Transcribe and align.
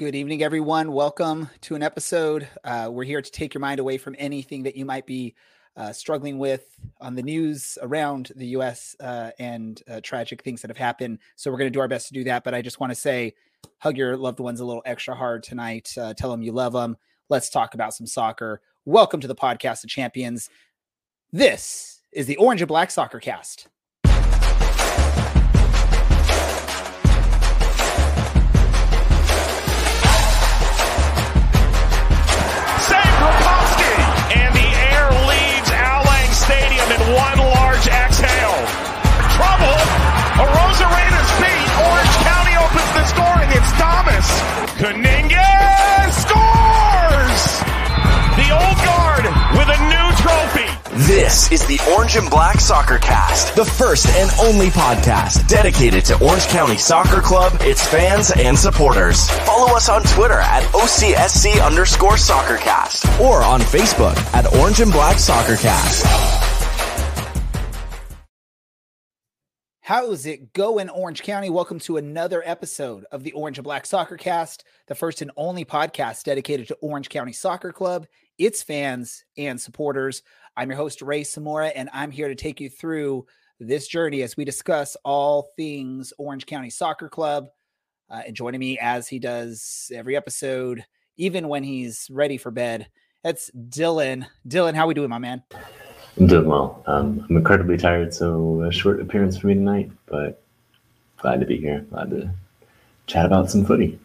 Good 0.00 0.14
evening, 0.14 0.42
everyone. 0.42 0.92
Welcome 0.92 1.50
to 1.60 1.74
an 1.74 1.82
episode. 1.82 2.48
Uh, 2.64 2.88
we're 2.90 3.04
here 3.04 3.20
to 3.20 3.30
take 3.30 3.52
your 3.52 3.60
mind 3.60 3.80
away 3.80 3.98
from 3.98 4.16
anything 4.18 4.62
that 4.62 4.74
you 4.74 4.86
might 4.86 5.04
be 5.04 5.34
uh, 5.76 5.92
struggling 5.92 6.38
with 6.38 6.74
on 7.02 7.14
the 7.14 7.22
news 7.22 7.76
around 7.82 8.32
the 8.34 8.46
U.S. 8.46 8.96
Uh, 8.98 9.32
and 9.38 9.82
uh, 9.90 10.00
tragic 10.02 10.42
things 10.42 10.62
that 10.62 10.70
have 10.70 10.78
happened. 10.78 11.18
So 11.36 11.50
we're 11.50 11.58
going 11.58 11.70
to 11.70 11.76
do 11.76 11.80
our 11.80 11.86
best 11.86 12.06
to 12.06 12.14
do 12.14 12.24
that. 12.24 12.44
But 12.44 12.54
I 12.54 12.62
just 12.62 12.80
want 12.80 12.92
to 12.92 12.98
say, 12.98 13.34
hug 13.76 13.98
your 13.98 14.16
loved 14.16 14.40
ones 14.40 14.60
a 14.60 14.64
little 14.64 14.82
extra 14.86 15.14
hard 15.14 15.42
tonight. 15.42 15.92
Uh, 15.98 16.14
tell 16.14 16.30
them 16.30 16.40
you 16.40 16.52
love 16.52 16.72
them. 16.72 16.96
Let's 17.28 17.50
talk 17.50 17.74
about 17.74 17.92
some 17.92 18.06
soccer. 18.06 18.62
Welcome 18.86 19.20
to 19.20 19.28
the 19.28 19.34
podcast 19.34 19.84
of 19.84 19.90
champions. 19.90 20.48
This 21.30 22.00
is 22.10 22.24
the 22.24 22.36
Orange 22.36 22.62
and 22.62 22.68
Black 22.68 22.90
Soccer 22.90 23.20
Cast. 23.20 23.68
Kuninga 44.76 46.10
scores! 46.12 47.42
The 48.36 48.48
old 48.52 48.78
guard 48.84 49.24
with 49.56 49.68
a 49.68 49.78
new 49.88 50.06
trophy. 50.16 51.06
This 51.06 51.50
is 51.50 51.64
the 51.66 51.80
Orange 51.96 52.16
and 52.16 52.28
Black 52.28 52.60
Soccer 52.60 52.98
Cast, 52.98 53.56
the 53.56 53.64
first 53.64 54.06
and 54.08 54.30
only 54.40 54.66
podcast 54.68 55.48
dedicated 55.48 56.04
to 56.06 56.22
Orange 56.24 56.46
County 56.48 56.76
Soccer 56.76 57.20
Club, 57.20 57.52
its 57.60 57.86
fans, 57.86 58.30
and 58.30 58.58
supporters. 58.58 59.28
Follow 59.40 59.74
us 59.74 59.88
on 59.88 60.02
Twitter 60.02 60.38
at 60.38 60.62
OCSC 60.72 61.64
underscore 61.64 62.14
soccercast 62.16 63.20
or 63.20 63.42
on 63.42 63.60
Facebook 63.60 64.16
at 64.34 64.52
Orange 64.56 64.80
and 64.80 64.92
Black 64.92 65.18
Soccer 65.18 65.56
Cast. 65.56 66.49
How's 69.90 70.24
it 70.24 70.52
going, 70.52 70.88
Orange 70.88 71.24
County? 71.24 71.50
Welcome 71.50 71.80
to 71.80 71.96
another 71.96 72.44
episode 72.46 73.04
of 73.10 73.24
the 73.24 73.32
Orange 73.32 73.58
and 73.58 73.64
Black 73.64 73.84
Soccer 73.84 74.16
Cast, 74.16 74.62
the 74.86 74.94
first 74.94 75.20
and 75.20 75.32
only 75.36 75.64
podcast 75.64 76.22
dedicated 76.22 76.68
to 76.68 76.76
Orange 76.76 77.08
County 77.08 77.32
Soccer 77.32 77.72
Club, 77.72 78.06
its 78.38 78.62
fans, 78.62 79.24
and 79.36 79.60
supporters. 79.60 80.22
I'm 80.56 80.68
your 80.70 80.76
host, 80.76 81.02
Ray 81.02 81.22
Samora, 81.22 81.72
and 81.74 81.90
I'm 81.92 82.12
here 82.12 82.28
to 82.28 82.36
take 82.36 82.60
you 82.60 82.70
through 82.70 83.26
this 83.58 83.88
journey 83.88 84.22
as 84.22 84.36
we 84.36 84.44
discuss 84.44 84.96
all 85.04 85.50
things 85.56 86.12
Orange 86.18 86.46
County 86.46 86.70
Soccer 86.70 87.08
Club. 87.08 87.48
Uh, 88.08 88.22
and 88.28 88.36
joining 88.36 88.60
me 88.60 88.78
as 88.78 89.08
he 89.08 89.18
does 89.18 89.90
every 89.92 90.16
episode, 90.16 90.84
even 91.16 91.48
when 91.48 91.64
he's 91.64 92.06
ready 92.12 92.36
for 92.36 92.52
bed, 92.52 92.88
that's 93.24 93.50
Dylan. 93.50 94.24
Dylan, 94.46 94.74
how 94.74 94.86
we 94.86 94.94
doing, 94.94 95.10
my 95.10 95.18
man? 95.18 95.42
I'm 96.18 96.26
doing 96.26 96.46
well. 96.46 96.82
Um, 96.86 97.26
I'm 97.28 97.36
incredibly 97.36 97.76
tired, 97.76 98.12
so 98.12 98.62
a 98.62 98.72
short 98.72 99.00
appearance 99.00 99.38
for 99.38 99.46
me 99.46 99.54
tonight, 99.54 99.90
but 100.06 100.42
glad 101.18 101.40
to 101.40 101.46
be 101.46 101.58
here. 101.58 101.80
Glad 101.90 102.10
to 102.10 102.30
chat 103.06 103.26
about 103.26 103.50
some 103.50 103.64
footy. 103.64 103.98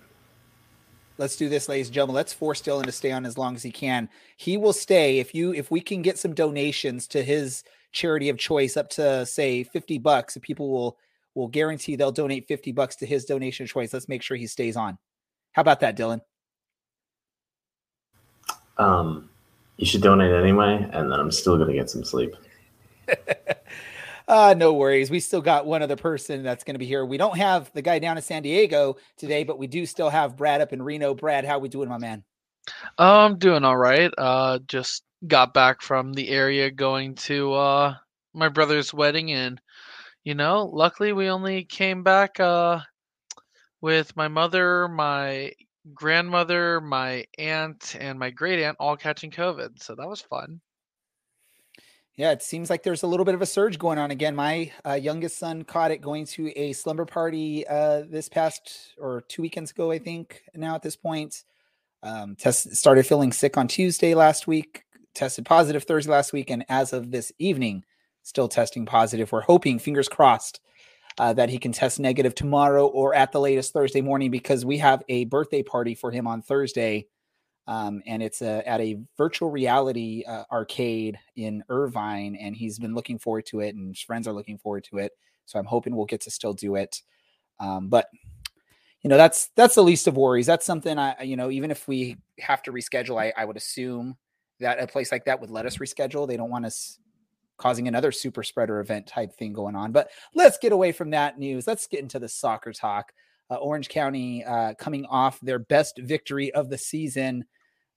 Let's 1.17 1.37
do 1.37 1.47
this, 1.47 1.69
ladies 1.69 1.87
and 1.87 1.93
gentlemen. 1.93 2.15
Let's 2.15 2.33
force 2.33 2.61
Dylan 2.61 2.85
to 2.85 2.91
stay 2.91 3.11
on 3.11 3.25
as 3.25 3.37
long 3.37 3.55
as 3.55 3.63
he 3.63 3.71
can. 3.71 4.09
He 4.35 4.57
will 4.57 4.73
stay 4.73 5.19
if 5.19 5.33
you 5.33 5.53
if 5.53 5.71
we 5.71 5.79
can 5.79 6.01
get 6.01 6.19
some 6.19 6.33
donations 6.33 7.07
to 7.07 7.23
his 7.23 7.63
charity 7.93 8.27
of 8.27 8.37
choice 8.37 8.75
up 8.75 8.89
to 8.91 9.25
say 9.25 9.63
50 9.63 9.97
bucks. 9.99 10.35
If 10.35 10.43
people 10.43 10.69
will 10.69 10.97
will 11.33 11.47
guarantee 11.47 11.95
they'll 11.95 12.11
donate 12.11 12.47
50 12.47 12.73
bucks 12.73 12.97
to 12.97 13.05
his 13.05 13.25
donation 13.25 13.63
of 13.63 13.69
choice. 13.69 13.93
Let's 13.93 14.09
make 14.09 14.21
sure 14.21 14.35
he 14.35 14.47
stays 14.47 14.75
on. 14.75 14.97
How 15.53 15.61
about 15.61 15.79
that, 15.79 15.97
Dylan? 15.97 16.19
Um 18.77 19.29
you 19.77 19.85
should 19.85 20.01
donate 20.01 20.31
anyway, 20.31 20.87
and 20.91 21.11
then 21.11 21.19
I'm 21.19 21.31
still 21.31 21.57
gonna 21.57 21.73
get 21.73 21.89
some 21.89 22.03
sleep. 22.03 22.35
uh, 24.27 24.53
no 24.57 24.73
worries. 24.73 25.09
We 25.09 25.19
still 25.19 25.41
got 25.41 25.65
one 25.65 25.81
other 25.81 25.95
person 25.95 26.43
that's 26.43 26.63
going 26.63 26.75
to 26.75 26.79
be 26.79 26.85
here. 26.85 27.05
We 27.05 27.17
don't 27.17 27.37
have 27.37 27.71
the 27.73 27.81
guy 27.81 27.99
down 27.99 28.17
in 28.17 28.23
San 28.23 28.41
Diego 28.41 28.97
today, 29.17 29.43
but 29.43 29.59
we 29.59 29.67
do 29.67 29.85
still 29.85 30.09
have 30.09 30.37
Brad 30.37 30.61
up 30.61 30.73
in 30.73 30.81
Reno. 30.81 31.13
Brad, 31.13 31.45
how 31.45 31.59
we 31.59 31.69
doing, 31.69 31.89
my 31.89 31.97
man? 31.97 32.23
I'm 32.97 33.37
doing 33.37 33.63
all 33.63 33.77
right. 33.77 34.11
Uh, 34.17 34.59
just 34.67 35.03
got 35.27 35.53
back 35.53 35.81
from 35.81 36.13
the 36.13 36.29
area 36.29 36.69
going 36.69 37.15
to 37.15 37.53
uh 37.53 37.95
my 38.33 38.49
brother's 38.49 38.93
wedding, 38.93 39.31
and 39.31 39.59
you 40.23 40.35
know, 40.35 40.65
luckily 40.65 41.13
we 41.13 41.29
only 41.29 41.63
came 41.63 42.03
back 42.03 42.39
uh 42.39 42.79
with 43.81 44.15
my 44.15 44.27
mother, 44.27 44.87
my 44.87 45.51
grandmother, 45.93 46.81
my 46.81 47.25
aunt, 47.37 47.95
and 47.99 48.17
my 48.17 48.29
great 48.29 48.61
aunt 48.63 48.77
all 48.79 48.97
catching 48.97 49.31
COVID. 49.31 49.81
So 49.81 49.95
that 49.95 50.07
was 50.07 50.21
fun. 50.21 50.61
Yeah, 52.17 52.31
it 52.31 52.41
seems 52.41 52.69
like 52.69 52.83
there's 52.83 53.03
a 53.03 53.07
little 53.07 53.25
bit 53.25 53.35
of 53.35 53.41
a 53.41 53.45
surge 53.45 53.77
going 53.77 53.97
on 53.97 54.09
again. 54.09 54.35
My 54.35 54.71
uh, 54.85 54.93
youngest 54.93 55.37
son 55.37 55.63
caught 55.63 55.91
it 55.91 55.99
going 55.99 56.25
to 56.27 56.49
a 56.57 56.71
slumber 56.71 57.05
party 57.05 57.67
uh, 57.67 58.03
this 58.09 58.29
past 58.29 58.93
or 58.97 59.25
two 59.27 59.41
weekends 59.41 59.71
ago, 59.71 59.91
I 59.91 59.99
think. 59.99 60.41
Now 60.55 60.75
at 60.75 60.81
this 60.81 60.95
point, 60.95 61.43
um, 62.03 62.37
test 62.37 62.73
started 62.73 63.05
feeling 63.05 63.33
sick 63.33 63.57
on 63.57 63.67
Tuesday 63.67 64.15
last 64.15 64.47
week, 64.47 64.85
tested 65.13 65.45
positive 65.45 65.83
Thursday 65.83 66.11
last 66.11 66.31
week, 66.31 66.49
and 66.49 66.63
as 66.69 66.93
of 66.93 67.11
this 67.11 67.33
evening, 67.37 67.83
still 68.23 68.47
testing 68.47 68.85
positive. 68.85 69.33
We're 69.33 69.41
hoping, 69.41 69.77
fingers 69.77 70.07
crossed, 70.07 70.61
uh, 71.17 71.33
that 71.33 71.49
he 71.49 71.57
can 71.57 71.71
test 71.71 71.99
negative 71.99 72.35
tomorrow 72.35 72.87
or 72.87 73.13
at 73.15 73.31
the 73.31 73.39
latest 73.39 73.73
Thursday 73.73 74.01
morning 74.01 74.31
because 74.31 74.65
we 74.65 74.77
have 74.77 75.03
a 75.07 75.25
birthday 75.25 75.63
party 75.63 75.95
for 75.95 76.11
him 76.11 76.27
on 76.27 76.41
Thursday. 76.41 77.07
Um, 77.67 78.03
and 78.05 78.21
it's 78.21 78.41
a, 78.41 78.67
at 78.67 78.79
a 78.79 78.99
virtual 79.17 79.49
reality 79.49 80.23
uh, 80.27 80.43
arcade 80.51 81.17
in 81.35 81.63
Irvine, 81.69 82.35
and 82.35 82.55
he's 82.55 82.77
been 82.77 82.93
looking 82.93 83.17
forward 83.17 83.47
to 83.47 83.61
it, 83.61 83.73
and 83.73 83.89
his 83.89 84.01
friends 84.01 84.27
are 84.27 84.33
looking 84.33 84.59
forward 84.59 84.83
to 84.91 84.99
it. 84.99 85.13
So 85.45 85.57
I'm 85.57 85.65
hoping 85.65 85.95
we'll 85.95 86.05
get 86.05 86.21
to 86.21 86.31
still 86.31 86.53
do 86.53 86.75
it. 86.75 87.01
Um, 87.59 87.87
but 87.87 88.07
you 89.01 89.09
know, 89.09 89.17
that's 89.17 89.49
that's 89.55 89.75
the 89.75 89.83
least 89.83 90.07
of 90.07 90.17
worries. 90.17 90.45
That's 90.45 90.65
something 90.65 90.97
I, 90.97 91.23
you 91.23 91.37
know, 91.37 91.49
even 91.49 91.71
if 91.71 91.87
we 91.87 92.17
have 92.39 92.61
to 92.63 92.71
reschedule, 92.71 93.21
I, 93.21 93.33
I 93.35 93.45
would 93.45 93.57
assume 93.57 94.17
that 94.59 94.79
a 94.79 94.87
place 94.87 95.11
like 95.11 95.25
that 95.25 95.41
would 95.41 95.51
let 95.51 95.65
us 95.65 95.77
reschedule. 95.77 96.27
They 96.27 96.37
don't 96.37 96.49
want 96.49 96.65
us 96.65 96.99
causing 97.57 97.87
another 97.87 98.11
super 98.11 98.43
spreader 98.43 98.79
event 98.79 99.07
type 99.07 99.33
thing 99.33 99.53
going 99.53 99.75
on. 99.75 99.91
But 99.91 100.09
let's 100.33 100.57
get 100.57 100.71
away 100.71 100.91
from 100.91 101.11
that 101.11 101.39
news. 101.39 101.67
Let's 101.67 101.87
get 101.87 102.01
into 102.01 102.19
the 102.19 102.29
soccer 102.29 102.73
talk. 102.73 103.13
Uh, 103.49 103.55
Orange 103.55 103.89
County 103.89 104.43
uh, 104.43 104.73
coming 104.75 105.05
off 105.05 105.39
their 105.39 105.59
best 105.59 105.99
victory 105.99 106.51
of 106.53 106.69
the 106.69 106.77
season 106.77 107.45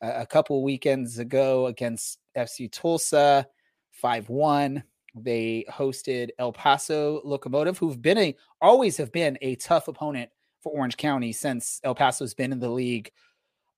uh, 0.02 0.12
a 0.16 0.26
couple 0.26 0.62
weekends 0.62 1.18
ago 1.18 1.66
against 1.66 2.18
FC 2.36 2.70
Tulsa, 2.70 3.46
5 3.92 4.28
1. 4.28 4.82
They 5.14 5.64
hosted 5.70 6.28
El 6.38 6.52
Paso 6.52 7.20
Locomotive, 7.24 7.78
who've 7.78 8.00
been 8.00 8.18
a 8.18 8.36
always 8.60 8.96
have 8.98 9.10
been 9.10 9.38
a 9.40 9.56
tough 9.56 9.88
opponent 9.88 10.30
for 10.62 10.70
Orange 10.72 10.96
County 10.96 11.32
since 11.32 11.80
El 11.82 11.94
Paso's 11.94 12.34
been 12.34 12.52
in 12.52 12.60
the 12.60 12.68
league. 12.68 13.10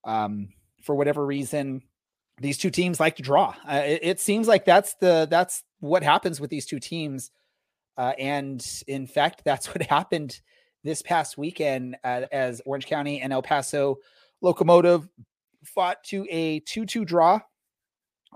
Um, 0.04 0.48
for 0.82 0.94
whatever 0.94 1.24
reason, 1.24 1.82
these 2.40 2.56
two 2.56 2.70
teams 2.70 2.98
like 2.98 3.16
to 3.16 3.22
draw. 3.22 3.54
Uh, 3.68 3.82
it, 3.84 4.00
it, 4.02 4.20
seems 4.20 4.48
like 4.48 4.64
that's 4.64 4.94
the 4.94 5.28
that's 5.30 5.62
what 5.80 6.02
happens 6.02 6.40
with 6.40 6.50
these 6.50 6.66
two 6.66 6.80
teams. 6.80 7.30
Uh, 7.96 8.12
and 8.18 8.66
in 8.88 9.06
fact, 9.06 9.42
that's 9.44 9.68
what 9.68 9.82
happened 9.82 10.40
this 10.82 11.02
past 11.02 11.36
weekend 11.36 11.96
uh, 12.02 12.22
as 12.32 12.62
Orange 12.64 12.86
County 12.86 13.20
and 13.20 13.32
El 13.32 13.42
Paso 13.42 13.98
Locomotive 14.40 15.06
fought 15.64 16.02
to 16.04 16.26
a 16.30 16.60
2 16.60 16.86
2 16.86 17.04
draw. 17.04 17.38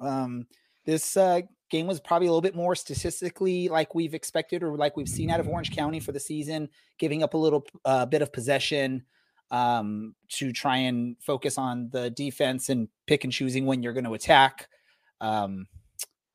Um, 0.00 0.47
this 0.84 1.16
uh, 1.16 1.41
game 1.70 1.87
was 1.87 2.00
probably 2.00 2.26
a 2.26 2.31
little 2.31 2.43
bit 2.43 2.54
more 2.54 2.75
statistically 2.75 3.69
like 3.69 3.94
we've 3.94 4.12
expected 4.12 4.62
or 4.62 4.76
like 4.76 4.98
we've 4.98 5.09
seen 5.09 5.31
out 5.31 5.41
of 5.41 5.48
Orange 5.48 5.75
County 5.75 6.00
for 6.00 6.12
the 6.12 6.20
season, 6.20 6.69
giving 6.98 7.22
up 7.22 7.32
a 7.32 7.38
little 7.38 7.64
uh, 7.87 8.04
bit 8.04 8.20
of 8.20 8.32
possession 8.32 9.03
um, 9.50 10.15
to 10.28 10.53
try 10.53 10.79
and 10.79 11.17
focus 11.20 11.58
on 11.58 11.88
the 11.93 12.11
defense 12.11 12.69
and 12.69 12.88
pick 13.06 13.25
and 13.25 13.32
choosing 13.32 13.67
when 13.67 13.82
you're 13.82 13.93
going 13.93 14.05
to 14.05 14.14
attack. 14.14 14.69
Um, 15.20 15.67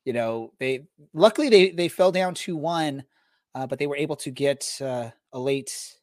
you 0.04 0.12
know, 0.12 0.52
they 0.58 0.86
luckily 1.12 1.48
they 1.48 1.70
they 1.70 1.88
fell 1.88 2.12
down 2.12 2.34
two 2.34 2.56
one, 2.56 3.04
uh, 3.54 3.66
but 3.66 3.78
they 3.78 3.86
were 3.86 3.96
able 3.96 4.16
to 4.16 4.30
get 4.30 4.78
uh, 4.80 5.10
a 5.32 5.38
late 5.38 5.96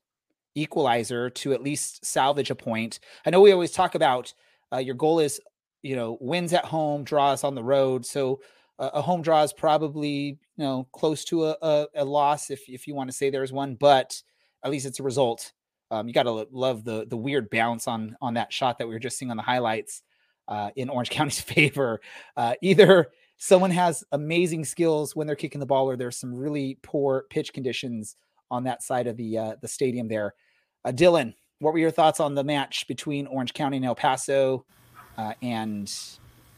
equalizer 0.55 1.29
to 1.29 1.53
at 1.53 1.61
least 1.61 2.05
salvage 2.05 2.49
a 2.49 2.55
point. 2.55 2.99
I 3.25 3.29
know 3.29 3.41
we 3.41 3.51
always 3.51 3.71
talk 3.71 3.95
about 3.95 4.33
uh, 4.71 4.77
your 4.77 4.95
goal 4.95 5.19
is 5.19 5.41
you 5.81 5.95
know 5.95 6.17
wins 6.21 6.53
at 6.53 6.65
home, 6.65 7.03
draws 7.03 7.43
on 7.43 7.55
the 7.55 7.63
road. 7.63 8.05
So 8.05 8.41
uh, 8.79 8.91
a 8.93 9.01
home 9.01 9.21
draw 9.21 9.43
is 9.43 9.53
probably 9.53 10.39
you 10.57 10.63
know 10.63 10.87
close 10.91 11.25
to 11.25 11.45
a, 11.45 11.57
a, 11.61 11.87
a 11.95 12.05
loss 12.05 12.51
if 12.51 12.69
if 12.69 12.87
you 12.87 12.93
want 12.93 13.09
to 13.09 13.15
say 13.15 13.29
there's 13.29 13.51
one, 13.51 13.75
but 13.75 14.21
at 14.63 14.71
least 14.71 14.85
it's 14.85 14.99
a 14.99 15.03
result. 15.03 15.51
Um, 15.89 16.07
you 16.07 16.13
got 16.13 16.23
to 16.23 16.47
love 16.51 16.83
the 16.83 17.05
the 17.07 17.17
weird 17.17 17.49
bounce 17.49 17.87
on 17.87 18.17
on 18.21 18.33
that 18.35 18.51
shot 18.51 18.77
that 18.79 18.87
we 18.87 18.93
were 18.93 18.99
just 18.99 19.17
seeing 19.17 19.31
on 19.31 19.37
the 19.37 19.43
highlights 19.43 20.03
uh, 20.47 20.69
in 20.75 20.89
Orange 20.89 21.09
County's 21.11 21.39
favor. 21.39 22.01
Uh, 22.35 22.53
either 22.61 23.07
someone 23.37 23.71
has 23.71 24.03
amazing 24.11 24.65
skills 24.65 25.15
when 25.15 25.27
they're 25.27 25.35
kicking 25.35 25.59
the 25.59 25.65
ball, 25.65 25.89
or 25.89 25.95
there's 25.95 26.17
some 26.17 26.33
really 26.33 26.77
poor 26.81 27.25
pitch 27.29 27.53
conditions 27.53 28.15
on 28.49 28.63
that 28.63 28.83
side 28.83 29.07
of 29.07 29.17
the 29.17 29.37
uh, 29.37 29.55
the 29.61 29.67
stadium 29.67 30.07
there. 30.07 30.33
Uh, 30.85 30.91
Dylan, 30.91 31.33
what 31.59 31.73
were 31.73 31.79
your 31.79 31.91
thoughts 31.91 32.19
on 32.19 32.35
the 32.35 32.43
match 32.43 32.87
between 32.87 33.27
Orange 33.27 33.53
County 33.53 33.77
and 33.77 33.85
El 33.85 33.95
Paso? 33.95 34.65
Uh, 35.17 35.33
and 35.41 35.91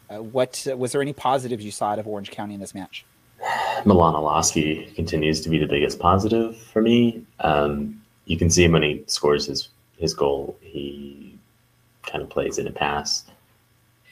uh, 0.09 0.21
what 0.21 0.65
was 0.75 0.91
there 0.91 1.01
any 1.01 1.13
positives 1.13 1.63
you 1.63 1.71
saw 1.71 1.91
out 1.91 1.99
of 1.99 2.07
Orange 2.07 2.31
County 2.31 2.53
in 2.53 2.59
this 2.59 2.73
match? 2.75 3.05
Milan 3.85 4.13
Iloski 4.13 4.93
continues 4.95 5.41
to 5.41 5.49
be 5.49 5.57
the 5.57 5.67
biggest 5.67 5.99
positive 5.99 6.57
for 6.57 6.81
me. 6.81 7.25
Um, 7.39 8.01
you 8.29 8.37
can 8.37 8.49
see 8.51 8.63
him 8.63 8.73
when 8.73 8.83
he 8.83 9.03
scores 9.07 9.47
his 9.47 9.69
his 9.97 10.13
goal. 10.13 10.55
He 10.61 11.35
kind 12.03 12.21
of 12.23 12.29
plays 12.29 12.59
in 12.59 12.67
a 12.67 12.71
pass, 12.71 13.25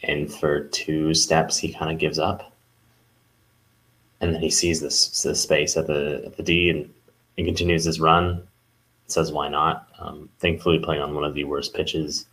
and 0.03 0.33
for 0.33 0.61
two 0.69 1.13
steps 1.13 1.57
he 1.57 1.71
kind 1.71 1.91
of 1.91 1.99
gives 1.99 2.17
up, 2.17 2.51
and 4.19 4.33
then 4.33 4.41
he 4.41 4.49
sees 4.49 4.81
this, 4.81 5.21
this 5.21 5.41
space 5.41 5.77
at 5.77 5.85
the 5.85 6.23
at 6.25 6.35
the 6.35 6.41
D 6.41 6.71
and, 6.71 6.91
and 7.37 7.45
continues 7.45 7.85
his 7.85 7.99
run. 7.99 8.45
Says 9.05 9.31
why 9.31 9.49
not? 9.49 9.87
Um, 9.99 10.29
thankfully, 10.39 10.79
playing 10.79 11.03
on 11.03 11.13
one 11.13 11.23
of 11.23 11.35
the 11.35 11.43
worst 11.43 11.75
pitches. 11.75 12.25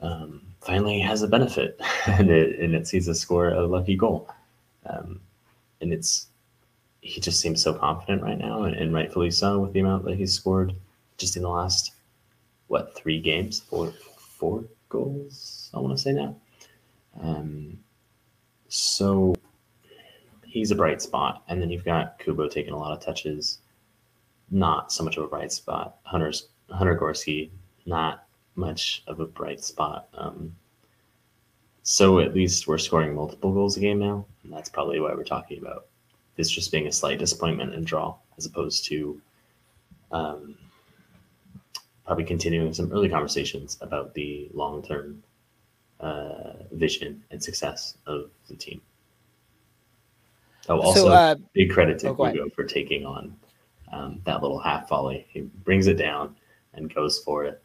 Um, 0.00 0.40
finally 0.62 0.98
has 1.00 1.20
a 1.20 1.28
benefit, 1.28 1.78
and 2.06 2.30
it 2.30 2.58
and 2.58 2.74
it 2.74 2.88
sees 2.88 3.06
us 3.06 3.20
score 3.20 3.50
a 3.50 3.66
lucky 3.66 3.96
goal. 3.96 4.30
Um, 4.86 5.20
and 5.82 5.92
it's 5.92 6.28
he 7.02 7.20
just 7.20 7.40
seems 7.40 7.62
so 7.62 7.74
confident 7.74 8.22
right 8.22 8.38
now, 8.38 8.62
and, 8.62 8.74
and, 8.76 8.94
rightfully 8.94 9.30
so 9.30 9.58
with 9.58 9.72
the 9.72 9.80
amount 9.80 10.04
that 10.04 10.16
he's 10.16 10.32
scored 10.32 10.72
just 11.22 11.36
in 11.36 11.42
the 11.42 11.48
last 11.48 11.92
what 12.66 12.94
three 12.94 13.20
games, 13.20 13.60
four 13.60 13.92
four 14.18 14.64
goals. 14.88 15.70
I 15.72 15.78
want 15.78 15.96
to 15.96 16.02
say 16.02 16.12
now. 16.12 16.36
Um, 17.22 17.78
so 18.68 19.34
he's 20.44 20.70
a 20.70 20.74
bright 20.74 21.00
spot, 21.00 21.44
and 21.48 21.62
then 21.62 21.70
you've 21.70 21.84
got 21.84 22.18
Kubo 22.18 22.48
taking 22.48 22.74
a 22.74 22.78
lot 22.78 22.92
of 22.92 23.00
touches. 23.04 23.58
Not 24.50 24.92
so 24.92 25.04
much 25.04 25.16
of 25.16 25.24
a 25.24 25.28
bright 25.28 25.52
spot. 25.52 25.96
Hunter's 26.02 26.48
Hunter 26.70 26.98
Gorskie, 26.98 27.50
not 27.86 28.26
much 28.56 29.04
of 29.06 29.20
a 29.20 29.26
bright 29.26 29.62
spot. 29.62 30.08
Um, 30.14 30.54
so 31.84 32.18
at 32.18 32.34
least 32.34 32.66
we're 32.66 32.78
scoring 32.78 33.14
multiple 33.14 33.52
goals 33.52 33.76
a 33.76 33.80
game 33.80 33.98
now, 33.98 34.26
and 34.42 34.52
that's 34.52 34.68
probably 34.68 35.00
why 35.00 35.14
we're 35.14 35.24
talking 35.24 35.58
about 35.58 35.86
this 36.36 36.50
just 36.50 36.72
being 36.72 36.86
a 36.86 36.92
slight 36.92 37.18
disappointment 37.18 37.74
and 37.74 37.86
draw, 37.86 38.16
as 38.36 38.46
opposed 38.46 38.84
to 38.86 39.20
um, 40.10 40.56
probably 42.06 42.24
continuing 42.24 42.72
some 42.72 42.92
early 42.92 43.08
conversations 43.08 43.78
about 43.80 44.14
the 44.14 44.48
long 44.52 44.82
term 44.82 45.22
uh, 46.00 46.54
vision 46.72 47.22
and 47.30 47.42
success 47.42 47.96
of 48.06 48.30
the 48.48 48.56
team. 48.56 48.80
Oh, 50.68 50.80
also, 50.80 51.00
so, 51.00 51.08
uh, 51.08 51.34
big 51.54 51.70
credit 51.70 51.98
to 52.00 52.08
oh, 52.10 52.24
Hugo 52.24 52.48
for 52.50 52.64
taking 52.64 53.04
on 53.04 53.36
um, 53.92 54.20
that 54.24 54.42
little 54.42 54.60
half 54.60 54.88
volley. 54.88 55.26
He 55.28 55.40
brings 55.40 55.86
it 55.86 55.94
down 55.94 56.36
and 56.74 56.92
goes 56.92 57.18
for 57.18 57.44
it. 57.44 57.62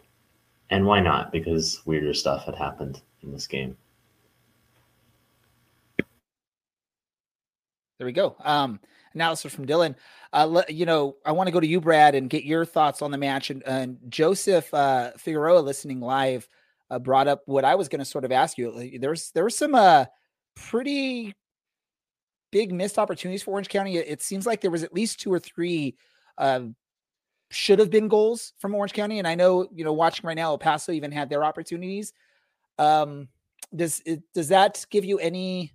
And 0.69 0.85
why 0.85 0.99
not? 0.99 1.31
Because 1.31 1.81
weirder 1.85 2.13
stuff 2.13 2.45
had 2.45 2.55
happened 2.55 3.01
in 3.23 3.31
this 3.31 3.47
game. 3.47 3.77
There 7.97 8.05
we 8.05 8.11
go. 8.11 8.35
Um, 8.43 8.79
analysis 9.13 9.53
from 9.53 9.65
Dylan. 9.65 9.95
Uh, 10.33 10.61
you 10.69 10.85
know, 10.85 11.15
I 11.25 11.31
want 11.31 11.47
to 11.47 11.51
go 11.51 11.59
to 11.59 11.67
you, 11.67 11.81
Brad, 11.81 12.15
and 12.15 12.29
get 12.29 12.43
your 12.43 12.65
thoughts 12.65 13.01
on 13.01 13.11
the 13.11 13.17
match. 13.17 13.49
And, 13.49 13.63
and 13.63 13.97
Joseph 14.09 14.73
uh, 14.73 15.11
Figueroa, 15.17 15.59
listening 15.59 15.99
live, 15.99 16.47
uh, 16.89 16.99
brought 16.99 17.27
up 17.27 17.43
what 17.45 17.65
I 17.65 17.75
was 17.75 17.87
going 17.89 17.99
to 17.99 18.05
sort 18.05 18.25
of 18.25 18.31
ask 18.31 18.57
you. 18.57 18.97
There's 18.99 19.31
there 19.31 19.43
were 19.43 19.49
some 19.49 19.75
uh, 19.75 20.05
pretty 20.55 21.33
big 22.51 22.73
missed 22.73 22.97
opportunities 22.97 23.43
for 23.43 23.51
Orange 23.51 23.69
County. 23.69 23.97
It, 23.97 24.07
it 24.07 24.21
seems 24.21 24.45
like 24.45 24.61
there 24.61 24.71
was 24.71 24.83
at 24.83 24.93
least 24.93 25.19
two 25.19 25.31
or 25.31 25.39
three 25.39 25.97
uh, 26.37 26.61
should 27.49 27.79
have 27.79 27.89
been 27.89 28.07
goals 28.07 28.53
from 28.57 28.75
Orange 28.75 28.93
County. 28.93 29.19
And 29.19 29.27
I 29.27 29.35
know, 29.35 29.67
you 29.73 29.83
know, 29.83 29.93
watching 29.93 30.27
right 30.27 30.35
now, 30.35 30.51
El 30.51 30.57
Paso 30.57 30.91
even 30.91 31.11
had 31.11 31.29
their 31.29 31.43
opportunities. 31.43 32.13
Um, 32.77 33.27
does 33.75 34.01
it, 34.05 34.21
does 34.33 34.49
that 34.49 34.85
give 34.89 35.03
you 35.03 35.19
any, 35.19 35.73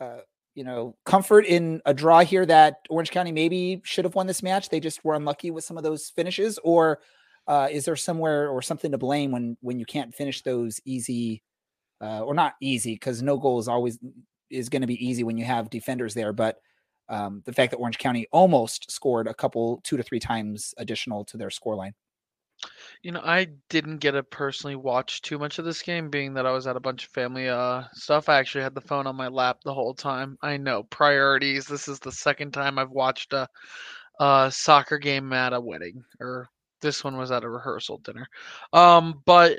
uh, 0.00 0.18
you 0.54 0.64
know, 0.64 0.96
comfort 1.04 1.46
in 1.46 1.82
a 1.84 1.94
draw 1.94 2.20
here 2.20 2.46
that 2.46 2.76
Orange 2.88 3.10
County 3.10 3.32
maybe 3.32 3.80
should 3.84 4.04
have 4.04 4.14
won 4.14 4.26
this 4.26 4.42
match? 4.42 4.68
They 4.68 4.80
just 4.80 5.04
were 5.04 5.14
unlucky 5.14 5.50
with 5.50 5.64
some 5.64 5.76
of 5.76 5.82
those 5.82 6.10
finishes, 6.10 6.58
or 6.62 7.00
uh, 7.46 7.68
is 7.70 7.84
there 7.84 7.96
somewhere 7.96 8.48
or 8.48 8.62
something 8.62 8.92
to 8.92 8.98
blame 8.98 9.30
when 9.30 9.56
when 9.60 9.78
you 9.78 9.86
can't 9.86 10.14
finish 10.14 10.42
those 10.42 10.80
easy, 10.84 11.42
uh, 12.00 12.22
or 12.22 12.34
not 12.34 12.54
easy 12.60 12.94
because 12.94 13.22
no 13.22 13.36
goal 13.36 13.58
is 13.58 13.68
always 13.68 13.98
is 14.50 14.68
going 14.68 14.82
to 14.82 14.88
be 14.88 15.04
easy 15.04 15.24
when 15.24 15.36
you 15.36 15.44
have 15.44 15.70
defenders 15.70 16.14
there, 16.14 16.32
but 16.32 16.58
um, 17.08 17.42
the 17.44 17.52
fact 17.52 17.70
that 17.70 17.78
Orange 17.78 17.98
County 17.98 18.26
almost 18.32 18.90
scored 18.90 19.26
a 19.26 19.34
couple, 19.34 19.80
two 19.84 19.96
to 19.96 20.02
three 20.02 20.20
times 20.20 20.74
additional 20.78 21.24
to 21.26 21.36
their 21.36 21.48
scoreline. 21.48 21.92
You 23.04 23.12
know, 23.12 23.20
I 23.22 23.48
didn't 23.68 23.98
get 23.98 24.12
to 24.12 24.22
personally 24.22 24.76
watch 24.76 25.20
too 25.20 25.38
much 25.38 25.58
of 25.58 25.66
this 25.66 25.82
game, 25.82 26.08
being 26.08 26.32
that 26.34 26.46
I 26.46 26.52
was 26.52 26.66
at 26.66 26.74
a 26.74 26.80
bunch 26.80 27.04
of 27.04 27.10
family 27.10 27.50
uh, 27.50 27.82
stuff. 27.92 28.30
I 28.30 28.38
actually 28.38 28.64
had 28.64 28.74
the 28.74 28.80
phone 28.80 29.06
on 29.06 29.14
my 29.14 29.28
lap 29.28 29.58
the 29.62 29.74
whole 29.74 29.92
time. 29.92 30.38
I 30.40 30.56
know 30.56 30.84
priorities. 30.84 31.66
This 31.66 31.86
is 31.86 31.98
the 31.98 32.10
second 32.10 32.52
time 32.52 32.78
I've 32.78 32.90
watched 32.90 33.34
a, 33.34 33.46
a 34.20 34.50
soccer 34.50 34.96
game 34.96 35.34
at 35.34 35.52
a 35.52 35.60
wedding, 35.60 36.02
or 36.18 36.48
this 36.80 37.04
one 37.04 37.18
was 37.18 37.30
at 37.30 37.44
a 37.44 37.50
rehearsal 37.50 37.98
dinner. 37.98 38.26
Um, 38.72 39.22
but 39.26 39.58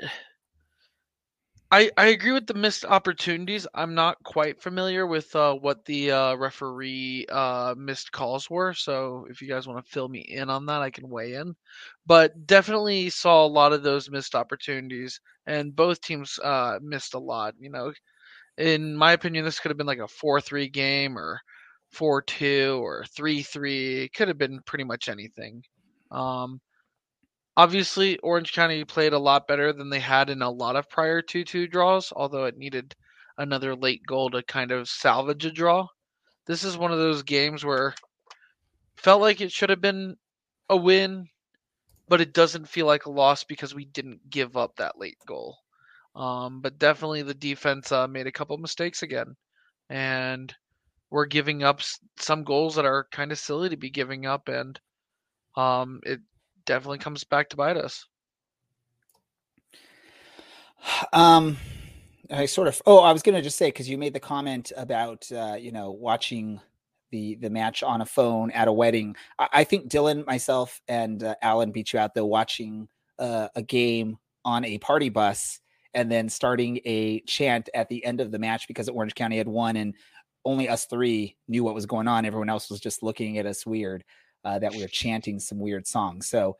I, 1.76 1.90
I 1.98 2.06
agree 2.06 2.32
with 2.32 2.46
the 2.46 2.54
missed 2.54 2.86
opportunities. 2.86 3.66
I'm 3.74 3.94
not 3.94 4.22
quite 4.24 4.62
familiar 4.62 5.06
with 5.06 5.36
uh, 5.36 5.52
what 5.52 5.84
the 5.84 6.10
uh, 6.10 6.34
referee 6.36 7.26
uh, 7.30 7.74
missed 7.76 8.12
calls 8.12 8.48
were. 8.48 8.72
So 8.72 9.26
if 9.28 9.42
you 9.42 9.48
guys 9.48 9.68
want 9.68 9.84
to 9.84 9.92
fill 9.92 10.08
me 10.08 10.20
in 10.20 10.48
on 10.48 10.64
that, 10.66 10.80
I 10.80 10.88
can 10.88 11.10
weigh 11.10 11.34
in. 11.34 11.54
But 12.06 12.46
definitely 12.46 13.10
saw 13.10 13.44
a 13.44 13.46
lot 13.46 13.74
of 13.74 13.82
those 13.82 14.10
missed 14.10 14.34
opportunities, 14.34 15.20
and 15.46 15.76
both 15.76 16.00
teams 16.00 16.38
uh, 16.42 16.78
missed 16.80 17.12
a 17.12 17.18
lot. 17.18 17.54
You 17.60 17.68
know, 17.68 17.92
in 18.56 18.96
my 18.96 19.12
opinion, 19.12 19.44
this 19.44 19.60
could 19.60 19.70
have 19.70 19.78
been 19.78 19.86
like 19.86 19.98
a 19.98 20.08
4 20.08 20.40
3 20.40 20.68
game 20.70 21.18
or 21.18 21.40
4 21.90 22.22
2 22.22 22.80
or 22.82 23.04
3 23.14 23.42
3. 23.42 24.04
It 24.04 24.14
could 24.14 24.28
have 24.28 24.38
been 24.38 24.60
pretty 24.64 24.84
much 24.84 25.10
anything. 25.10 25.62
Um, 26.10 26.58
Obviously, 27.56 28.18
Orange 28.18 28.52
County 28.52 28.84
played 28.84 29.14
a 29.14 29.18
lot 29.18 29.48
better 29.48 29.72
than 29.72 29.88
they 29.88 30.00
had 30.00 30.28
in 30.28 30.42
a 30.42 30.50
lot 30.50 30.76
of 30.76 30.90
prior 30.90 31.22
2 31.22 31.44
2 31.44 31.66
draws, 31.66 32.12
although 32.12 32.44
it 32.44 32.58
needed 32.58 32.94
another 33.38 33.74
late 33.74 34.02
goal 34.06 34.30
to 34.30 34.42
kind 34.42 34.70
of 34.72 34.88
salvage 34.88 35.44
a 35.46 35.50
draw. 35.50 35.86
This 36.46 36.64
is 36.64 36.76
one 36.76 36.92
of 36.92 36.98
those 36.98 37.22
games 37.22 37.64
where 37.64 37.94
felt 38.96 39.20
like 39.20 39.40
it 39.40 39.52
should 39.52 39.70
have 39.70 39.80
been 39.80 40.16
a 40.68 40.76
win, 40.76 41.28
but 42.08 42.20
it 42.20 42.34
doesn't 42.34 42.68
feel 42.68 42.86
like 42.86 43.06
a 43.06 43.10
loss 43.10 43.44
because 43.44 43.74
we 43.74 43.84
didn't 43.86 44.28
give 44.30 44.56
up 44.56 44.76
that 44.76 44.98
late 44.98 45.18
goal. 45.26 45.58
Um, 46.14 46.60
but 46.60 46.78
definitely 46.78 47.22
the 47.22 47.34
defense 47.34 47.92
uh, 47.92 48.06
made 48.08 48.26
a 48.26 48.32
couple 48.32 48.56
mistakes 48.58 49.02
again, 49.02 49.36
and 49.90 50.54
we're 51.10 51.26
giving 51.26 51.62
up 51.62 51.80
some 52.18 52.44
goals 52.44 52.76
that 52.76 52.86
are 52.86 53.06
kind 53.12 53.32
of 53.32 53.38
silly 53.38 53.68
to 53.70 53.76
be 53.76 53.90
giving 53.90 54.26
up, 54.26 54.48
and 54.48 54.80
um, 55.56 56.00
it 56.04 56.20
definitely 56.66 56.98
comes 56.98 57.24
back 57.24 57.48
to 57.50 57.56
bite 57.56 57.76
us. 57.76 58.06
Um, 61.12 61.56
I 62.30 62.46
sort 62.46 62.68
of. 62.68 62.80
Oh, 62.86 63.00
I 63.00 63.12
was 63.12 63.22
going 63.22 63.34
to 63.34 63.42
just 63.42 63.58
say 63.58 63.68
because 63.68 63.88
you 63.88 63.98
made 63.98 64.14
the 64.14 64.20
comment 64.20 64.72
about 64.76 65.30
uh, 65.32 65.56
you 65.58 65.72
know 65.72 65.90
watching 65.90 66.60
the 67.10 67.36
the 67.36 67.50
match 67.50 67.82
on 67.82 68.00
a 68.00 68.06
phone 68.06 68.50
at 68.50 68.68
a 68.68 68.72
wedding. 68.72 69.16
I, 69.38 69.48
I 69.52 69.64
think 69.64 69.90
Dylan, 69.90 70.26
myself, 70.26 70.80
and 70.88 71.22
uh, 71.22 71.34
Alan 71.42 71.72
beat 71.72 71.92
you 71.92 71.98
out 71.98 72.14
though 72.14 72.26
watching 72.26 72.88
uh, 73.18 73.48
a 73.54 73.62
game 73.62 74.18
on 74.44 74.64
a 74.64 74.78
party 74.78 75.08
bus 75.08 75.60
and 75.94 76.10
then 76.10 76.28
starting 76.28 76.80
a 76.84 77.20
chant 77.20 77.68
at 77.74 77.88
the 77.88 78.04
end 78.04 78.20
of 78.20 78.30
the 78.30 78.38
match 78.38 78.68
because 78.68 78.88
Orange 78.88 79.14
County 79.14 79.38
had 79.38 79.48
won 79.48 79.76
and 79.76 79.94
only 80.44 80.68
us 80.68 80.86
three 80.86 81.36
knew 81.48 81.64
what 81.64 81.74
was 81.74 81.86
going 81.86 82.06
on. 82.06 82.24
Everyone 82.24 82.50
else 82.50 82.70
was 82.70 82.80
just 82.80 83.02
looking 83.02 83.38
at 83.38 83.46
us 83.46 83.66
weird 83.66 84.04
uh, 84.46 84.60
that 84.60 84.72
we 84.72 84.80
were 84.80 84.88
chanting 84.88 85.40
some 85.40 85.58
weird 85.58 85.88
songs. 85.88 86.28
So 86.28 86.56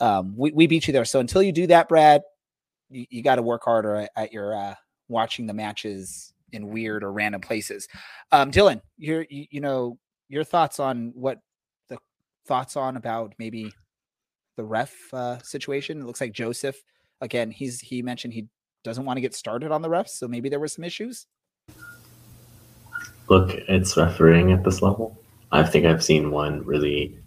um, 0.00 0.34
we, 0.36 0.52
we 0.52 0.66
beat 0.66 0.86
you 0.86 0.92
there. 0.92 1.06
So 1.06 1.18
until 1.18 1.42
you 1.42 1.50
do 1.50 1.66
that, 1.68 1.88
Brad, 1.88 2.20
you, 2.90 3.06
you 3.08 3.22
got 3.22 3.36
to 3.36 3.42
work 3.42 3.62
harder 3.64 3.96
at, 3.96 4.10
at 4.14 4.32
your 4.34 4.54
uh, 4.54 4.74
watching 5.08 5.46
the 5.46 5.54
matches 5.54 6.34
in 6.52 6.68
weird 6.68 7.02
or 7.02 7.10
random 7.10 7.40
places. 7.40 7.88
Um, 8.32 8.50
Dylan, 8.50 8.82
your 8.98 9.24
you, 9.30 9.46
you 9.50 9.60
know 9.62 9.98
your 10.28 10.44
thoughts 10.44 10.78
on 10.78 11.12
what 11.14 11.38
the 11.88 11.96
thoughts 12.46 12.76
on 12.76 12.98
about 12.98 13.32
maybe 13.38 13.72
the 14.58 14.64
ref 14.64 14.94
uh, 15.14 15.38
situation. 15.38 16.02
It 16.02 16.04
looks 16.04 16.20
like 16.20 16.32
Joseph 16.32 16.76
again. 17.22 17.50
He's 17.50 17.80
he 17.80 18.02
mentioned 18.02 18.34
he 18.34 18.48
doesn't 18.84 19.06
want 19.06 19.16
to 19.16 19.22
get 19.22 19.34
started 19.34 19.72
on 19.72 19.80
the 19.80 19.88
refs, 19.88 20.10
so 20.10 20.28
maybe 20.28 20.50
there 20.50 20.60
were 20.60 20.68
some 20.68 20.84
issues. 20.84 21.26
Look, 23.28 23.54
it's 23.54 23.96
refereeing 23.96 24.52
at 24.52 24.64
this 24.64 24.82
level. 24.82 25.18
I 25.50 25.62
think 25.62 25.86
I've 25.86 26.04
seen 26.04 26.30
one 26.30 26.62
really 26.64 27.21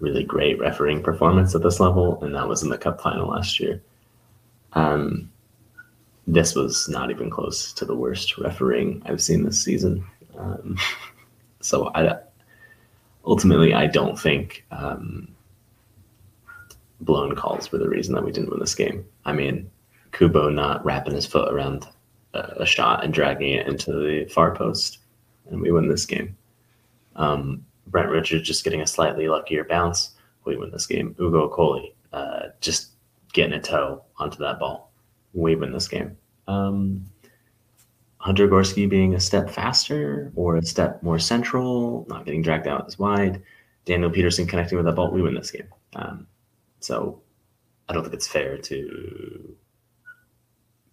really 0.00 0.24
great 0.24 0.58
refereeing 0.58 1.02
performance 1.02 1.54
at 1.54 1.62
this 1.62 1.78
level, 1.78 2.22
and 2.24 2.34
that 2.34 2.48
was 2.48 2.62
in 2.62 2.70
the 2.70 2.78
cup 2.78 3.00
final 3.00 3.28
last 3.28 3.60
year. 3.60 3.80
Um, 4.72 5.30
this 6.26 6.54
was 6.54 6.88
not 6.88 7.10
even 7.10 7.30
close 7.30 7.72
to 7.74 7.84
the 7.84 7.94
worst 7.94 8.38
refereeing 8.38 9.02
I've 9.06 9.22
seen 9.22 9.44
this 9.44 9.62
season. 9.62 10.04
Um, 10.38 10.78
so 11.60 11.90
I 11.94 12.18
ultimately 13.24 13.74
I 13.74 13.86
don't 13.86 14.18
think 14.18 14.64
um, 14.70 15.28
blown 17.00 17.34
calls 17.34 17.70
were 17.70 17.78
the 17.78 17.88
reason 17.88 18.14
that 18.14 18.24
we 18.24 18.32
didn't 18.32 18.50
win 18.50 18.60
this 18.60 18.74
game. 18.74 19.04
I 19.24 19.32
mean, 19.32 19.70
Kubo 20.12 20.50
not 20.50 20.84
wrapping 20.84 21.14
his 21.14 21.26
foot 21.26 21.52
around 21.52 21.86
a, 22.34 22.62
a 22.62 22.66
shot 22.66 23.04
and 23.04 23.12
dragging 23.12 23.54
it 23.54 23.66
into 23.66 23.92
the 23.92 24.26
far 24.26 24.54
post, 24.54 24.98
and 25.50 25.60
we 25.60 25.72
win 25.72 25.88
this 25.88 26.06
game. 26.06 26.36
Um, 27.16 27.64
Brent 27.90 28.08
Richards 28.08 28.46
just 28.46 28.64
getting 28.64 28.80
a 28.80 28.86
slightly 28.86 29.28
luckier 29.28 29.64
bounce, 29.64 30.12
we 30.44 30.56
win 30.56 30.70
this 30.70 30.86
game. 30.86 31.14
Ugo 31.20 31.48
Coley 31.48 31.94
uh, 32.12 32.48
just 32.60 32.92
getting 33.32 33.52
a 33.52 33.60
toe 33.60 34.02
onto 34.18 34.38
that 34.38 34.58
ball, 34.58 34.92
we 35.32 35.54
win 35.54 35.72
this 35.72 35.88
game. 35.88 36.16
Um, 36.46 37.06
Hunter 38.18 38.48
Gorskie 38.48 38.88
being 38.88 39.14
a 39.14 39.20
step 39.20 39.48
faster 39.48 40.30
or 40.34 40.56
a 40.56 40.62
step 40.62 41.02
more 41.02 41.18
central, 41.18 42.06
not 42.08 42.24
getting 42.24 42.42
dragged 42.42 42.66
out 42.66 42.86
as 42.86 42.98
wide. 42.98 43.42
Daniel 43.86 44.10
Peterson 44.10 44.46
connecting 44.46 44.76
with 44.76 44.84
that 44.84 44.94
ball, 44.94 45.10
we 45.10 45.22
win 45.22 45.34
this 45.34 45.50
game. 45.50 45.68
Um, 45.96 46.26
so 46.80 47.20
I 47.88 47.94
don't 47.94 48.02
think 48.02 48.14
it's 48.14 48.28
fair 48.28 48.58
to 48.58 49.56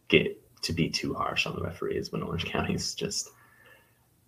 get 0.08 0.42
to 0.62 0.74
be 0.74 0.90
too 0.90 1.14
harsh 1.14 1.46
on 1.46 1.56
the 1.56 1.62
referees 1.62 2.12
when 2.12 2.24
Orange 2.24 2.46
County's 2.46 2.96
just 2.96 3.30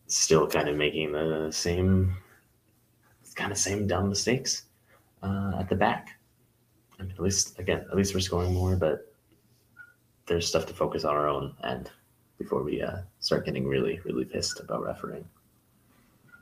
still 0.08 0.48
kind 0.48 0.68
of 0.68 0.76
making 0.76 1.12
the 1.14 1.50
same 1.52 2.16
kind 3.40 3.52
of 3.52 3.58
same 3.58 3.88
dumb 3.88 4.10
mistakes 4.10 4.66
uh, 5.24 5.54
at 5.60 5.70
the 5.70 5.76
back. 5.76 6.20
I 7.00 7.04
mean, 7.04 7.12
at 7.12 7.20
least 7.20 7.58
again, 7.58 7.86
at 7.90 7.96
least 7.96 8.14
we're 8.14 8.20
scoring 8.20 8.54
more, 8.54 8.76
but 8.76 9.14
there's 10.28 10.48
stuff 10.48 10.66
to 10.68 10.74
focus 10.74 11.06
on 11.06 11.16
our 11.16 11.28
own 11.28 11.56
end 11.64 11.90
before 12.38 12.64
we 12.64 12.82
uh, 12.82 12.98
start 13.20 13.46
getting 13.46 13.66
really, 13.66 14.00
really 14.04 14.26
pissed 14.26 14.60
about 14.60 14.84
refereeing. 14.84 15.26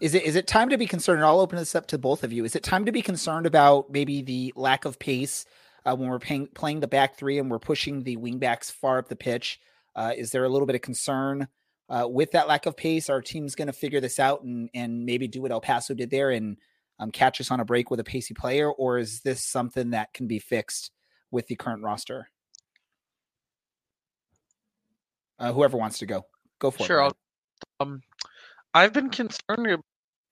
Is 0.01 0.13
it 0.13 0.23
is 0.23 0.35
it 0.35 0.47
time 0.47 0.69
to 0.69 0.77
be 0.77 0.85
concerned? 0.85 1.23
I'll 1.23 1.39
open 1.39 1.57
this 1.57 1.75
up 1.75 1.87
to 1.87 1.97
both 1.97 2.23
of 2.23 2.33
you. 2.33 2.43
Is 2.45 2.55
it 2.55 2.63
time 2.63 2.85
to 2.85 2.91
be 2.91 3.01
concerned 3.01 3.45
about 3.45 3.91
maybe 3.91 4.21
the 4.21 4.53
lack 4.55 4.85
of 4.85 4.99
pace 4.99 5.45
uh, 5.85 5.95
when 5.95 6.09
we're 6.09 6.19
paying, 6.19 6.47
playing 6.47 6.81
the 6.81 6.87
back 6.87 7.17
three 7.17 7.39
and 7.39 7.49
we're 7.49 7.59
pushing 7.59 8.03
the 8.03 8.17
wingbacks 8.17 8.71
far 8.71 8.99
up 8.99 9.07
the 9.07 9.15
pitch? 9.15 9.59
Uh, 9.95 10.13
is 10.15 10.31
there 10.31 10.43
a 10.43 10.49
little 10.49 10.67
bit 10.67 10.75
of 10.75 10.81
concern 10.81 11.47
uh, 11.89 12.07
with 12.07 12.31
that 12.31 12.47
lack 12.47 12.67
of 12.67 12.77
pace? 12.77 13.09
Our 13.09 13.21
team's 13.21 13.55
going 13.55 13.67
to 13.67 13.73
figure 13.73 13.99
this 13.99 14.19
out 14.19 14.43
and 14.43 14.69
and 14.73 15.05
maybe 15.05 15.27
do 15.27 15.41
what 15.41 15.51
El 15.51 15.61
Paso 15.61 15.93
did 15.95 16.11
there 16.11 16.29
and 16.29 16.57
um, 16.99 17.11
catch 17.11 17.39
us 17.39 17.51
on 17.51 17.59
a 17.59 17.65
break 17.65 17.91
with 17.91 17.99
a 17.99 18.03
pacey 18.03 18.33
player, 18.33 18.71
or 18.71 18.97
is 18.97 19.21
this 19.21 19.43
something 19.43 19.91
that 19.91 20.13
can 20.13 20.27
be 20.27 20.39
fixed 20.39 20.91
with 21.31 21.47
the 21.47 21.55
current 21.55 21.83
roster? 21.83 22.29
Uh, 25.39 25.53
whoever 25.53 25.77
wants 25.77 25.99
to 25.99 26.05
go, 26.05 26.25
go 26.59 26.71
for 26.71 26.83
sure, 26.83 27.01
it. 27.01 27.03
Sure. 27.03 27.11
Um, 27.79 28.01
I've 28.73 28.93
been 28.93 29.09
concerned 29.09 29.67
about 29.67 29.85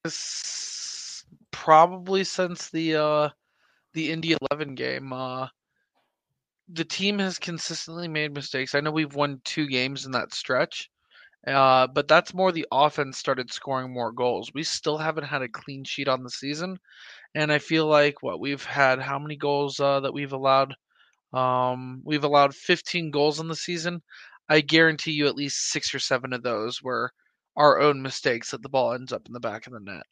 this 0.03 1.24
probably 1.51 2.24
since 2.24 2.69
the 2.69 2.95
uh, 2.95 3.29
the 3.93 4.12
Indy 4.12 4.36
Eleven 4.41 4.75
game. 4.75 5.13
Uh, 5.13 5.48
the 6.69 6.86
team 6.86 7.19
has 7.19 7.38
consistently 7.38 8.07
made 8.07 8.34
mistakes. 8.34 8.74
I 8.74 8.79
know 8.79 8.91
we've 8.91 9.13
won 9.13 9.41
two 9.45 9.67
games 9.67 10.05
in 10.07 10.12
that 10.13 10.34
stretch, 10.34 10.89
uh, 11.47 11.87
but 11.87 12.07
that's 12.07 12.33
more 12.33 12.51
the 12.51 12.67
offense 12.71 13.17
started 13.17 13.51
scoring 13.51 13.93
more 13.93 14.11
goals. 14.11 14.51
We 14.53 14.63
still 14.63 14.97
haven't 14.97 15.25
had 15.25 15.41
a 15.41 15.49
clean 15.49 15.83
sheet 15.83 16.07
on 16.07 16.23
the 16.23 16.29
season, 16.29 16.77
and 17.35 17.51
I 17.51 17.59
feel 17.59 17.85
like 17.87 18.23
what 18.23 18.39
we've 18.39 18.63
had 18.63 18.99
how 18.99 19.19
many 19.19 19.35
goals 19.37 19.79
uh, 19.79 19.99
that 20.01 20.13
we've 20.13 20.33
allowed. 20.33 20.75
Um, 21.33 22.01
we've 22.05 22.23
allowed 22.23 22.55
15 22.55 23.11
goals 23.11 23.39
in 23.39 23.47
the 23.49 23.55
season. 23.55 24.01
I 24.49 24.61
guarantee 24.61 25.11
you 25.11 25.27
at 25.27 25.35
least 25.35 25.71
six 25.71 25.93
or 25.93 25.99
seven 25.99 26.33
of 26.33 26.43
those 26.43 26.81
were 26.81 27.11
our 27.57 27.79
own 27.79 28.01
mistakes 28.01 28.51
that 28.51 28.61
the 28.61 28.69
ball 28.69 28.93
ends 28.93 29.13
up 29.13 29.27
in 29.27 29.33
the 29.33 29.39
back 29.39 29.67
of 29.67 29.73
the 29.73 29.79
net. 29.79 30.05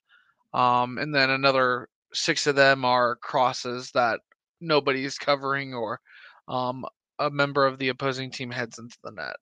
Um, 0.54 0.98
and 0.98 1.14
then 1.14 1.30
another 1.30 1.88
six 2.14 2.48
of 2.48 2.56
them 2.56 2.86
are 2.86 3.16
crosses 3.18 3.92
that 3.92 4.20
nobody's 4.62 5.18
covering 5.18 5.74
or 5.74 6.00
um, 6.48 6.86
a 7.20 7.30
member 7.30 7.66
of 7.66 7.78
the 7.78 7.90
opposing 7.90 8.32
team 8.32 8.52
heads 8.52 8.80
into 8.80 8.98
the 9.04 9.12
net. 9.12 9.38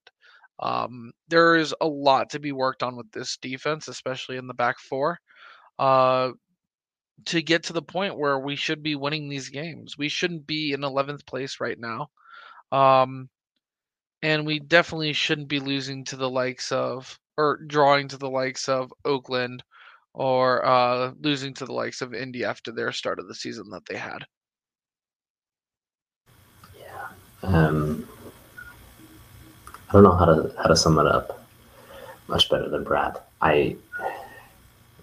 Um, 0.58 1.12
there 1.28 1.56
is 1.56 1.74
a 1.80 1.86
lot 1.86 2.30
to 2.30 2.38
be 2.38 2.52
worked 2.52 2.82
on 2.82 2.96
with 2.96 3.10
this 3.10 3.36
defense, 3.36 3.88
especially 3.88 4.36
in 4.36 4.46
the 4.46 4.54
back 4.54 4.78
four, 4.78 5.18
uh, 5.78 6.30
to 7.26 7.42
get 7.42 7.64
to 7.64 7.72
the 7.72 7.82
point 7.82 8.18
where 8.18 8.38
we 8.38 8.56
should 8.56 8.82
be 8.82 8.94
winning 8.96 9.28
these 9.28 9.48
games. 9.48 9.96
We 9.98 10.08
shouldn't 10.08 10.46
be 10.46 10.72
in 10.72 10.80
11th 10.80 11.26
place 11.26 11.60
right 11.60 11.78
now. 11.78 12.08
Um, 12.70 13.28
and 14.22 14.46
we 14.46 14.60
definitely 14.60 15.12
shouldn't 15.12 15.48
be 15.48 15.60
losing 15.60 16.04
to 16.06 16.16
the 16.16 16.30
likes 16.30 16.70
of 16.72 17.18
or 17.36 17.58
drawing 17.66 18.08
to 18.08 18.16
the 18.16 18.30
likes 18.30 18.68
of 18.68 18.92
Oakland 19.04 19.64
or 20.14 20.64
uh, 20.64 21.12
losing 21.20 21.54
to 21.54 21.64
the 21.64 21.72
likes 21.72 22.02
of 22.02 22.14
Indy 22.14 22.44
after 22.44 22.70
their 22.70 22.92
start 22.92 23.18
of 23.18 23.28
the 23.28 23.34
season 23.34 23.70
that 23.70 23.84
they 23.86 23.96
had. 23.96 24.24
Yeah. 26.78 27.08
Um, 27.42 28.06
I 29.92 29.96
don't 29.96 30.04
know 30.04 30.16
how 30.16 30.24
to 30.24 30.54
how 30.56 30.68
to 30.68 30.76
sum 30.76 30.98
it 30.98 31.06
up 31.06 31.38
much 32.26 32.48
better 32.48 32.66
than 32.66 32.82
Brad. 32.82 33.18
I 33.42 33.76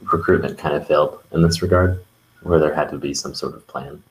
recruitment 0.02 0.58
kind 0.58 0.76
of 0.76 0.88
failed 0.88 1.22
in 1.32 1.44
this 1.44 1.62
regard, 1.62 2.04
where 2.42 2.58
there 2.58 2.74
had 2.74 2.90
to 2.90 2.98
be 2.98 3.14
some 3.14 3.36
sort 3.36 3.54
of 3.54 3.68
plan. 3.68 4.02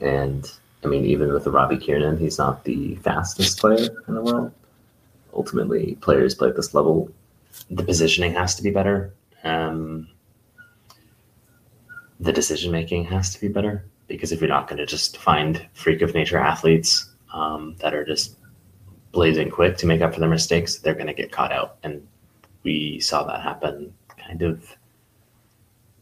And 0.00 0.50
I 0.82 0.88
mean, 0.88 1.04
even 1.04 1.32
with 1.32 1.44
the 1.44 1.52
Robbie 1.52 1.76
Kiernan, 1.76 2.18
he's 2.18 2.36
not 2.36 2.64
the 2.64 2.96
fastest 2.96 3.60
player 3.60 3.90
in 4.08 4.14
the 4.14 4.22
world. 4.22 4.52
Ultimately, 5.34 5.94
players 6.00 6.34
play 6.34 6.48
at 6.48 6.56
this 6.56 6.74
level. 6.74 7.08
The 7.70 7.84
positioning 7.84 8.32
has 8.32 8.56
to 8.56 8.64
be 8.64 8.70
better. 8.70 9.12
Um, 9.44 10.08
the 12.18 12.32
decision 12.32 12.72
making 12.72 13.04
has 13.04 13.32
to 13.34 13.40
be 13.40 13.46
better 13.46 13.84
because 14.08 14.32
if 14.32 14.40
you're 14.40 14.48
not 14.48 14.66
going 14.66 14.78
to 14.78 14.86
just 14.86 15.16
find 15.18 15.64
freak 15.74 16.02
of 16.02 16.12
nature 16.12 16.38
athletes 16.38 17.08
um, 17.32 17.76
that 17.78 17.94
are 17.94 18.04
just 18.04 18.34
blazing 19.12 19.50
quick 19.50 19.76
to 19.78 19.86
make 19.86 20.00
up 20.00 20.14
for 20.14 20.20
their 20.20 20.28
mistakes, 20.28 20.78
they're 20.78 20.94
going 20.94 21.06
to 21.06 21.14
get 21.14 21.32
caught 21.32 21.52
out. 21.52 21.78
And 21.82 22.06
we 22.62 23.00
saw 23.00 23.24
that 23.24 23.42
happen 23.42 23.92
kind 24.18 24.42
of 24.42 24.76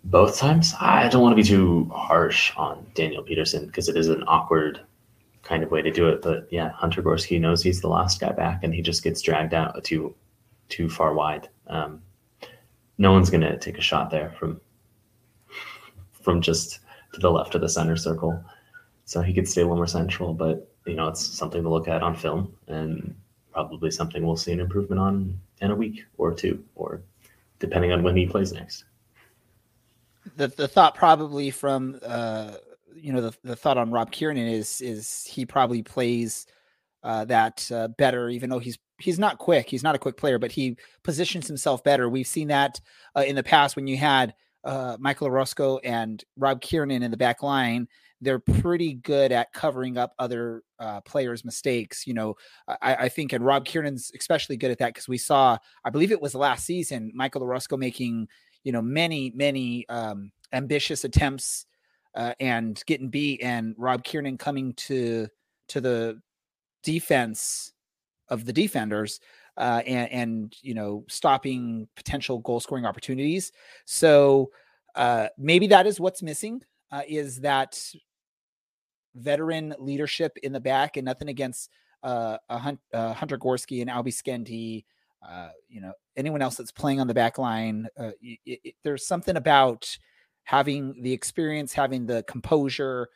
both 0.04 0.36
times. 0.38 0.74
I 0.80 1.08
don't 1.08 1.22
want 1.22 1.32
to 1.32 1.42
be 1.42 1.48
too 1.48 1.90
harsh 1.94 2.52
on 2.56 2.86
Daniel 2.94 3.22
Peterson 3.22 3.66
because 3.66 3.88
it 3.88 3.96
is 3.96 4.08
an 4.08 4.24
awkward 4.26 4.80
kind 5.42 5.62
of 5.62 5.70
way 5.70 5.82
to 5.82 5.90
do 5.90 6.08
it. 6.08 6.22
But 6.22 6.48
yeah, 6.50 6.70
Hunter 6.70 7.02
Gorskie 7.02 7.40
knows 7.40 7.62
he's 7.62 7.80
the 7.80 7.88
last 7.88 8.20
guy 8.20 8.32
back, 8.32 8.62
and 8.62 8.74
he 8.74 8.82
just 8.82 9.02
gets 9.02 9.22
dragged 9.22 9.54
out 9.54 9.82
too 9.84 10.14
too 10.68 10.88
far 10.88 11.14
wide. 11.14 11.48
Um, 11.68 12.02
no 12.98 13.12
one's 13.12 13.30
going 13.30 13.40
to 13.40 13.58
take 13.58 13.78
a 13.78 13.82
shot 13.82 14.10
there 14.10 14.34
from 14.38 14.60
from 16.12 16.42
just 16.42 16.80
to 17.14 17.20
the 17.20 17.30
left 17.30 17.54
of 17.54 17.60
the 17.60 17.68
center 17.68 17.96
circle. 17.96 18.42
So 19.04 19.22
he 19.22 19.32
could 19.32 19.48
stay 19.48 19.62
a 19.62 19.64
little 19.64 19.76
more 19.76 19.86
central, 19.86 20.34
but 20.34 20.67
you 20.88 20.96
know 20.96 21.08
it's 21.08 21.24
something 21.24 21.62
to 21.62 21.68
look 21.68 21.88
at 21.88 22.02
on 22.02 22.16
film, 22.16 22.54
and 22.66 23.14
probably 23.52 23.90
something 23.90 24.24
we'll 24.24 24.36
see 24.36 24.52
an 24.52 24.60
improvement 24.60 25.00
on 25.00 25.38
in 25.60 25.70
a 25.70 25.74
week 25.74 26.04
or 26.16 26.32
two, 26.32 26.62
or 26.74 27.02
depending 27.58 27.92
on 27.92 28.02
when 28.02 28.16
he 28.16 28.26
plays 28.26 28.52
next 28.52 28.84
the 30.36 30.48
the 30.48 30.68
thought 30.68 30.94
probably 30.94 31.50
from 31.50 31.98
uh 32.04 32.52
you 32.94 33.12
know 33.12 33.20
the, 33.20 33.36
the 33.44 33.56
thought 33.56 33.78
on 33.78 33.90
Rob 33.90 34.10
Kiernan 34.10 34.48
is 34.48 34.80
is 34.80 35.24
he 35.24 35.46
probably 35.46 35.82
plays 35.82 36.46
uh, 37.04 37.24
that 37.26 37.70
uh, 37.70 37.88
better, 37.88 38.28
even 38.28 38.50
though 38.50 38.58
he's 38.58 38.78
he's 38.98 39.18
not 39.18 39.38
quick. 39.38 39.68
He's 39.68 39.84
not 39.84 39.94
a 39.94 39.98
quick 39.98 40.16
player, 40.16 40.38
but 40.38 40.50
he 40.50 40.76
positions 41.04 41.46
himself 41.46 41.84
better. 41.84 42.08
We've 42.08 42.26
seen 42.26 42.48
that 42.48 42.80
uh, 43.16 43.22
in 43.26 43.36
the 43.36 43.42
past 43.42 43.76
when 43.76 43.86
you 43.86 43.96
had 43.96 44.34
uh, 44.64 44.96
Michael 44.98 45.28
Orozco 45.28 45.78
and 45.78 46.24
Rob 46.36 46.60
Kiernan 46.60 47.02
in 47.02 47.10
the 47.10 47.16
back 47.16 47.42
line. 47.42 47.88
They're 48.20 48.38
pretty 48.38 48.94
good 48.94 49.32
at 49.32 49.52
covering 49.52 49.96
up 49.96 50.12
other 50.18 50.62
uh, 50.78 51.00
players' 51.02 51.44
mistakes. 51.44 52.06
You 52.06 52.14
know, 52.14 52.34
I, 52.68 52.94
I 52.94 53.08
think, 53.08 53.32
and 53.32 53.44
Rob 53.44 53.64
Kiernan's 53.64 54.10
especially 54.18 54.56
good 54.56 54.70
at 54.70 54.78
that 54.78 54.94
because 54.94 55.08
we 55.08 55.18
saw, 55.18 55.58
I 55.84 55.90
believe 55.90 56.12
it 56.12 56.20
was 56.20 56.34
last 56.34 56.64
season, 56.64 57.12
Michael 57.14 57.42
Orozco 57.42 57.76
making 57.76 58.28
you 58.64 58.72
know 58.72 58.82
many 58.82 59.32
many 59.34 59.88
um, 59.88 60.32
ambitious 60.52 61.04
attempts 61.04 61.66
uh, 62.14 62.34
and 62.40 62.82
getting 62.86 63.08
beat, 63.08 63.42
and 63.42 63.74
Rob 63.78 64.04
Kiernan 64.04 64.38
coming 64.38 64.74
to 64.74 65.28
to 65.68 65.80
the 65.80 66.20
defense 66.82 67.72
of 68.28 68.44
the 68.44 68.52
defenders 68.52 69.20
uh, 69.56 69.82
and, 69.86 70.10
and 70.12 70.56
you 70.62 70.74
know 70.74 71.04
stopping 71.08 71.88
potential 71.96 72.38
goal 72.38 72.60
scoring 72.60 72.86
opportunities. 72.86 73.52
So 73.84 74.50
uh, 74.94 75.28
maybe 75.36 75.66
that 75.68 75.86
is 75.86 76.00
what's 76.00 76.22
missing 76.22 76.62
uh, 76.90 77.02
is 77.06 77.40
that 77.40 77.80
veteran 79.18 79.74
leadership 79.78 80.36
in 80.42 80.52
the 80.52 80.60
back, 80.60 80.96
and 80.96 81.04
nothing 81.04 81.28
against 81.28 81.70
uh, 82.02 82.38
Hunt, 82.48 82.80
uh, 82.92 83.12
Hunter 83.12 83.38
Gorskie 83.38 83.80
and 83.80 83.90
Albi 83.90 84.10
Skendi 84.10 84.84
uh, 85.26 85.48
you 85.68 85.80
know, 85.80 85.92
anyone 86.16 86.42
else 86.42 86.56
that's 86.56 86.72
playing 86.72 87.00
on 87.00 87.06
the 87.06 87.14
back 87.14 87.38
line, 87.38 87.88
uh, 87.98 88.10
it, 88.20 88.60
it, 88.64 88.74
there's 88.84 89.06
something 89.06 89.36
about 89.36 89.98
having 90.44 91.02
the 91.02 91.12
experience, 91.12 91.72
having 91.72 92.06
the 92.06 92.22
composure, 92.24 93.08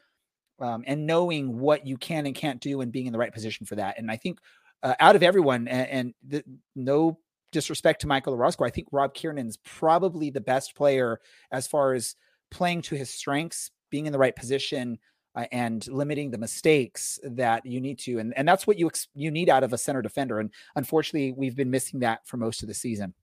um, 0.60 0.84
and 0.86 1.06
knowing 1.06 1.58
what 1.58 1.86
you 1.86 1.96
can 1.96 2.26
and 2.26 2.34
can't 2.34 2.60
do 2.60 2.80
and 2.80 2.92
being 2.92 3.06
in 3.06 3.12
the 3.12 3.18
right 3.18 3.32
position 3.32 3.66
for 3.66 3.76
that. 3.76 3.98
And 3.98 4.10
I 4.10 4.16
think 4.16 4.38
uh, 4.82 4.94
out 5.00 5.16
of 5.16 5.22
everyone, 5.22 5.68
and, 5.68 5.88
and 5.88 6.14
the, 6.26 6.44
no 6.74 7.18
disrespect 7.52 8.00
to 8.00 8.06
Michael 8.06 8.34
Orozco, 8.34 8.64
I 8.64 8.70
think 8.70 8.88
Rob 8.92 9.14
Kiernan's 9.14 9.58
probably 9.64 10.30
the 10.30 10.40
best 10.40 10.74
player 10.74 11.20
as 11.50 11.66
far 11.66 11.94
as 11.94 12.16
playing 12.50 12.82
to 12.82 12.96
his 12.96 13.10
strengths, 13.10 13.70
being 13.90 14.06
in 14.06 14.12
the 14.12 14.18
right 14.18 14.36
position, 14.36 14.98
uh, 15.34 15.46
and 15.52 15.86
limiting 15.88 16.30
the 16.30 16.38
mistakes 16.38 17.18
that 17.22 17.64
you 17.64 17.80
need 17.80 17.98
to, 18.00 18.18
and 18.18 18.32
and 18.36 18.46
that's 18.46 18.66
what 18.66 18.78
you 18.78 18.86
ex- 18.86 19.08
you 19.14 19.30
need 19.30 19.48
out 19.48 19.64
of 19.64 19.72
a 19.72 19.78
center 19.78 20.02
defender. 20.02 20.38
And 20.38 20.50
unfortunately, 20.76 21.32
we've 21.32 21.56
been 21.56 21.70
missing 21.70 22.00
that 22.00 22.26
for 22.26 22.36
most 22.36 22.62
of 22.62 22.68
the 22.68 22.74
season. 22.74 23.14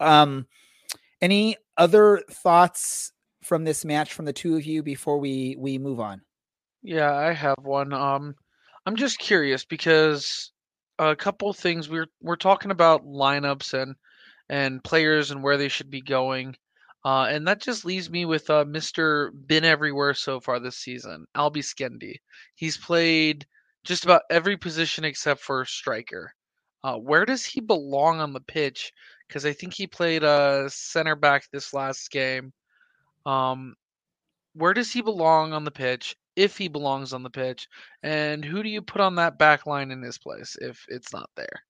Um, 0.00 0.46
any 1.20 1.56
other 1.76 2.22
thoughts 2.30 3.12
from 3.42 3.64
this 3.64 3.84
match 3.84 4.12
from 4.12 4.24
the 4.24 4.32
two 4.32 4.56
of 4.56 4.64
you 4.64 4.82
before 4.82 5.18
we 5.18 5.56
we 5.58 5.78
move 5.78 6.00
on? 6.00 6.22
Yeah, 6.82 7.14
I 7.14 7.32
have 7.32 7.58
one. 7.62 7.92
Um, 7.92 8.34
I'm 8.86 8.96
just 8.96 9.18
curious 9.18 9.64
because 9.64 10.52
a 10.98 11.16
couple 11.16 11.52
things 11.52 11.88
we're 11.88 12.08
we're 12.20 12.36
talking 12.36 12.70
about 12.70 13.04
lineups 13.04 13.74
and 13.74 13.94
and 14.48 14.82
players 14.82 15.30
and 15.30 15.42
where 15.42 15.56
they 15.56 15.68
should 15.68 15.90
be 15.90 16.02
going. 16.02 16.56
Uh, 17.04 17.26
and 17.28 17.46
that 17.46 17.60
just 17.60 17.84
leaves 17.84 18.10
me 18.10 18.24
with 18.24 18.48
uh, 18.48 18.64
Mr. 18.64 19.30
Been 19.46 19.64
Everywhere 19.64 20.14
so 20.14 20.38
far 20.38 20.60
this 20.60 20.76
season, 20.76 21.26
Albi 21.34 21.60
Skendi. 21.60 22.16
He's 22.54 22.76
played 22.76 23.44
just 23.84 24.04
about 24.04 24.22
every 24.30 24.56
position 24.56 25.04
except 25.04 25.40
for 25.40 25.64
striker. 25.64 26.32
Uh, 26.84 26.96
where 26.96 27.24
does 27.24 27.44
he 27.44 27.60
belong 27.60 28.20
on 28.20 28.32
the 28.32 28.40
pitch? 28.40 28.92
Because 29.26 29.44
I 29.44 29.52
think 29.52 29.74
he 29.74 29.86
played 29.86 30.22
uh, 30.22 30.68
center 30.68 31.16
back 31.16 31.44
this 31.50 31.72
last 31.72 32.10
game. 32.10 32.52
Um, 33.26 33.74
where 34.54 34.74
does 34.74 34.92
he 34.92 35.00
belong 35.00 35.52
on 35.52 35.64
the 35.64 35.70
pitch? 35.70 36.16
If 36.34 36.56
he 36.56 36.68
belongs 36.68 37.12
on 37.12 37.22
the 37.22 37.30
pitch, 37.30 37.68
and 38.02 38.44
who 38.44 38.62
do 38.62 38.68
you 38.68 38.80
put 38.80 39.02
on 39.02 39.16
that 39.16 39.38
back 39.38 39.66
line 39.66 39.90
in 39.90 40.00
his 40.00 40.18
place 40.18 40.56
if 40.60 40.82
it's 40.88 41.12
not 41.12 41.28
there? 41.36 41.62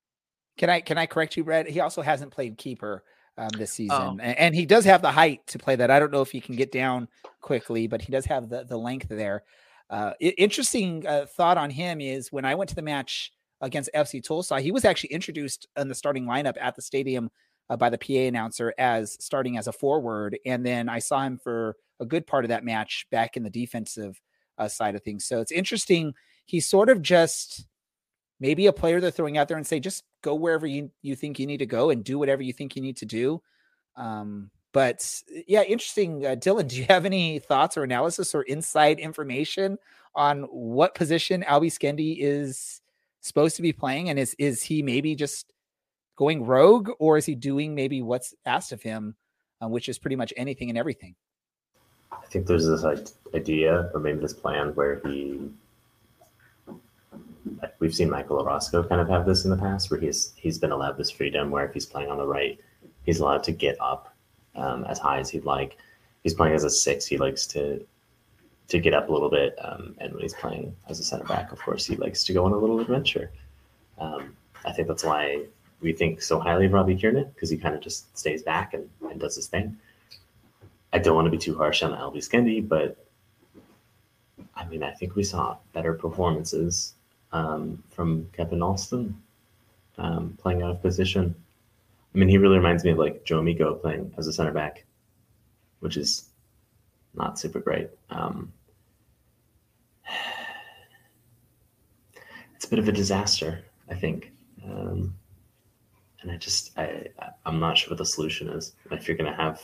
Can 0.57 0.69
I 0.69 0.79
can 0.79 0.97
I 0.97 1.05
correct 1.05 1.35
you, 1.35 1.43
Brett? 1.43 1.67
He 1.67 1.81
also 1.81 2.01
hasn't 2.01 2.31
played 2.31 2.57
keeper 2.57 3.03
um, 3.37 3.49
this 3.57 3.73
season, 3.73 3.97
oh. 3.99 4.17
and, 4.21 4.37
and, 4.37 4.55
he 4.55 4.65
does 4.65 4.85
have 4.85 5.01
the 5.01 5.11
height 5.11 5.45
to 5.47 5.57
play 5.57 5.75
that. 5.75 5.89
I 5.89 5.99
don't 5.99 6.11
know 6.11 6.21
if 6.21 6.31
he 6.31 6.39
can 6.39 6.55
get 6.55 6.71
down 6.71 7.07
quickly, 7.41 7.87
but 7.87 8.01
he 8.01 8.11
does 8.11 8.25
have 8.25 8.49
the 8.49 8.63
the 8.63 8.77
length 8.77 9.09
there. 9.09 9.43
Uh, 9.89 10.13
interesting 10.19 11.05
uh, 11.05 11.25
thought 11.25 11.57
on 11.57 11.69
him 11.69 11.99
is 11.99 12.31
when 12.31 12.45
I 12.45 12.55
went 12.55 12.69
to 12.69 12.75
the 12.75 12.81
match 12.81 13.31
against 13.61 13.89
FC 13.95 14.23
Tulsa, 14.23 14.59
he 14.59 14.71
was 14.71 14.85
actually 14.85 15.11
introduced 15.11 15.67
in 15.77 15.87
the 15.87 15.95
starting 15.95 16.25
lineup 16.25 16.55
at 16.59 16.75
the 16.75 16.81
stadium 16.81 17.29
uh, 17.69 17.77
by 17.77 17.89
the 17.89 17.97
PA 17.97 18.27
announcer 18.27 18.73
as 18.77 19.17
starting 19.19 19.57
as 19.57 19.67
a 19.67 19.73
forward, 19.73 20.37
and 20.45 20.65
then 20.65 20.89
I 20.89 20.99
saw 20.99 21.23
him 21.23 21.37
for 21.37 21.75
a 21.99 22.05
good 22.05 22.27
part 22.27 22.45
of 22.45 22.49
that 22.49 22.65
match 22.65 23.07
back 23.11 23.37
in 23.37 23.43
the 23.43 23.49
defensive 23.49 24.21
uh, 24.57 24.67
side 24.67 24.95
of 24.95 25.03
things. 25.03 25.25
So 25.25 25.41
it's 25.41 25.51
interesting. 25.51 26.13
He's 26.45 26.67
sort 26.67 26.89
of 26.89 27.01
just 27.01 27.65
maybe 28.43 28.67
a 28.67 28.73
player 28.73 28.99
they're 28.99 29.09
throwing 29.09 29.37
out 29.37 29.47
there 29.47 29.55
and 29.55 29.65
say, 29.65 29.79
just 29.79 30.03
go 30.21 30.35
wherever 30.35 30.67
you, 30.67 30.91
you 31.01 31.15
think 31.15 31.39
you 31.39 31.47
need 31.47 31.59
to 31.59 31.65
go 31.65 31.89
and 31.89 32.03
do 32.03 32.19
whatever 32.19 32.43
you 32.43 32.51
think 32.51 32.75
you 32.75 32.81
need 32.81 32.97
to 32.97 33.05
do. 33.05 33.41
Um, 33.95 34.51
but 34.73 35.23
yeah, 35.47 35.61
interesting. 35.61 36.25
Uh, 36.25 36.35
Dylan, 36.35 36.67
do 36.67 36.75
you 36.75 36.85
have 36.89 37.05
any 37.05 37.39
thoughts 37.39 37.77
or 37.77 37.83
analysis 37.83 38.35
or 38.35 38.41
inside 38.41 38.99
information 38.99 39.77
on 40.13 40.41
what 40.43 40.93
position 40.93 41.41
Albi 41.43 41.69
Skendi 41.69 42.17
is 42.19 42.81
supposed 43.21 43.55
to 43.55 43.61
be 43.61 43.71
playing? 43.71 44.09
And 44.09 44.19
is, 44.19 44.35
is 44.37 44.61
he 44.61 44.83
maybe 44.83 45.15
just 45.15 45.53
going 46.17 46.45
rogue 46.45 46.89
or 46.99 47.17
is 47.17 47.25
he 47.25 47.35
doing 47.35 47.73
maybe 47.73 48.01
what's 48.01 48.33
asked 48.45 48.73
of 48.73 48.83
him, 48.83 49.15
uh, 49.63 49.69
which 49.69 49.87
is 49.87 49.97
pretty 49.97 50.17
much 50.17 50.33
anything 50.35 50.67
and 50.67 50.77
everything? 50.77 51.15
I 52.11 52.25
think 52.25 52.45
there's 52.45 52.67
this 52.67 52.83
idea 53.33 53.89
or 53.93 54.01
maybe 54.01 54.19
this 54.19 54.33
plan 54.33 54.75
where 54.75 54.99
he 55.05 55.49
we've 57.79 57.95
seen 57.95 58.09
Michael 58.09 58.41
Orozco 58.41 58.83
kind 58.83 59.01
of 59.01 59.09
have 59.09 59.25
this 59.25 59.43
in 59.45 59.51
the 59.51 59.57
past, 59.57 59.91
where 59.91 59.99
he's 59.99 60.33
he's 60.35 60.57
been 60.57 60.71
allowed 60.71 60.97
this 60.97 61.11
freedom, 61.11 61.51
where 61.51 61.65
if 61.65 61.73
he's 61.73 61.85
playing 61.85 62.09
on 62.09 62.17
the 62.17 62.25
right, 62.25 62.59
he's 63.05 63.19
allowed 63.19 63.43
to 63.43 63.51
get 63.51 63.77
up 63.79 64.15
um, 64.55 64.83
as 64.85 64.99
high 64.99 65.19
as 65.19 65.29
he'd 65.29 65.45
like. 65.45 65.77
He's 66.23 66.33
playing 66.33 66.55
as 66.55 66.63
a 66.63 66.69
six, 66.69 67.05
he 67.05 67.17
likes 67.17 67.45
to 67.47 67.85
to 68.69 68.79
get 68.79 68.93
up 68.93 69.09
a 69.09 69.11
little 69.11 69.29
bit, 69.29 69.55
um, 69.61 69.95
and 69.99 70.13
when 70.13 70.21
he's 70.21 70.33
playing 70.33 70.75
as 70.87 70.99
a 70.99 71.03
center 71.03 71.25
back, 71.25 71.51
of 71.51 71.59
course, 71.59 71.85
he 71.85 71.95
likes 71.97 72.23
to 72.23 72.33
go 72.33 72.45
on 72.45 72.53
a 72.53 72.57
little 72.57 72.79
adventure. 72.79 73.31
Um, 73.99 74.35
I 74.65 74.71
think 74.71 74.87
that's 74.87 75.03
why 75.03 75.45
we 75.81 75.93
think 75.93 76.21
so 76.21 76.39
highly 76.39 76.65
of 76.65 76.73
Robbie 76.73 76.95
Kiernan 76.95 77.29
because 77.33 77.49
he 77.49 77.57
kind 77.57 77.75
of 77.75 77.81
just 77.81 78.17
stays 78.17 78.41
back 78.41 78.73
and, 78.73 78.89
and 79.09 79.19
does 79.19 79.35
his 79.35 79.47
thing. 79.47 79.77
I 80.93 80.99
don't 80.99 81.15
want 81.15 81.25
to 81.25 81.31
be 81.31 81.37
too 81.37 81.57
harsh 81.57 81.83
on 81.83 81.93
Albi 81.93 82.19
Skendi, 82.19 82.67
but 82.67 83.05
I 84.55 84.65
mean, 84.65 84.83
I 84.83 84.91
think 84.91 85.15
we 85.15 85.23
saw 85.23 85.57
better 85.73 85.93
performances 85.93 86.93
um, 87.33 87.83
from 87.89 88.29
Kevin 88.33 88.61
Alston 88.61 89.21
um, 89.97 90.37
playing 90.41 90.61
out 90.61 90.71
of 90.71 90.81
position. 90.81 91.35
I 92.13 92.17
mean, 92.17 92.29
he 92.29 92.37
really 92.37 92.57
reminds 92.57 92.83
me 92.83 92.91
of 92.91 92.97
like 92.97 93.25
Joe 93.25 93.39
Amico 93.39 93.75
playing 93.75 94.13
as 94.17 94.27
a 94.27 94.33
center 94.33 94.51
back, 94.51 94.85
which 95.79 95.97
is 95.97 96.29
not 97.15 97.39
super 97.39 97.59
great. 97.59 97.89
Um, 98.09 98.53
it's 102.55 102.65
a 102.65 102.69
bit 102.69 102.79
of 102.79 102.87
a 102.87 102.91
disaster, 102.91 103.63
I 103.89 103.95
think. 103.95 104.31
Um, 104.63 105.13
and 106.21 106.31
I 106.31 106.37
just, 106.37 106.77
I, 106.77 107.07
I'm 107.45 107.59
not 107.59 107.77
sure 107.77 107.89
what 107.89 107.97
the 107.97 108.05
solution 108.05 108.47
is. 108.47 108.73
If 108.91 109.07
you're 109.07 109.17
going 109.17 109.29
to 109.29 109.37
have 109.37 109.61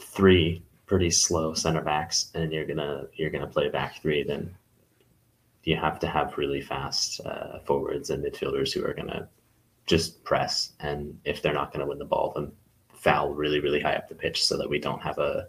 three 0.00 0.62
pretty 0.86 1.10
slow 1.10 1.52
center 1.52 1.82
backs 1.82 2.30
and 2.34 2.52
you're 2.52 2.64
gonna 2.64 3.06
you're 3.14 3.30
gonna 3.30 3.46
play 3.46 3.68
back 3.68 4.00
three, 4.00 4.22
then 4.22 4.54
you 5.66 5.76
have 5.76 5.98
to 5.98 6.06
have 6.06 6.38
really 6.38 6.62
fast 6.62 7.20
uh, 7.26 7.58
forwards 7.64 8.08
and 8.08 8.24
midfielders 8.24 8.72
who 8.72 8.86
are 8.86 8.94
going 8.94 9.08
to 9.08 9.28
just 9.84 10.22
press. 10.24 10.72
And 10.80 11.18
if 11.24 11.42
they're 11.42 11.52
not 11.52 11.72
going 11.72 11.80
to 11.80 11.86
win 11.86 11.98
the 11.98 12.04
ball, 12.04 12.32
then 12.34 12.52
foul 12.94 13.34
really, 13.34 13.60
really 13.60 13.80
high 13.80 13.96
up 13.96 14.08
the 14.08 14.14
pitch 14.14 14.44
so 14.44 14.56
that 14.56 14.70
we 14.70 14.78
don't 14.78 15.02
have 15.02 15.18
a, 15.18 15.46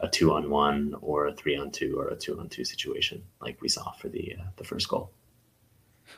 a 0.00 0.08
two 0.08 0.32
on 0.32 0.50
one 0.50 0.96
or 1.02 1.26
a 1.26 1.34
three 1.34 1.54
on 1.54 1.70
two 1.70 1.98
or 1.98 2.08
a 2.08 2.16
two 2.16 2.40
on 2.40 2.48
two 2.48 2.64
situation 2.64 3.22
like 3.40 3.60
we 3.60 3.68
saw 3.68 3.92
for 3.92 4.08
the 4.08 4.34
uh, 4.40 4.44
the 4.56 4.64
first 4.64 4.88
goal. 4.88 5.12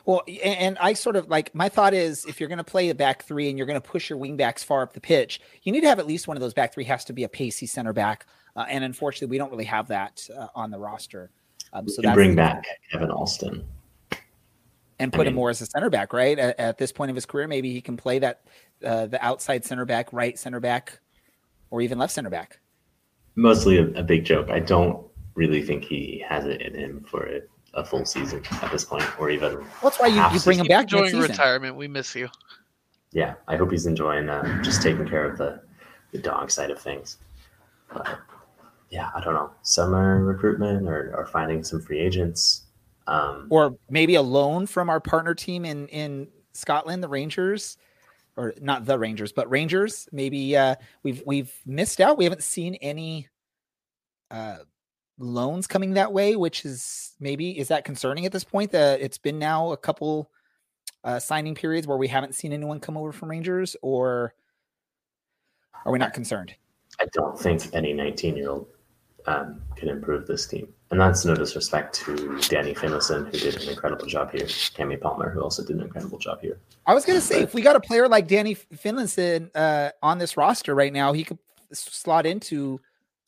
Well, 0.05 0.23
and 0.43 0.77
I 0.79 0.93
sort 0.93 1.15
of 1.15 1.29
like 1.29 1.53
my 1.53 1.69
thought 1.69 1.93
is 1.93 2.25
if 2.25 2.39
you're 2.39 2.49
going 2.49 2.57
to 2.57 2.63
play 2.63 2.89
a 2.89 2.95
back 2.95 3.23
three 3.23 3.49
and 3.49 3.57
you're 3.57 3.67
going 3.67 3.79
to 3.79 3.87
push 3.87 4.09
your 4.09 4.17
wing 4.17 4.37
backs 4.37 4.63
far 4.63 4.81
up 4.81 4.93
the 4.93 5.01
pitch, 5.01 5.39
you 5.63 5.71
need 5.71 5.81
to 5.81 5.87
have 5.87 5.99
at 5.99 6.07
least 6.07 6.27
one 6.27 6.35
of 6.35 6.41
those 6.41 6.53
back 6.53 6.73
three 6.73 6.85
has 6.85 7.05
to 7.05 7.13
be 7.13 7.23
a 7.23 7.29
pacey 7.29 7.65
center 7.65 7.93
back. 7.93 8.25
Uh, 8.55 8.65
and 8.69 8.83
unfortunately, 8.83 9.27
we 9.27 9.37
don't 9.37 9.51
really 9.51 9.65
have 9.65 9.89
that 9.89 10.27
uh, 10.35 10.47
on 10.55 10.71
the 10.71 10.79
roster. 10.79 11.29
Um, 11.75 11.89
so 11.89 12.01
bring 12.13 12.35
back 12.35 12.65
Kevin 12.89 13.11
Alston 13.11 13.65
and 14.97 15.11
put 15.11 15.21
I 15.21 15.23
mean, 15.25 15.27
him 15.27 15.35
more 15.35 15.49
as 15.49 15.61
a 15.61 15.65
center 15.65 15.89
back, 15.89 16.13
right? 16.13 16.39
At, 16.39 16.57
at, 16.57 16.77
this 16.77 16.93
point 16.93 17.09
of 17.09 17.15
his 17.15 17.25
career, 17.25 17.47
maybe 17.47 17.73
he 17.73 17.81
can 17.81 17.97
play 17.97 18.19
that 18.19 18.43
uh, 18.83 19.07
the 19.07 19.23
outside 19.23 19.65
center 19.65 19.83
back, 19.83 20.13
right 20.13 20.39
center 20.39 20.61
back, 20.61 20.99
or 21.69 21.81
even 21.81 21.97
left 21.97 22.13
center 22.13 22.29
back. 22.29 22.59
Mostly 23.35 23.77
a, 23.77 23.87
a 23.89 24.03
big 24.03 24.23
joke. 24.23 24.49
I 24.49 24.59
don't 24.59 25.05
really 25.33 25.61
think 25.61 25.83
he 25.83 26.23
has 26.25 26.45
it 26.45 26.61
in 26.61 26.73
him 26.73 27.05
for 27.09 27.25
a, 27.27 27.41
a 27.73 27.83
full 27.83 28.05
season 28.05 28.41
at 28.61 28.71
this 28.71 28.85
point, 28.85 29.03
or 29.19 29.29
even. 29.29 29.55
Well, 29.55 29.67
that's 29.83 29.99
why 29.99 30.07
you, 30.07 30.23
you 30.33 30.39
bring 30.39 30.59
him 30.59 30.67
back. 30.67 30.83
Enjoying 30.83 31.19
retirement, 31.19 31.75
we 31.75 31.89
miss 31.89 32.15
you. 32.15 32.29
Yeah, 33.11 33.33
I 33.49 33.57
hope 33.57 33.71
he's 33.71 33.85
enjoying 33.85 34.29
uh, 34.29 34.63
just 34.63 34.81
taking 34.81 35.07
care 35.07 35.29
of 35.29 35.37
the 35.37 35.61
the 36.13 36.19
dog 36.19 36.51
side 36.51 36.71
of 36.71 36.79
things. 36.79 37.17
But 37.93 38.17
yeah, 38.89 39.09
I 39.15 39.21
don't 39.21 39.33
know, 39.33 39.51
summer 39.61 40.23
recruitment 40.23 40.87
or, 40.87 41.13
or 41.15 41.25
finding 41.25 41.63
some 41.63 41.81
free 41.81 41.99
agents. 41.99 42.63
Um, 43.07 43.47
or 43.49 43.77
maybe 43.89 44.15
a 44.15 44.21
loan 44.21 44.65
from 44.67 44.89
our 44.89 44.99
partner 44.99 45.35
team 45.35 45.65
in, 45.65 45.87
in 45.89 46.27
Scotland, 46.53 47.03
the 47.03 47.07
Rangers, 47.07 47.77
or 48.37 48.53
not 48.61 48.85
the 48.85 48.97
Rangers, 48.97 49.31
but 49.31 49.49
Rangers. 49.49 50.07
Maybe 50.11 50.55
uh, 50.57 50.75
we've 51.03 51.21
we've 51.25 51.53
missed 51.65 52.01
out. 52.01 52.17
We 52.17 52.23
haven't 52.23 52.43
seen 52.43 52.75
any 52.75 53.29
uh, 54.31 54.57
loans 55.19 55.67
coming 55.67 55.93
that 55.93 56.11
way, 56.11 56.35
which 56.35 56.65
is 56.65 57.13
maybe 57.19 57.57
is 57.57 57.67
that 57.69 57.85
concerning 57.85 58.25
at 58.25 58.31
this 58.31 58.43
point? 58.43 58.71
That 58.71 59.01
it's 59.01 59.17
been 59.17 59.39
now 59.39 59.71
a 59.71 59.77
couple 59.77 60.31
uh, 61.03 61.19
signing 61.19 61.55
periods 61.55 61.87
where 61.87 61.97
we 61.97 62.07
haven't 62.07 62.35
seen 62.35 62.51
anyone 62.51 62.79
come 62.79 62.97
over 62.97 63.11
from 63.11 63.29
Rangers, 63.29 63.75
or 63.81 64.33
are 65.85 65.91
we 65.91 65.99
not 65.99 66.13
concerned? 66.13 66.55
I 66.99 67.05
don't 67.13 67.37
think 67.37 67.73
any 67.73 67.93
19 67.93 68.35
year 68.35 68.49
old 68.49 68.67
um, 69.27 69.61
can 69.75 69.89
improve 69.89 70.27
this 70.27 70.45
team. 70.45 70.67
And 70.91 70.99
that's 70.99 71.25
no 71.25 71.35
disrespect 71.35 71.95
to 72.05 72.39
Danny 72.47 72.73
Finlayson, 72.73 73.25
who 73.25 73.31
did 73.31 73.61
an 73.61 73.69
incredible 73.69 74.05
job 74.05 74.31
here, 74.31 74.45
Cammy 74.45 74.99
Palmer, 74.99 75.29
who 75.29 75.41
also 75.41 75.63
did 75.63 75.77
an 75.77 75.81
incredible 75.81 76.17
job 76.17 76.41
here. 76.41 76.59
I 76.85 76.93
was 76.93 77.05
going 77.05 77.19
to 77.19 77.25
say, 77.25 77.39
but, 77.39 77.43
if 77.43 77.53
we 77.53 77.61
got 77.61 77.75
a 77.75 77.79
player 77.79 78.07
like 78.07 78.27
Danny 78.27 78.55
Finlayson 78.55 79.49
uh, 79.55 79.89
on 80.03 80.19
this 80.19 80.37
roster 80.37 80.75
right 80.75 80.93
now, 80.93 81.11
he 81.11 81.23
could 81.23 81.39
slot 81.71 82.25
into 82.25 82.79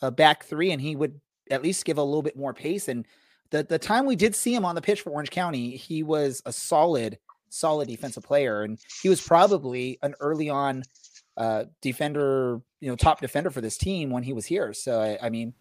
a 0.02 0.12
back 0.12 0.46
three 0.46 0.72
and 0.72 0.82
he 0.82 0.96
would 0.96 1.20
at 1.50 1.64
least 1.64 1.86
give 1.86 1.98
a 1.98 2.04
little 2.04 2.22
bit 2.22 2.38
more 2.38 2.54
pace. 2.54 2.88
And 2.88 3.06
the, 3.50 3.64
the 3.64 3.80
time 3.80 4.06
we 4.06 4.16
did 4.16 4.36
see 4.36 4.54
him 4.54 4.66
on 4.66 4.76
the 4.76 4.82
pitch 4.82 5.02
for 5.02 5.10
Orange 5.10 5.32
County, 5.32 5.76
he 5.76 6.04
was 6.04 6.42
a 6.46 6.54
solid, 6.54 7.18
solid 7.50 7.88
defensive 7.88 8.24
player. 8.24 8.62
And 8.62 8.78
he 9.02 9.10
was 9.10 9.20
probably 9.20 9.98
an 10.04 10.14
early 10.20 10.50
on 10.50 10.84
uh, 11.38 11.66
defender, 11.82 12.62
you 12.82 12.90
know, 12.90 12.96
top 12.96 13.20
defender 13.20 13.50
for 13.50 13.62
this 13.62 13.78
team 13.78 14.12
when 14.12 14.24
he 14.24 14.34
was 14.34 14.46
here. 14.46 14.74
So, 14.74 15.02
I, 15.02 15.26
I 15.26 15.30
mean, 15.30 15.54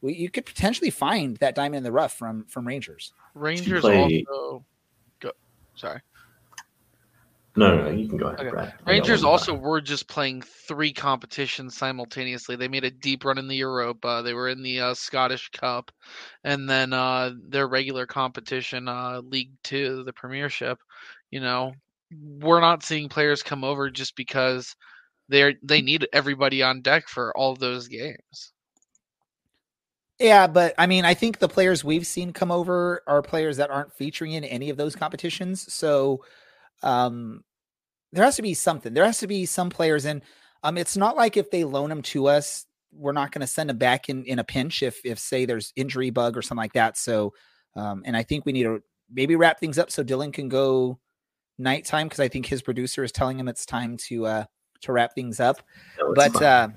we, 0.00 0.14
you 0.14 0.30
could 0.30 0.46
potentially 0.46 0.90
find 0.90 1.36
that 1.38 1.54
diamond 1.54 1.78
in 1.78 1.82
the 1.82 1.92
rough 1.92 2.12
from 2.12 2.44
from 2.44 2.66
Rangers. 2.66 3.12
Rangers 3.34 3.82
play... 3.82 4.24
also 4.28 4.64
go. 5.20 5.32
Sorry. 5.74 6.00
No, 7.58 7.74
no, 7.74 7.84
no, 7.84 7.90
you 7.90 8.06
can 8.06 8.18
go 8.18 8.26
ahead, 8.26 8.40
Okay. 8.40 8.50
Brad. 8.50 8.74
Rangers 8.86 9.24
also 9.24 9.52
thought. 9.52 9.62
were 9.62 9.80
just 9.80 10.08
playing 10.08 10.42
three 10.42 10.92
competitions 10.92 11.74
simultaneously. 11.74 12.54
They 12.54 12.68
made 12.68 12.84
a 12.84 12.90
deep 12.90 13.24
run 13.24 13.38
in 13.38 13.48
the 13.48 13.56
Europa. 13.56 14.20
They 14.22 14.34
were 14.34 14.50
in 14.50 14.62
the 14.62 14.80
uh, 14.80 14.94
Scottish 14.94 15.48
Cup, 15.50 15.90
and 16.44 16.68
then 16.68 16.92
uh, 16.92 17.32
their 17.48 17.66
regular 17.66 18.06
competition, 18.06 18.88
uh, 18.88 19.22
League 19.24 19.52
Two, 19.62 20.04
the 20.04 20.12
Premiership. 20.12 20.78
You 21.30 21.40
know, 21.40 21.72
we're 22.40 22.60
not 22.60 22.82
seeing 22.82 23.08
players 23.08 23.42
come 23.42 23.64
over 23.64 23.88
just 23.88 24.16
because 24.16 24.76
they're 25.30 25.54
they 25.62 25.80
need 25.80 26.06
everybody 26.12 26.62
on 26.62 26.82
deck 26.82 27.08
for 27.08 27.34
all 27.36 27.56
those 27.56 27.88
games. 27.88 28.52
Yeah, 30.18 30.46
but 30.46 30.74
I 30.78 30.86
mean, 30.86 31.04
I 31.04 31.14
think 31.14 31.38
the 31.38 31.48
players 31.48 31.84
we've 31.84 32.06
seen 32.06 32.32
come 32.32 32.50
over 32.50 33.02
are 33.06 33.20
players 33.20 33.58
that 33.58 33.70
aren't 33.70 33.92
featuring 33.92 34.32
in 34.32 34.44
any 34.44 34.70
of 34.70 34.76
those 34.76 34.96
competitions. 34.96 35.72
So 35.72 36.24
um 36.82 37.44
there 38.12 38.24
has 38.24 38.36
to 38.36 38.42
be 38.42 38.54
something. 38.54 38.94
There 38.94 39.04
has 39.04 39.18
to 39.18 39.26
be 39.26 39.44
some 39.46 39.68
players 39.68 40.04
and 40.06 40.22
um 40.62 40.78
it's 40.78 40.96
not 40.96 41.16
like 41.16 41.36
if 41.36 41.50
they 41.50 41.64
loan 41.64 41.90
them 41.90 42.02
to 42.02 42.28
us, 42.28 42.64
we're 42.92 43.12
not 43.12 43.30
going 43.30 43.40
to 43.42 43.46
send 43.46 43.68
them 43.68 43.76
back 43.76 44.08
in 44.08 44.24
in 44.24 44.38
a 44.38 44.44
pinch 44.44 44.82
if 44.82 45.00
if 45.04 45.18
say 45.18 45.44
there's 45.44 45.72
injury 45.76 46.10
bug 46.10 46.36
or 46.36 46.42
something 46.42 46.62
like 46.62 46.72
that. 46.72 46.96
So 46.96 47.34
um 47.74 48.02
and 48.06 48.16
I 48.16 48.22
think 48.22 48.46
we 48.46 48.52
need 48.52 48.62
to 48.62 48.82
maybe 49.12 49.36
wrap 49.36 49.60
things 49.60 49.78
up 49.78 49.90
so 49.90 50.02
Dylan 50.02 50.32
can 50.32 50.48
go 50.48 50.98
nighttime 51.58 52.06
because 52.06 52.20
I 52.20 52.28
think 52.28 52.46
his 52.46 52.62
producer 52.62 53.04
is 53.04 53.12
telling 53.12 53.38
him 53.38 53.48
it's 53.48 53.66
time 53.66 53.98
to 54.08 54.24
uh 54.24 54.44
to 54.80 54.92
wrap 54.92 55.14
things 55.14 55.40
up. 55.40 55.60
No, 55.98 56.14
But 56.14 56.40
uh 56.40 56.68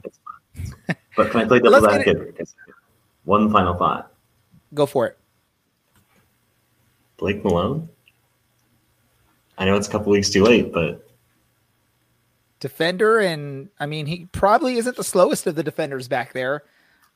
but 1.16 1.32
can 1.32 1.42
I 1.42 1.46
play 1.46 1.60
devil's 1.64 1.88
get 1.88 2.02
advocate? 2.02 2.50
One 3.26 3.52
final 3.52 3.76
thought. 3.76 4.12
go 4.74 4.86
for 4.86 5.08
it. 5.08 5.18
Blake 7.18 7.44
Malone. 7.44 7.90
I 9.58 9.66
know 9.66 9.76
it's 9.76 9.88
a 9.88 9.92
couple 9.92 10.12
weeks 10.12 10.30
too 10.30 10.44
late, 10.44 10.72
but 10.72 11.06
defender 12.60 13.20
and 13.20 13.70
I 13.80 13.86
mean 13.86 14.06
he 14.06 14.26
probably 14.32 14.78
isn't 14.78 14.96
the 14.98 15.04
slowest 15.04 15.48
of 15.48 15.56
the 15.56 15.64
defenders 15.64 16.08
back 16.08 16.34
there. 16.34 16.64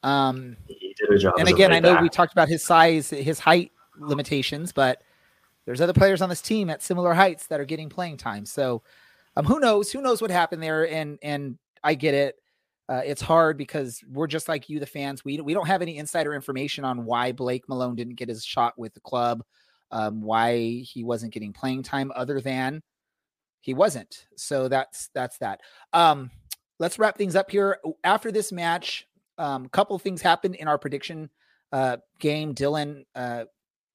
Um 0.03 0.57
he 0.67 0.93
did 0.97 1.09
a 1.09 1.17
job. 1.17 1.35
and 1.39 1.47
again 1.47 1.71
I 1.71 1.79
know 1.79 1.93
back. 1.93 2.01
we 2.01 2.09
talked 2.09 2.33
about 2.33 2.49
his 2.49 2.63
size, 2.63 3.09
his 3.09 3.39
height 3.39 3.71
limitations, 3.97 4.71
but 4.73 5.01
there's 5.65 5.79
other 5.81 5.93
players 5.93 6.21
on 6.21 6.27
this 6.29 6.41
team 6.41 6.69
at 6.69 6.81
similar 6.81 7.13
heights 7.13 7.47
that 7.47 7.59
are 7.61 7.65
getting 7.65 7.87
playing 7.89 8.17
time. 8.17 8.45
So 8.45 8.81
um 9.37 9.45
who 9.45 9.59
knows? 9.59 9.91
Who 9.91 10.01
knows 10.01 10.21
what 10.21 10.31
happened 10.31 10.61
there 10.61 10.87
and 10.87 11.17
and 11.21 11.57
I 11.83 11.95
get 11.95 12.13
it. 12.13 12.42
Uh, 12.89 13.01
it's 13.05 13.21
hard 13.21 13.57
because 13.57 14.01
we're 14.11 14.27
just 14.27 14.49
like 14.49 14.69
you, 14.69 14.79
the 14.79 14.85
fans. 14.85 15.23
We 15.23 15.39
we 15.39 15.53
don't 15.53 15.67
have 15.67 15.81
any 15.81 15.97
insider 15.97 16.33
information 16.33 16.83
on 16.83 17.05
why 17.05 17.31
Blake 17.31 17.67
Malone 17.69 17.95
didn't 17.95 18.15
get 18.15 18.29
his 18.29 18.43
shot 18.43 18.77
with 18.77 18.93
the 18.93 18.99
club, 18.99 19.43
um, 19.91 20.21
why 20.21 20.57
he 20.57 21.03
wasn't 21.03 21.33
getting 21.33 21.53
playing 21.53 21.83
time, 21.83 22.11
other 22.15 22.41
than 22.41 22.81
he 23.61 23.73
wasn't. 23.73 24.27
So 24.35 24.67
that's 24.67 25.09
that's 25.13 25.37
that. 25.37 25.61
Um, 25.93 26.29
let's 26.79 26.99
wrap 26.99 27.17
things 27.17 27.35
up 27.35 27.49
here. 27.49 27.79
After 28.03 28.31
this 28.31 28.51
match, 28.51 29.07
um, 29.37 29.65
a 29.65 29.69
couple 29.69 29.97
things 29.97 30.21
happened 30.21 30.55
in 30.55 30.67
our 30.67 30.77
prediction 30.77 31.29
uh, 31.71 31.97
game. 32.19 32.53
Dylan 32.53 33.05
uh, 33.15 33.45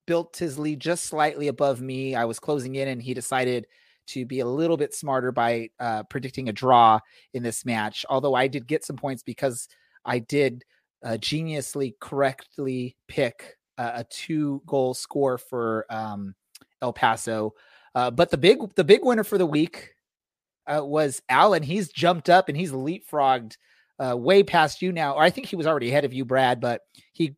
built 0.07 0.39
his 0.39 0.59
lead 0.59 0.81
just 0.81 1.05
slightly 1.05 1.49
above 1.49 1.83
me. 1.83 2.15
I 2.15 2.25
was 2.25 2.39
closing 2.39 2.75
in, 2.77 2.89
and 2.89 3.03
he 3.03 3.13
decided 3.13 3.67
to 4.09 4.27
be 4.27 4.41
a 4.41 4.47
little 4.47 4.77
bit 4.77 4.95
smarter 4.95 5.33
by 5.33 5.71
uh, 5.81 6.03
predicting 6.05 6.49
a 6.49 6.53
draw 6.53 7.01
in 7.35 7.43
this 7.43 7.65
match. 7.65 8.05
Although 8.09 8.35
I 8.35 8.49
did 8.49 8.67
get 8.67 8.85
some 8.85 8.97
points 8.97 9.23
because 9.23 9.69
I 10.05 10.19
did 10.19 10.65
uh, 11.03 11.19
geniusly 11.21 11.95
correctly 12.01 12.97
pick 13.07 13.57
uh, 13.77 13.93
a 13.97 14.05
two 14.05 14.63
goal 14.67 14.95
score 14.95 15.39
for 15.39 15.87
um, 15.91 16.35
El 16.83 16.93
Paso. 16.93 17.55
Uh, 17.95 18.11
but 18.11 18.31
the 18.31 18.39
big 18.39 18.59
the 18.75 18.85
big 18.85 19.05
winner 19.05 19.25
for 19.25 19.39
the 19.39 19.47
week 19.47 19.95
uh, 20.67 20.85
was 20.85 21.23
Alan. 21.29 21.63
He's 21.63 21.89
jumped 21.91 22.29
up 22.29 22.49
and 22.49 22.57
he's 22.57 22.73
leapfrogged 22.73 23.57
uh, 23.99 24.17
way 24.17 24.43
past 24.43 24.83
you 24.83 24.93
now. 24.93 25.15
Or 25.15 25.23
I 25.23 25.31
think 25.31 25.47
he 25.47 25.57
was 25.57 25.67
already 25.67 25.89
ahead 25.89 26.05
of 26.05 26.13
you, 26.13 26.25
Brad, 26.25 26.61
but 26.61 26.83
he 27.13 27.37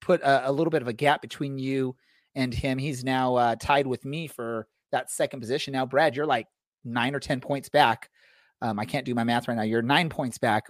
put 0.00 0.20
a, 0.22 0.50
a 0.50 0.52
little 0.52 0.70
bit 0.70 0.82
of 0.82 0.88
a 0.88 0.92
gap 0.92 1.22
between 1.22 1.58
you 1.58 1.96
and 2.34 2.52
him. 2.52 2.78
He's 2.78 3.02
now 3.02 3.54
tied 3.54 3.86
with 3.86 4.04
me 4.04 4.26
for 4.26 4.68
that 4.96 5.10
second 5.10 5.40
position. 5.40 5.72
Now, 5.72 5.86
Brad, 5.86 6.16
you're 6.16 6.26
like 6.26 6.48
nine 6.84 7.14
or 7.14 7.20
ten 7.20 7.40
points 7.40 7.68
back. 7.68 8.10
Um, 8.62 8.78
I 8.78 8.84
can't 8.84 9.04
do 9.04 9.14
my 9.14 9.24
math 9.24 9.48
right 9.48 9.56
now. 9.56 9.62
You're 9.62 9.82
nine 9.82 10.08
points 10.08 10.38
back, 10.38 10.66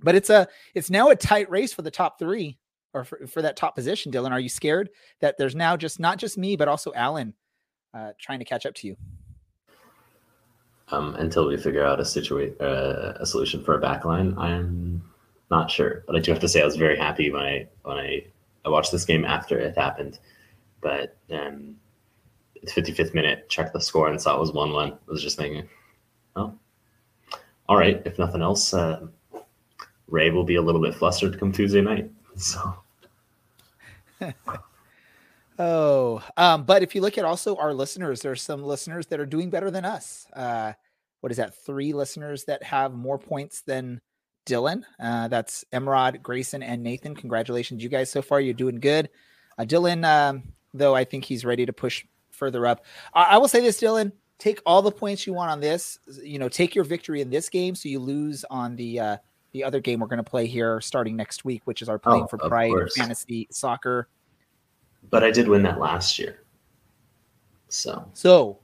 but 0.00 0.14
it's 0.14 0.30
a 0.30 0.48
it's 0.74 0.90
now 0.90 1.10
a 1.10 1.16
tight 1.16 1.50
race 1.50 1.72
for 1.72 1.82
the 1.82 1.90
top 1.90 2.18
three 2.18 2.58
or 2.94 3.04
for, 3.04 3.26
for 3.26 3.42
that 3.42 3.56
top 3.56 3.74
position. 3.74 4.12
Dylan, 4.12 4.30
are 4.30 4.40
you 4.40 4.48
scared 4.48 4.90
that 5.20 5.36
there's 5.38 5.54
now 5.54 5.76
just 5.76 6.00
not 6.00 6.18
just 6.18 6.38
me 6.38 6.56
but 6.56 6.68
also 6.68 6.92
Alan 6.94 7.34
uh, 7.92 8.12
trying 8.20 8.38
to 8.38 8.44
catch 8.44 8.64
up 8.66 8.74
to 8.76 8.86
you? 8.86 8.96
um, 10.88 11.14
until 11.16 11.46
we 11.46 11.56
figure 11.56 11.84
out 11.84 12.00
a 12.00 12.04
situation, 12.04 12.56
uh, 12.60 13.16
a 13.18 13.26
solution 13.26 13.62
for 13.62 13.74
a 13.74 13.80
backline, 13.80 14.36
I'm 14.38 15.02
not 15.50 15.70
sure. 15.70 16.04
But 16.06 16.16
I 16.16 16.20
do 16.20 16.30
have 16.30 16.40
to 16.40 16.48
say, 16.48 16.62
I 16.62 16.64
was 16.64 16.76
very 16.76 16.96
happy 16.96 17.30
when 17.30 17.42
I 17.42 17.68
when 17.82 17.96
I, 17.96 18.24
I 18.64 18.68
watched 18.68 18.92
this 18.92 19.04
game 19.04 19.24
after 19.24 19.58
it 19.58 19.76
happened. 19.76 20.18
But 20.80 21.16
um, 21.30 21.76
55th 22.66 23.14
minute, 23.14 23.48
checked 23.48 23.72
the 23.72 23.80
score 23.80 24.08
and 24.08 24.20
saw 24.20 24.36
it 24.36 24.40
was 24.40 24.52
one 24.52 24.72
one. 24.72 24.92
I 24.92 25.10
was 25.10 25.22
just 25.22 25.36
thinking, 25.36 25.68
oh, 26.36 26.52
all 27.68 27.76
right. 27.76 28.02
If 28.04 28.18
nothing 28.18 28.42
else, 28.42 28.72
uh, 28.74 29.06
Ray 30.08 30.30
will 30.30 30.44
be 30.44 30.56
a 30.56 30.62
little 30.62 30.80
bit 30.80 30.94
flustered 30.94 31.38
come 31.38 31.52
Tuesday 31.52 31.80
night. 31.80 32.10
So 32.38 32.76
Oh, 35.58 36.22
um, 36.36 36.64
but 36.64 36.82
if 36.82 36.94
you 36.94 37.00
look 37.00 37.16
at 37.16 37.24
also 37.24 37.56
our 37.56 37.72
listeners, 37.72 38.20
there's 38.20 38.42
some 38.42 38.62
listeners 38.62 39.06
that 39.06 39.20
are 39.20 39.26
doing 39.26 39.48
better 39.48 39.70
than 39.70 39.86
us. 39.86 40.26
Uh, 40.34 40.74
what 41.20 41.30
is 41.30 41.38
that? 41.38 41.54
Three 41.54 41.94
listeners 41.94 42.44
that 42.44 42.62
have 42.62 42.92
more 42.92 43.18
points 43.18 43.62
than 43.62 44.02
Dylan. 44.44 44.82
Uh, 45.00 45.28
that's 45.28 45.64
Emrod, 45.72 46.22
Grayson, 46.22 46.62
and 46.62 46.82
Nathan. 46.82 47.16
Congratulations, 47.16 47.82
you 47.82 47.88
guys, 47.88 48.10
so 48.10 48.20
far. 48.20 48.40
You're 48.40 48.54
doing 48.54 48.80
good. 48.80 49.08
Uh, 49.56 49.64
Dylan, 49.64 50.04
um, 50.04 50.42
though, 50.74 50.94
I 50.94 51.04
think 51.04 51.24
he's 51.24 51.44
ready 51.44 51.64
to 51.64 51.72
push 51.72 52.04
further 52.36 52.66
up. 52.66 52.84
I, 53.14 53.22
I 53.22 53.38
will 53.38 53.48
say 53.48 53.60
this, 53.60 53.80
Dylan. 53.80 54.12
Take 54.38 54.60
all 54.66 54.82
the 54.82 54.92
points 54.92 55.26
you 55.26 55.32
want 55.32 55.50
on 55.50 55.60
this. 55.60 55.98
You 56.22 56.38
know, 56.38 56.48
take 56.48 56.74
your 56.74 56.84
victory 56.84 57.20
in 57.22 57.30
this 57.30 57.48
game, 57.48 57.74
so 57.74 57.88
you 57.88 57.98
lose 57.98 58.44
on 58.50 58.76
the 58.76 59.00
uh, 59.00 59.16
the 59.52 59.64
other 59.64 59.80
game 59.80 60.00
we're 60.00 60.06
going 60.08 60.18
to 60.18 60.22
play 60.30 60.46
here 60.46 60.80
starting 60.80 61.16
next 61.16 61.44
week, 61.44 61.62
which 61.64 61.80
is 61.80 61.88
our 61.88 61.98
playing 61.98 62.24
Oh, 62.24 62.26
for 62.26 62.36
pride 62.38 62.72
fantasy 62.94 63.48
soccer. 63.50 64.08
but 65.10 65.24
I 65.24 65.30
did 65.30 65.48
win 65.48 65.62
that 65.62 65.78
last 65.80 66.18
year. 66.18 66.42
So 67.68 68.08
So, 68.12 68.58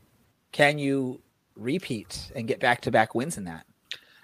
can 0.53 0.79
you 0.79 1.21
repeat 1.57 2.31
and 2.37 2.47
get 2.47 2.61
back 2.61 2.81
to 2.83 2.91
back 2.91 3.15
wins 3.15 3.39
in 3.39 3.45
that? 3.45 3.65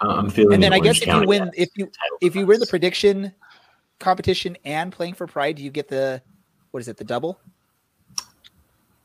I'm 0.00 0.30
feeling. 0.30 0.54
And 0.54 0.62
then 0.62 0.72
I 0.72 0.78
guess 0.78 1.00
if 1.00 1.08
you 1.08 1.26
win, 1.26 1.50
if 1.56 1.70
you 1.76 1.90
if 2.20 2.36
you 2.36 2.46
win 2.46 2.60
the 2.60 2.66
prediction 2.66 3.32
competition 3.98 4.56
and 4.64 4.92
playing 4.92 5.14
for 5.14 5.26
pride, 5.26 5.56
do 5.56 5.62
you 5.64 5.70
get 5.70 5.88
the 5.88 6.22
what 6.70 6.80
is 6.80 6.88
it, 6.88 6.96
the 6.98 7.04
double? 7.04 7.40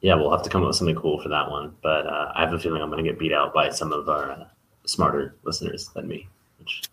Yeah, 0.03 0.15
we'll 0.15 0.31
have 0.31 0.43
to 0.43 0.49
come 0.49 0.61
up 0.61 0.67
with 0.67 0.75
something 0.75 0.95
cool 0.95 1.19
for 1.21 1.29
that 1.29 1.49
one. 1.49 1.75
But 1.81 2.05
uh, 2.05 2.33
I 2.35 2.41
have 2.41 2.53
a 2.53 2.59
feeling 2.59 2.81
I'm 2.81 2.91
going 2.91 3.03
to 3.03 3.09
get 3.09 3.17
beat 3.17 3.33
out 3.33 3.53
by 3.53 3.69
some 3.69 3.91
of 3.91 4.09
our 4.09 4.31
uh, 4.31 4.45
smarter 4.85 5.37
listeners 5.43 5.89
than 5.95 6.07
me, 6.07 6.27
which 6.59 6.83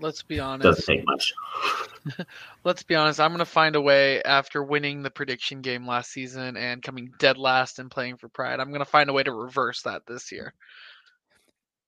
Let's 0.00 0.22
be 0.22 0.38
honest. 0.38 0.62
doesn't 0.62 0.88
honest. 1.08 1.32
take 1.34 2.14
much. 2.14 2.26
Let's 2.64 2.84
be 2.84 2.94
honest. 2.94 3.18
I'm 3.18 3.32
gonna 3.32 3.44
find 3.44 3.74
a 3.74 3.80
way 3.80 4.22
after 4.22 4.62
winning 4.62 5.02
the 5.02 5.10
prediction 5.10 5.60
game 5.60 5.86
last 5.86 6.12
season 6.12 6.56
and 6.56 6.80
coming 6.80 7.12
dead 7.18 7.36
last 7.36 7.80
and 7.80 7.90
playing 7.90 8.16
for 8.18 8.28
Pride. 8.28 8.60
I'm 8.60 8.70
gonna 8.70 8.84
find 8.84 9.10
a 9.10 9.12
way 9.12 9.24
to 9.24 9.32
reverse 9.32 9.82
that 9.82 10.06
this 10.06 10.30
year. 10.30 10.54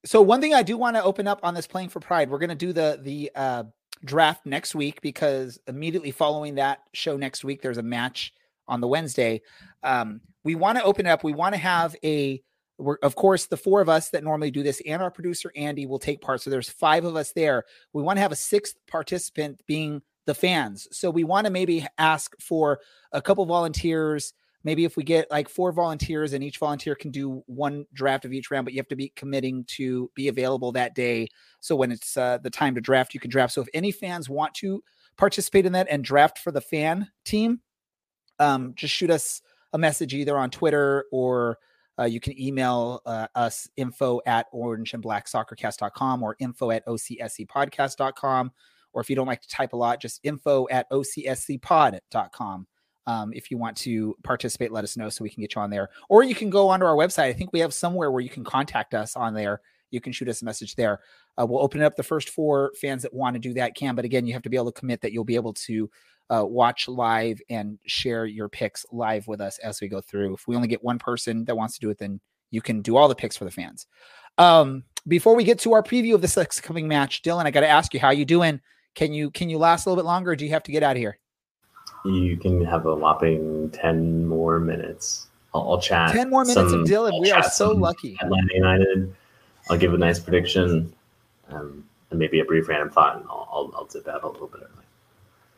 So 0.05 0.21
one 0.23 0.41
thing 0.41 0.55
I 0.55 0.63
do 0.63 0.77
want 0.77 0.97
to 0.97 1.05
open 1.05 1.29
up 1.29 1.41
on 1.43 1.55
this 1.55 1.67
playing 1.67 1.91
for 1.91 2.01
pride, 2.01 2.31
we're 2.31 2.39
going 2.39 2.49
to 2.49 2.55
do 2.55 2.73
the 2.73 2.99
the 3.03 3.31
uh, 3.35 3.65
draft 4.05 4.47
next 4.47 4.75
week 4.75 5.01
because 5.03 5.61
immediately 5.67 6.11
following 6.11 6.55
that 6.55 6.81
show 6.95 7.17
next 7.17 7.45
week, 7.45 7.61
there's 7.63 7.79
a 7.79 7.83
match 7.83 8.33
on 8.67 8.81
the 8.81 8.89
Wednesday. 8.89 9.43
Um, 9.83 10.21
we 10.45 10.55
want 10.55 10.79
to 10.79 10.85
open 10.85 11.07
up. 11.07 11.25
We 11.25 11.33
want 11.33 11.55
to 11.55 11.61
have 11.61 11.97
a. 12.05 12.43
We're, 12.79 12.97
of 13.03 13.15
course, 13.15 13.45
the 13.47 13.59
four 13.59 13.83
of 13.83 13.91
us 13.91 14.09
that 14.11 14.25
normally 14.25 14.51
do 14.51 14.63
this, 14.63 14.81
and 14.87 15.03
our 15.03 15.11
producer 15.11 15.53
Andy 15.55 15.85
will 15.85 15.99
take 15.99 16.23
part. 16.23 16.41
So 16.41 16.49
there's 16.49 16.71
five 16.71 17.05
of 17.05 17.15
us 17.15 17.33
there. 17.33 17.65
We 17.93 18.03
want 18.03 18.17
to 18.17 18.23
have 18.23 18.33
a 18.33 18.37
sixth 18.37 18.77
participant 18.87 19.61
being 19.67 20.01
the 20.25 20.35
fans. 20.35 20.89
So 20.91 21.11
we 21.11 21.25
want 21.25 21.47
to 21.47 21.53
maybe 21.53 21.87
ask 21.99 22.35
for 22.41 22.81
a 23.13 23.21
couple 23.21 23.45
volunteers 23.45 24.33
maybe 24.65 24.85
if 24.85 24.97
we 24.97 25.03
get 25.03 25.31
like 25.31 25.49
four 25.49 25.73
volunteers 25.73 26.33
and 26.33 26.45
each 26.45 26.59
volunteer 26.59 26.95
can 26.95 27.11
do 27.11 27.43
one 27.47 27.87
draft 27.93 28.25
of 28.25 28.33
each 28.33 28.51
round 28.51 28.65
but 28.65 28.75
you 28.75 28.79
have 28.79 28.89
to 28.89 28.97
be 28.97 29.13
committing 29.17 29.65
to 29.65 30.11
be 30.15 30.29
available 30.29 30.73
that 30.73 30.95
day 30.95 31.29
so 31.61 31.75
when 31.75 31.91
it's 31.91 32.17
uh, 32.17 32.39
the 32.43 32.51
time 32.51 32.75
to 32.75 32.81
draft 32.81 33.15
you 33.15 33.21
can 33.21 33.31
draft 33.31 33.53
so 33.53 33.63
if 33.63 33.69
any 33.75 33.91
fans 33.91 34.29
want 34.29 34.55
to 34.55 34.83
participate 35.17 35.67
in 35.67 35.73
that 35.73 35.87
and 35.91 36.05
draft 36.05 36.39
for 36.39 36.53
the 36.53 36.61
fan 36.61 37.09
team 37.25 37.61
um, 38.39 38.73
just 38.75 38.95
shoot 38.95 39.11
us 39.11 39.43
a 39.73 39.79
message 39.79 40.15
either 40.15 40.37
on 40.37 40.51
twitter 40.51 41.05
or 41.13 41.59
uh, 41.99 42.05
you 42.05 42.21
can 42.21 42.41
email 42.41 43.03
uh, 43.05 43.27
us 43.35 43.69
info 43.77 44.21
at 44.25 44.47
orange 44.53 44.95
and 44.95 45.03
black 45.03 45.29
or 45.35 46.37
info 46.39 46.71
at 46.71 46.87
ocscpodcast.com 46.87 48.51
or 48.93 49.03
if 49.03 49.11
you 49.11 49.17
don't 49.17 49.27
like 49.27 49.43
to 49.43 49.49
type 49.49 49.73
a 49.73 49.77
lot 49.77 50.01
just 50.01 50.21
info 50.23 50.67
at 50.71 50.91
ocscpod.com 50.91 52.67
Um, 53.07 53.33
if 53.33 53.51
you 53.51 53.59
want 53.59 53.77
to 53.79 54.15
participate, 54.23 54.73
let 54.73 54.85
us 54.85 54.97
know 54.97 55.09
so 55.09 55.25
we 55.25 55.31
can 55.31 55.41
get 55.41 55.55
you 55.55 55.63
on 55.63 55.71
there. 55.71 55.89
Or 56.09 56.23
you 56.23 56.35
can 56.35 56.51
go 56.51 56.69
onto 56.69 56.87
our 56.87 56.95
website. 56.95 57.25
I 57.25 57.33
think 57.33 57.53
we 57.53 57.61
have 57.61 57.75
somewhere 57.75 58.11
where 58.11 58.21
you 58.21 58.29
can 58.29 58.45
contact 58.45 58.95
us 58.95 59.17
on 59.17 59.35
there. 59.35 59.61
You 59.91 60.01
can 60.01 60.13
shoot 60.13 60.29
us 60.29 60.43
a 60.43 60.45
message 60.45 60.77
there. 60.77 61.01
Uh, 61.41 61.47
we'll 61.47 61.63
open 61.63 61.81
it 61.81 61.85
up 61.85 61.97
the 61.97 62.03
first 62.03 62.29
four 62.29 62.73
fans 62.81 63.03
that 63.03 63.13
want 63.13 63.35
to 63.35 63.41
do 63.41 63.55
that 63.55 63.75
can. 63.75 63.95
But 63.95 64.05
again, 64.05 64.27
you 64.27 64.33
have 64.35 64.43
to 64.43 64.51
be 64.51 64.57
able 64.57 64.71
to 64.71 64.79
commit 64.79 65.01
that 65.01 65.13
you'll 65.13 65.25
be 65.25 65.35
able 65.35 65.55
to 65.55 65.91
uh, 66.31 66.45
watch 66.45 66.89
live 66.89 67.41
and 67.51 67.79
share 67.87 68.25
your 68.25 68.49
picks 68.49 68.87
live 68.93 69.27
with 69.27 69.41
us 69.41 69.59
as 69.59 69.81
we 69.81 69.89
go 69.89 70.01
through. 70.01 70.35
If 70.35 70.47
we 70.47 70.57
only 70.57 70.69
get 70.69 70.83
one 70.83 70.99
person 70.99 71.45
that 71.45 71.57
wants 71.57 71.75
to 71.75 71.81
do 71.81 71.91
it, 71.91 71.99
then 71.99 72.21
you 72.51 72.63
can 72.63 72.81
do 72.81 72.97
all 72.97 73.09
the 73.09 73.15
picks 73.15 73.37
for 73.37 73.45
the 73.45 73.51
fans. 73.51 73.87
Um, 74.39 74.85
before 75.07 75.35
we 75.35 75.45
get 75.45 75.59
to 75.61 75.73
our 75.73 75.83
preview 75.83 76.15
of 76.15 76.23
this 76.23 76.37
next 76.37 76.61
coming 76.61 76.87
match, 76.87 77.23
Dylan, 77.23 77.47
I 77.47 77.51
got 77.51 77.61
to 77.61 77.69
ask 77.69 77.93
you, 77.93 78.01
how 78.01 78.11
you 78.11 78.25
doing? 78.25 78.61
Can 78.95 79.13
you 79.13 79.31
can 79.31 79.49
you 79.51 79.59
last 79.59 79.87
a 79.87 79.89
little 79.89 80.03
bit 80.03 80.07
longer, 80.07 80.33
or 80.33 80.37
do 80.37 80.45
you 80.45 80.51
have 80.51 80.63
to 80.65 80.73
get 80.73 80.83
out 80.83 80.93
of 80.93 80.99
here? 80.99 81.19
You 82.05 82.37
can 82.37 82.65
have 82.65 82.87
a 82.87 82.95
whopping 82.95 83.71
ten 83.71 84.27
more 84.27 84.59
minutes. 84.59 85.29
I'll, 85.55 85.73
I'll 85.73 85.81
chat. 85.81 86.13
Ten 86.13 86.31
more 86.31 86.45
minutes 86.45 86.71
some, 86.71 86.81
of 86.81 86.89
Dylan. 86.89 87.13
I'll 87.13 87.21
we 87.21 87.31
are 87.31 87.43
so 87.43 87.71
lucky. 87.71 88.17
Atlanta 88.21 88.55
United. 88.55 89.15
I'll 89.69 89.79
give 89.79 89.95
a 89.95 89.99
nice 89.99 90.19
prediction, 90.19 90.93
um, 91.51 91.85
and 92.11 92.19
maybe 92.19 92.41
a 92.41 92.45
brief 92.45 92.69
random 92.69 92.91
thought, 92.91 93.17
and 93.17 93.27
I'll, 93.29 93.49
I'll, 93.53 93.73
I'll 93.77 93.85
dip 93.85 94.09
out 94.09 94.25
a 94.25 94.29
little 94.29 94.49
bit 94.49 94.63
early. 94.63 94.80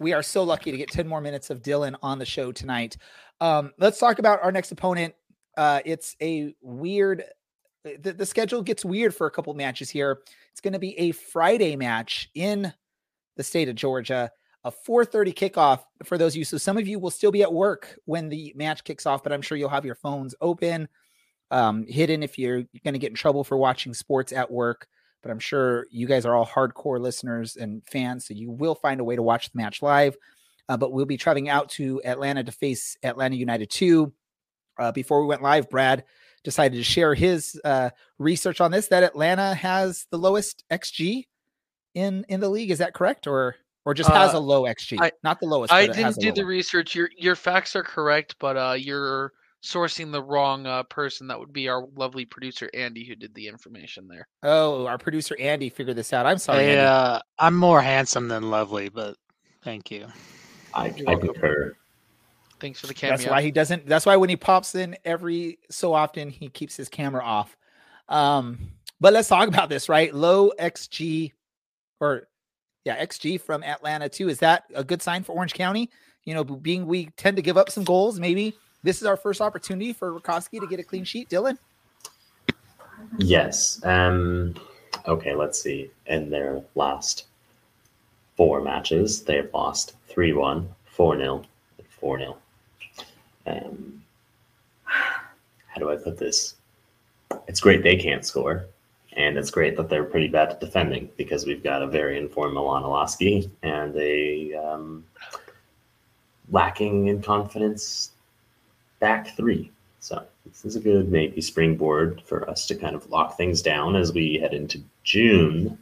We 0.03 0.12
are 0.15 0.23
so 0.23 0.43
lucky 0.43 0.73
to 0.73 0.77
get 0.77 0.91
10 0.91 1.07
more 1.07 1.21
minutes 1.21 1.49
of 1.49 1.62
Dylan 1.62 1.95
on 2.03 2.19
the 2.19 2.27
show 2.27 2.51
tonight. 2.51 2.97
Um, 3.41 3.71
let's 3.79 4.01
talk 4.01 4.19
about 4.19 4.43
our 4.43 4.51
next 4.51 4.73
opponent. 4.73 5.15
Uh, 5.57 5.81
it's 5.85 6.17
a 6.21 6.55
weird, 6.61 7.23
the, 7.85 8.12
the 8.12 8.27
schedule 8.27 8.62
gets 8.62 8.85
weird 8.85 9.15
for 9.15 9.29
a 9.29 9.31
couple 9.31 9.55
matches 9.55 9.88
here. 9.88 10.23
It's 10.51 10.61
going 10.61 10.73
to 10.73 10.81
be 10.81 10.99
a 10.99 11.12
Friday 11.12 11.77
match 11.77 12.31
in 12.35 12.73
the 13.37 13.45
state 13.45 13.69
of 13.69 13.77
Georgia, 13.77 14.31
a 14.65 14.73
4:30 14.73 15.35
kickoff 15.35 15.85
for 16.05 16.19
those 16.19 16.33
of 16.33 16.38
you. 16.38 16.45
So 16.45 16.59
some 16.59 16.77
of 16.77 16.88
you 16.88 16.99
will 16.99 17.11
still 17.11 17.31
be 17.31 17.43
at 17.43 17.53
work 17.53 17.97
when 18.05 18.29
the 18.29 18.53
match 18.57 18.83
kicks 18.83 19.07
off, 19.07 19.23
but 19.23 19.33
I'm 19.33 19.43
sure 19.43 19.57
you'll 19.57 19.69
have 19.69 19.85
your 19.85 19.95
phones 19.95 20.35
open, 20.41 20.88
um, 21.53 21.87
hidden 21.87 22.25
if 22.25 22.38
you're 22.38 22.65
going 22.85 22.95
to 22.95 22.99
get 22.99 23.11
in 23.11 23.17
trouble 23.17 23.45
for 23.45 23.57
watching 23.57 23.95
sports 23.95 24.33
at 24.33 24.51
work 24.51 24.88
but 25.23 25.31
I'm 25.31 25.39
sure 25.39 25.87
you 25.91 26.07
guys 26.07 26.27
are 26.27 26.35
all 26.35 26.47
hardcore 26.47 27.01
listeners 27.01 27.57
and 27.57 27.83
fans, 27.87 28.27
so 28.27 28.35
you 28.35 28.51
will 28.51 28.75
find 28.75 29.01
a 29.01 29.05
way 29.05 29.17
to 29.17 29.23
watch 29.23 29.51
the 29.51 29.57
match 29.59 29.83
live. 29.83 30.17
Uh, 30.69 30.77
but 30.77 30.93
we'll 30.93 31.07
be 31.07 31.17
traveling 31.17 31.49
out 31.49 31.69
to 31.71 32.01
Atlanta 32.05 32.45
to 32.45 32.53
face 32.53 32.97
Atlanta 33.03 33.37
United 33.37 33.69
2. 33.71 34.13
Uh, 34.79 34.93
before 34.93 35.21
we 35.21 35.27
went 35.27 35.43
live, 35.43 35.69
Brad 35.69 36.05
decided 36.45 36.77
to 36.77 36.83
share 36.85 37.15
his 37.15 37.61
uh, 37.65 37.91
research 38.19 38.61
on 38.61 38.71
this 38.71 38.89
that 38.89 39.03
Atlanta 39.03 39.55
has 39.55 40.07
the 40.11 40.19
lowest 40.19 40.65
XG 40.71 41.25
in 41.95 42.25
in 42.29 42.41
the 42.41 42.49
league. 42.49 42.71
Is 42.71 42.79
that 42.79 42.95
correct, 42.95 43.27
or 43.27 43.57
or 43.85 43.93
just 43.95 44.09
has 44.11 44.35
Uh, 44.35 44.39
a 44.39 44.41
low 44.41 44.63
XG, 44.63 44.99
I- 45.01 45.13
not 45.23 45.41
the 45.41 45.47
lowest? 45.47 45.73
I 45.73 45.87
but 45.89 45.97
it 45.99 46.03
has 46.03 46.17
didn't 46.17 46.37
do 46.37 46.41
the 46.43 46.47
research. 46.47 46.95
Your 46.95 47.11
your 47.19 47.37
facts 47.37 47.77
are 47.77 47.83
correct, 47.83 48.37
but 48.41 48.57
uh, 48.57 48.73
you're 48.79 49.33
sourcing 49.62 50.11
the 50.11 50.22
wrong 50.22 50.66
uh, 50.66 50.83
person. 50.85 51.27
That 51.29 51.38
would 51.38 51.53
be 51.53 51.68
our 51.68 51.87
lovely 51.96 52.25
producer 52.25 52.68
Andy, 52.75 53.05
who 53.05 53.14
did 53.14 53.35
the 53.35 53.48
information 53.48 54.09
there. 54.09 54.27
Oh, 54.42 54.87
our 54.87 54.98
producer 54.98 55.37
Andy 55.38 55.68
figured 55.68 55.96
this 55.96 56.12
out. 56.12 56.27
I'm 56.27 56.38
sorry. 56.38 56.59
I, 56.59 56.62
Andy. 56.62 56.81
uh, 56.81 57.20
I'm 57.38 57.57
more 57.57 57.81
handsome 57.81 58.29
than 58.29 58.51
lovely, 58.51 58.88
but 58.88 59.16
thank 59.62 59.90
you. 59.90 60.07
I, 60.75 60.88
You're 60.88 61.11
I 61.11 61.14
welcome. 61.14 61.35
concur. 61.35 61.77
Thanks 62.61 62.81
for 62.81 62.87
the 62.87 62.94
cameo. 62.94 63.16
That's 63.16 63.29
why 63.29 63.42
he 63.42 63.51
doesn't. 63.51 63.87
That's 63.87 64.07
why 64.07 64.16
when 64.16 64.29
he 64.29 64.37
pops 64.37 64.75
in 64.75 64.96
every 65.05 65.59
so 65.70 65.92
often, 65.92 66.31
he 66.31 66.48
keeps 66.48 66.77
his 66.77 66.88
camera 66.88 67.25
off. 67.25 67.57
Um, 68.09 68.59
but 69.01 69.12
let's 69.12 69.29
talk 69.29 69.48
about 69.48 69.68
this, 69.68 69.88
right? 69.88 70.14
Low 70.14 70.53
XG, 70.61 71.33
or 71.98 72.29
yeah, 72.85 73.05
XG 73.05 73.40
from 73.40 73.64
Atlanta 73.64 74.09
too. 74.09 74.29
Is 74.29 74.38
that 74.38 74.64
a 74.75 74.85
good 74.85 75.03
sign 75.03 75.25
for 75.25 75.33
Orange 75.33 75.55
County? 75.55 75.90
You 76.25 76.35
know, 76.35 76.44
being 76.44 76.87
we 76.87 77.07
tend 77.16 77.37
to 77.37 77.42
give 77.42 77.57
up 77.57 77.68
some 77.68 77.83
goals. 77.83 78.20
Maybe 78.20 78.55
this 78.83 79.01
is 79.01 79.07
our 79.07 79.16
first 79.16 79.40
opportunity 79.40 79.92
for 79.92 80.12
Rakovsky 80.18 80.61
to 80.61 80.66
get 80.66 80.81
a 80.81 80.85
clean 80.85 81.05
sheet. 81.05 81.29
Dylan, 81.29 81.59
Yes. 83.18 83.81
Um, 83.85 84.55
okay, 85.07 85.35
let's 85.35 85.61
see. 85.61 85.90
In 86.07 86.31
their 86.31 86.62
last 86.75 87.27
four 88.37 88.61
matches, 88.61 89.23
they 89.23 89.37
have 89.37 89.53
lost 89.53 89.95
3 90.09 90.33
1, 90.33 90.68
4 90.87 91.16
0, 91.18 91.45
and 91.79 91.87
4 91.88 92.18
0. 92.18 92.37
Um, 93.47 94.03
how 94.85 95.79
do 95.79 95.90
I 95.90 95.97
put 95.97 96.18
this? 96.18 96.55
It's 97.49 97.61
great 97.61 97.83
they 97.83 97.97
can't 97.97 98.25
score, 98.25 98.66
and 99.16 99.37
it's 99.37 99.51
great 99.51 99.77
that 99.77 99.88
they're 99.88 100.05
pretty 100.05 100.29
bad 100.29 100.51
at 100.51 100.61
defending 100.61 101.11
because 101.16 101.47
we've 101.47 101.62
got 101.62 101.83
a 101.83 101.87
very 101.87 102.18
informed 102.18 102.55
Milan 102.55 102.83
Iloski 102.83 103.51
and 103.62 103.97
a 103.97 104.55
um, 104.55 105.05
lacking 106.51 107.09
in 107.09 107.23
confidence 107.23 108.12
back 109.03 109.37
three. 109.37 109.73
So 109.99 110.25
this 110.47 110.65
is 110.65 110.77
a 110.77 110.81
good 110.81 111.11
maybe 111.11 111.41
springboard 111.41 112.23
for 112.25 112.49
us 112.49 112.67
to 112.69 112.77
kind 112.77 112.95
of 112.95 113.11
lock 113.11 113.37
things 113.37 113.61
down 113.61 113.97
as 113.97 114.12
we 114.12 114.38
head 114.38 114.55
into 114.55 114.81
June. 115.03 115.77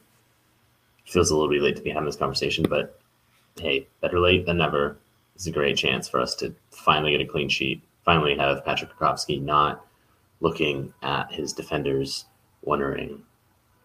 Feels 1.04 1.30
a 1.30 1.36
little 1.36 1.50
bit 1.50 1.60
late 1.60 1.76
to 1.76 1.82
be 1.82 1.90
having 1.90 2.06
this 2.06 2.16
conversation, 2.16 2.64
but 2.68 2.98
hey, 3.60 3.86
better 4.00 4.18
late 4.18 4.46
than 4.46 4.56
never. 4.56 4.96
Is 5.36 5.46
a 5.46 5.50
great 5.50 5.76
chance 5.76 6.08
for 6.08 6.20
us 6.20 6.34
to 6.36 6.54
finally 6.70 7.12
get 7.12 7.20
a 7.20 7.30
clean 7.30 7.48
sheet. 7.48 7.82
Finally 8.04 8.36
have 8.36 8.64
Patrick 8.64 8.90
Krakowski 8.94 9.40
not 9.40 9.84
looking 10.40 10.92
at 11.02 11.30
his 11.32 11.52
defenders, 11.52 12.24
wondering 12.62 13.22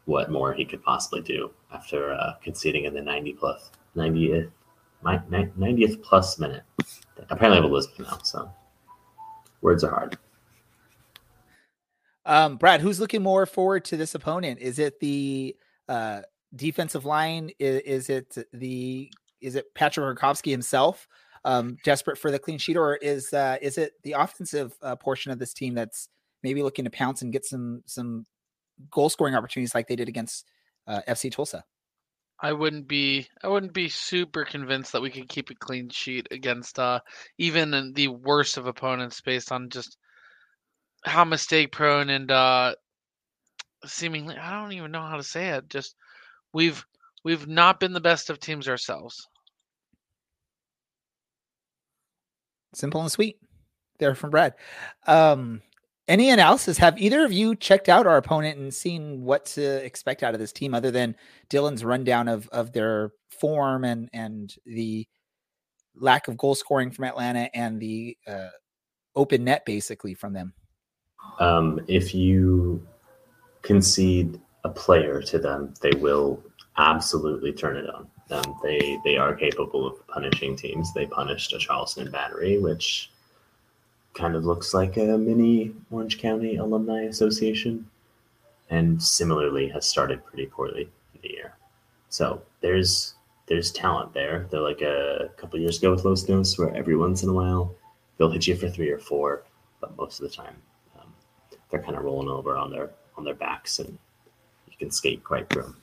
what 0.06 0.32
more 0.32 0.54
he 0.54 0.66
could 0.66 0.84
possibly 0.84 1.22
do 1.22 1.52
after 1.74 2.14
uh, 2.14 2.34
conceding 2.42 2.86
in 2.86 2.94
the 2.94 3.02
90 3.02 3.34
plus 3.34 3.72
90th, 3.96 4.50
90th 5.04 6.02
plus 6.04 6.40
minute. 6.40 6.64
Apparently, 7.30 7.58
I 7.58 7.62
have 7.62 7.72
a 7.72 7.74
list 7.74 7.98
now, 8.00 8.20
so 8.24 8.50
words 9.66 9.84
are 9.84 9.90
hard. 9.90 10.18
um, 12.26 12.56
Brad, 12.56 12.80
who's 12.80 13.00
looking 13.00 13.22
more 13.22 13.46
forward 13.46 13.84
to 13.86 13.98
this 13.98 14.16
opponent? 14.16 14.60
Is 14.60 14.80
it 14.80 15.00
the 15.00 15.56
uh, 15.90 16.22
defensive 16.56 17.06
line? 17.06 17.52
Is, 17.60 17.82
is 17.82 18.10
it 18.10 18.38
the 18.54 19.12
is 19.42 19.56
it 19.56 19.74
Patrick 19.74 20.18
Rakovsky 20.18 20.52
himself? 20.52 21.08
Um, 21.44 21.78
desperate 21.84 22.18
for 22.18 22.32
the 22.32 22.40
clean 22.40 22.58
sheet, 22.58 22.78
or 22.78 22.96
is 22.96 23.34
uh, 23.34 23.58
is 23.62 23.78
it 23.78 23.94
the 24.04 24.14
offensive 24.14 24.74
uh, 24.82 24.96
portion 24.96 25.32
of 25.32 25.40
this 25.40 25.54
team 25.54 25.74
that's 25.74 26.10
maybe 26.42 26.64
looking 26.64 26.86
to 26.86 26.92
pounce 26.92 27.22
and 27.22 27.34
get 27.34 27.46
some 27.46 27.84
some 27.86 28.26
goal 28.90 29.10
scoring 29.10 29.36
opportunities 29.36 29.76
like 29.76 29.88
they 29.88 29.96
did 29.96 30.08
against 30.08 30.48
uh, 30.88 31.02
FC 31.08 31.32
Tulsa? 31.32 31.64
I 32.40 32.54
wouldn't 32.54 32.88
be 32.88 33.28
I 33.44 33.48
wouldn't 33.48 33.74
be 33.74 33.90
super 33.90 34.46
convinced 34.46 34.92
that 34.92 35.02
we 35.02 35.10
could 35.10 35.30
keep 35.30 35.50
a 35.50 35.56
clean 35.56 35.90
sheet 35.90 36.28
against 36.32 36.80
uh 36.80 37.00
even 37.38 37.94
the 37.94 38.10
worst 38.10 38.58
of 38.58 38.68
opponents 38.68 39.22
based 39.22 39.52
on 39.52 39.70
just 39.70 39.98
how 41.06 41.24
mistake 41.24 41.72
prone 41.72 42.10
and 42.10 42.30
uh 42.30 42.76
seemingly 43.86 44.38
I 44.38 44.62
don't 44.62 44.74
even 44.74 44.92
know 44.92 45.02
how 45.02 45.18
to 45.18 45.24
say 45.24 45.50
it. 45.50 45.70
Just 45.70 45.96
we've 46.54 46.86
we've 47.24 47.48
not 47.48 47.80
been 47.80 47.94
the 47.94 48.02
best 48.02 48.30
of 48.30 48.40
teams 48.40 48.68
ourselves. 48.68 49.28
Simple 52.74 53.02
and 53.02 53.12
sweet. 53.12 53.38
There 54.00 54.16
from 54.16 54.32
Brad. 54.32 54.56
Um, 55.08 55.62
any 56.08 56.30
analysis? 56.30 56.78
Have 56.78 57.00
either 57.00 57.26
of 57.26 57.32
you 57.32 57.56
checked 57.56 57.90
out 57.90 58.08
our 58.08 58.18
opponent 58.18 58.60
and 58.60 58.74
seen 58.74 59.24
what 59.24 59.46
to 59.48 59.84
expect 59.84 60.24
out 60.24 60.34
of 60.34 60.40
this 60.40 60.52
team, 60.52 60.74
other 60.74 60.92
than 60.92 61.16
Dylan's 61.50 61.84
rundown 61.84 62.28
of 62.28 62.48
of 62.50 62.74
their 62.74 63.12
form 63.40 63.84
and 63.84 64.10
and 64.14 64.54
the 64.66 65.08
lack 65.96 66.28
of 66.28 66.38
goal 66.38 66.56
scoring 66.56 66.92
from 66.92 67.06
Atlanta 67.06 67.50
and 67.56 67.80
the 67.80 68.18
uh, 68.28 68.50
open 69.16 69.44
net 69.44 69.66
basically 69.66 70.14
from 70.14 70.34
them? 70.34 70.54
Um, 71.40 71.80
if 71.88 72.14
you 72.14 72.86
concede 73.62 74.40
a 74.64 74.70
player 74.70 75.22
to 75.22 75.40
them, 75.40 75.74
they 75.82 75.92
will 75.92 76.44
absolutely 76.78 77.54
turn 77.54 77.78
it 77.78 77.90
on. 77.90 78.08
Um, 78.32 78.60
they 78.64 78.98
they 79.04 79.18
are 79.18 79.36
capable 79.36 79.88
of 79.88 80.06
punishing 80.08 80.56
teams. 80.56 80.94
They 80.94 81.06
punished 81.06 81.54
a 81.54 81.60
Charleston 81.60 82.12
Battery, 82.12 82.58
which 82.58 83.12
kind 84.16 84.36
of 84.36 84.46
looks 84.46 84.74
like 84.74 84.98
a 84.98 85.18
mini 85.18 85.74
Orange 85.92 86.18
County 86.18 86.56
Alumni 86.56 87.04
Association, 87.04 87.86
and 88.70 89.02
similarly 89.02 89.68
has 89.68 89.88
started 89.88 90.26
pretty 90.26 90.48
poorly 90.48 90.90
in 91.14 91.20
the 91.22 91.30
year. 91.30 91.54
So 92.10 92.42
there's 92.62 93.16
there's 93.48 93.72
talent 93.72 94.14
there. 94.14 94.48
They're 94.50 94.62
like 94.62 94.82
a 94.82 95.30
couple 95.38 95.60
years 95.60 95.78
ago 95.78 95.92
with 95.92 96.06
Los 96.06 96.24
Dos, 96.24 96.58
where 96.58 96.74
every 96.76 96.96
once 96.96 97.22
in 97.22 97.30
a 97.30 97.34
while 97.34 97.76
they'll 98.18 98.32
hit 98.32 98.48
you 98.48 98.56
for 98.56 98.70
three 98.70 98.90
or 98.90 99.00
four, 99.00 99.44
but 99.82 99.96
most 99.98 100.20
of 100.20 100.30
the 100.30 100.36
time 100.36 100.56
um, 101.00 101.14
they're 101.70 101.84
kind 101.84 101.98
of 101.98 102.04
rolling 102.04 102.30
over 102.30 102.58
on 102.58 102.72
their 102.72 102.92
on 103.18 103.24
their 103.24 103.36
backs, 103.36 103.80
and 103.80 103.98
you 104.68 104.78
can 104.80 104.92
skate 104.92 105.24
quite 105.24 105.50
through. 105.50 105.76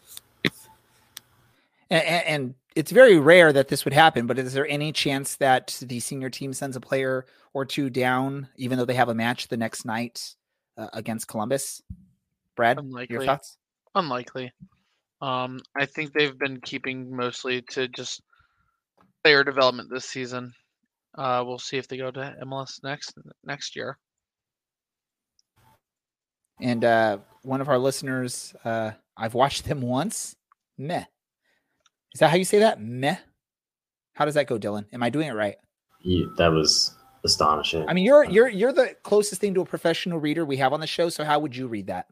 And, 1.91 2.25
and 2.27 2.55
it's 2.75 2.91
very 2.91 3.19
rare 3.19 3.53
that 3.53 3.69
this 3.69 3.85
would 3.85 3.95
happen, 3.95 4.27
but 4.27 4.39
is 4.39 4.53
there 4.53 4.67
any 4.67 4.93
chance 4.93 5.37
that 5.37 5.79
the 5.83 6.01
senior 6.01 6.31
team 6.31 6.53
sends 6.53 6.77
a 6.77 6.81
player 6.81 7.27
or 7.53 7.65
two 7.65 7.91
down, 7.91 8.49
even 8.57 8.79
though 8.79 8.85
they 8.85 8.95
have 8.95 9.09
a 9.09 9.15
match 9.15 9.49
the 9.49 9.57
next 9.57 9.85
night 9.85 10.35
uh, 10.79 10.89
against 10.93 11.29
Columbus? 11.29 11.83
Brad, 12.57 12.77
your 12.77 12.85
Unlikely. 12.85 13.27
thoughts? 13.27 13.57
Unlikely. 13.95 14.53
Um, 15.21 15.61
I 15.77 15.87
think 15.87 16.13
they've 16.13 16.37
been 16.39 16.61
keeping 16.61 17.15
mostly 17.15 17.63
to 17.71 17.89
just 17.89 18.23
player 19.23 19.45
development 19.45 19.89
this 19.91 20.05
season. 20.05 20.53
Uh, 21.17 21.45
we'll 21.47 21.59
see 21.59 21.77
if 21.77 21.89
they 21.89 21.97
go 21.97 22.11
to 22.11 22.37
MLS 22.43 22.83
next 22.83 23.15
next 23.45 23.77
year. 23.77 23.99
And 26.61 26.85
uh, 26.85 27.19
one 27.43 27.61
of 27.61 27.69
our 27.69 27.79
listeners, 27.79 28.55
uh, 28.65 28.93
I've 29.17 29.35
watched 29.35 29.65
them 29.65 29.81
once. 29.83 30.37
Meh. 30.79 31.05
Is 32.15 32.21
that 32.21 32.31
how 32.31 32.37
you 32.37 32.45
say 32.45 32.59
that? 32.61 32.81
Meh. 32.81 33.17
How 34.15 34.25
does 34.25 34.35
that 34.35 34.47
go, 34.47 34.59
Dylan? 34.59 34.87
Am 34.93 35.03
I 35.03 35.11
doing 35.11 35.29
it 35.29 35.33
right? 35.33 35.57
Yeah, 36.03 36.27
that 36.37 36.49
was 36.49 36.95
astonishing. 37.25 37.89
I 37.89 37.95
mean, 37.95 38.05
you're 38.05 38.25
you're 38.25 38.49
you're 38.49 38.73
the 38.73 38.95
closest 39.03 39.41
thing 39.41 39.55
to 39.55 39.63
a 39.63 39.65
professional 39.65 40.19
reader 40.19 40.45
we 40.45 40.57
have 40.59 40.73
on 40.73 40.81
the 40.81 40.87
show. 40.87 41.09
So 41.09 41.25
how 41.25 41.39
would 41.39 41.57
you 41.57 41.69
read 41.69 41.87
that? 41.87 42.07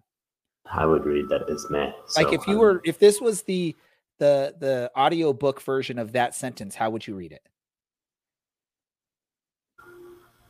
I 0.73 0.87
would 0.87 1.05
read 1.05 1.29
that 1.29 1.51
as 1.51 1.67
meh. 1.71 1.93
Like 2.17 2.33
if 2.33 2.47
you 2.47 2.55
um, 2.55 2.61
were 2.61 2.81
if 2.85 2.99
this 2.99 3.21
was 3.21 3.43
the 3.43 3.77
the 4.19 4.55
the 4.59 4.91
audio 4.95 5.33
book 5.33 5.61
version 5.61 5.99
of 5.99 6.13
that 6.13 6.35
sentence, 6.35 6.75
how 6.75 6.91
would 6.91 7.07
you 7.07 7.15
read 7.15 7.33
it? 7.33 7.43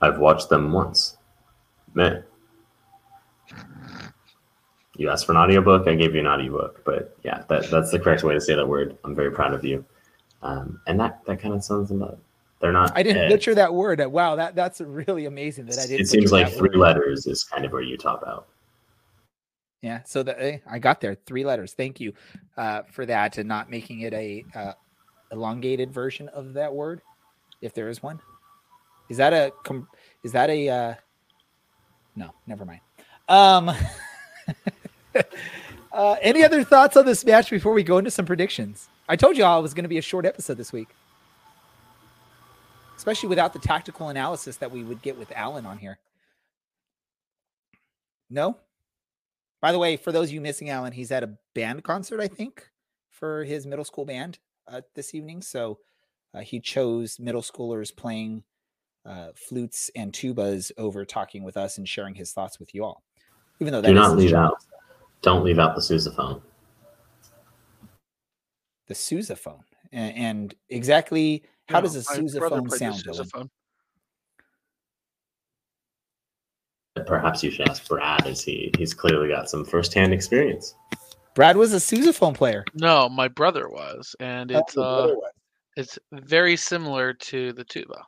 I've 0.01 0.19
watched 0.19 0.49
them 0.49 0.73
once. 0.73 1.17
Meh. 1.95 2.21
You 5.01 5.09
asked 5.09 5.25
for 5.25 5.33
an 5.33 5.39
audiobook, 5.39 5.89
I 5.89 5.95
gave 5.95 6.15
you 6.15 6.21
an 6.21 6.27
audiobook. 6.27 6.85
But 6.85 7.17
yeah, 7.25 7.43
that, 7.49 7.71
that's 7.71 7.91
the 7.91 7.99
correct 7.99 8.23
way 8.23 8.35
to 8.35 8.41
say 8.41 8.55
that 8.55 8.69
word. 8.69 8.99
I'm 9.03 9.15
very 9.15 9.33
proud 9.33 9.55
of 9.55 9.65
you. 9.65 9.83
Um, 10.43 10.79
and 10.87 11.01
that, 11.01 11.25
that 11.25 11.41
kind 11.41 11.55
of 11.55 11.65
sums 11.65 11.89
them 11.89 12.03
up. 12.03 12.19
They're 12.61 12.71
not. 12.71 12.93
I 12.95 13.03
didn't 13.03 13.31
butcher 13.31 13.55
that 13.55 13.73
word. 13.73 14.05
Wow, 14.05 14.37
that 14.37 14.55
that's 14.55 14.83
really 14.83 15.25
amazing 15.25 15.65
that 15.67 15.79
I 15.79 15.87
didn't. 15.87 16.03
It 16.03 16.09
seems 16.09 16.33
like 16.33 16.53
three 16.53 16.69
word. 16.69 16.77
letters 16.77 17.27
is 17.27 17.43
kind 17.43 17.65
of 17.65 17.73
where 17.73 17.81
you 17.81 17.97
top 17.97 18.23
out. 18.27 18.49
Yeah, 19.81 20.03
so 20.05 20.23
that 20.23 20.37
eh, 20.39 20.59
I 20.71 20.79
got 20.79 21.01
there 21.01 21.15
three 21.15 21.47
letters. 21.47 21.73
Thank 21.73 21.99
you 21.99 22.13
uh, 22.59 22.83
for 22.93 23.07
that 23.07 23.39
and 23.39 23.49
not 23.49 23.71
making 23.71 24.01
it 24.01 24.13
a 24.13 24.45
uh, 24.55 24.73
elongated 25.33 25.91
version 25.91 26.29
of 26.29 26.53
that 26.53 26.75
word, 26.75 27.01
if 27.63 27.73
there 27.73 27.89
is 27.89 28.03
one. 28.03 28.21
Is 29.09 29.17
that 29.17 29.33
a 29.33 29.51
is 30.23 30.33
that 30.33 30.51
a 30.51 30.69
uh, 30.69 30.95
no? 32.15 32.35
Never 32.47 32.67
mind. 32.67 32.81
Um, 33.31 33.75
uh, 35.93 36.17
any 36.23 36.45
other 36.45 36.65
thoughts 36.65 36.97
on 36.97 37.07
this 37.07 37.25
match 37.25 37.51
before 37.51 37.73
we 37.73 37.83
go 37.83 37.99
into 37.99 38.11
some 38.11 38.27
predictions? 38.27 38.89
I 39.09 39.17
told 39.17 39.37
you 39.37 39.45
all 39.45 39.59
it 39.59 39.63
was 39.63 39.75
going 39.75 39.85
to 39.85 39.89
be 39.89 39.99
a 39.99 40.03
short 40.03 40.25
episode 40.25 40.57
this 40.57 40.73
week, 40.73 40.89
especially 42.97 43.29
without 43.29 43.53
the 43.53 43.59
tactical 43.59 44.09
analysis 44.09 44.57
that 44.57 44.71
we 44.71 44.85
would 44.85 45.03
get 45.03 45.19
with 45.19 45.33
Alan 45.33 45.67
on 45.67 45.79
here. 45.79 45.99
No, 48.29 48.57
by 49.61 49.73
the 49.73 49.79
way, 49.79 49.97
for 49.97 50.13
those 50.13 50.29
of 50.29 50.35
you 50.35 50.41
missing 50.41 50.71
Alan, 50.71 50.93
he's 50.93 51.11
at 51.11 51.23
a 51.23 51.37
band 51.55 51.85
concert, 51.85 52.21
I 52.21 52.29
think, 52.29 52.69
for 53.11 53.45
his 53.45 53.67
middle 53.67 53.85
school 53.85 54.05
band 54.05 54.39
uh, 54.67 54.81
this 54.95 55.15
evening. 55.15 55.43
So 55.43 55.79
uh, 56.33 56.41
he 56.41 56.61
chose 56.61 57.19
middle 57.19 57.43
schoolers 57.43 57.95
playing 57.95 58.43
uh, 59.05 59.29
flutes 59.35 59.91
and 59.95 60.13
tubas 60.13 60.73
over 60.79 61.05
talking 61.05 61.43
with 61.43 61.57
us 61.57 61.79
and 61.79 61.89
sharing 61.89 62.15
his 62.15 62.33
thoughts 62.33 62.59
with 62.59 62.75
you 62.75 62.85
all. 62.85 63.03
Even 63.61 63.73
though 63.73 63.81
that 63.83 63.89
Do 63.89 63.95
not 63.95 64.17
leave 64.17 64.33
out. 64.33 64.55
Don't 65.23 65.45
leave 65.45 65.59
out 65.59 65.75
the 65.75 65.81
sousaphone. 65.83 66.41
the 68.87 68.95
sousaphone. 68.95 69.61
And, 69.93 70.17
and 70.17 70.55
exactly 70.69 71.45
how 71.69 71.79
No, 71.79 71.83
does 71.87 71.95
a 71.95 72.21
my 72.21 72.27
brother 72.39 72.57
sousaphone 72.61 72.71
the 72.71 72.77
sound? 72.77 72.95
Sousaphone. 73.05 73.49
Perhaps 77.07 77.43
you 77.45 77.51
should 77.53 77.69
ask 77.69 77.87
Brad, 77.89 78.27
as 78.27 78.43
he 78.43 78.73
he's 78.77 78.93
clearly 78.93 79.29
got 79.29 79.49
some 79.49 79.65
firsthand 79.65 80.13
experience. 80.13 80.75
Brad 81.35 81.57
was 81.57 81.73
a 81.73 81.77
sousaphone 81.77 82.35
player. 82.35 82.65
No, 82.75 83.09
my 83.09 83.29
brother 83.29 83.69
was, 83.69 84.17
and 84.19 84.51
it's 84.51 84.77
Oh, 84.77 84.83
uh, 84.83 85.07
was. 85.15 85.33
it's 85.77 85.99
very 86.13 86.57
similar 86.57 87.13
to 87.15 87.53
the 87.53 87.65
tuba. 87.65 88.03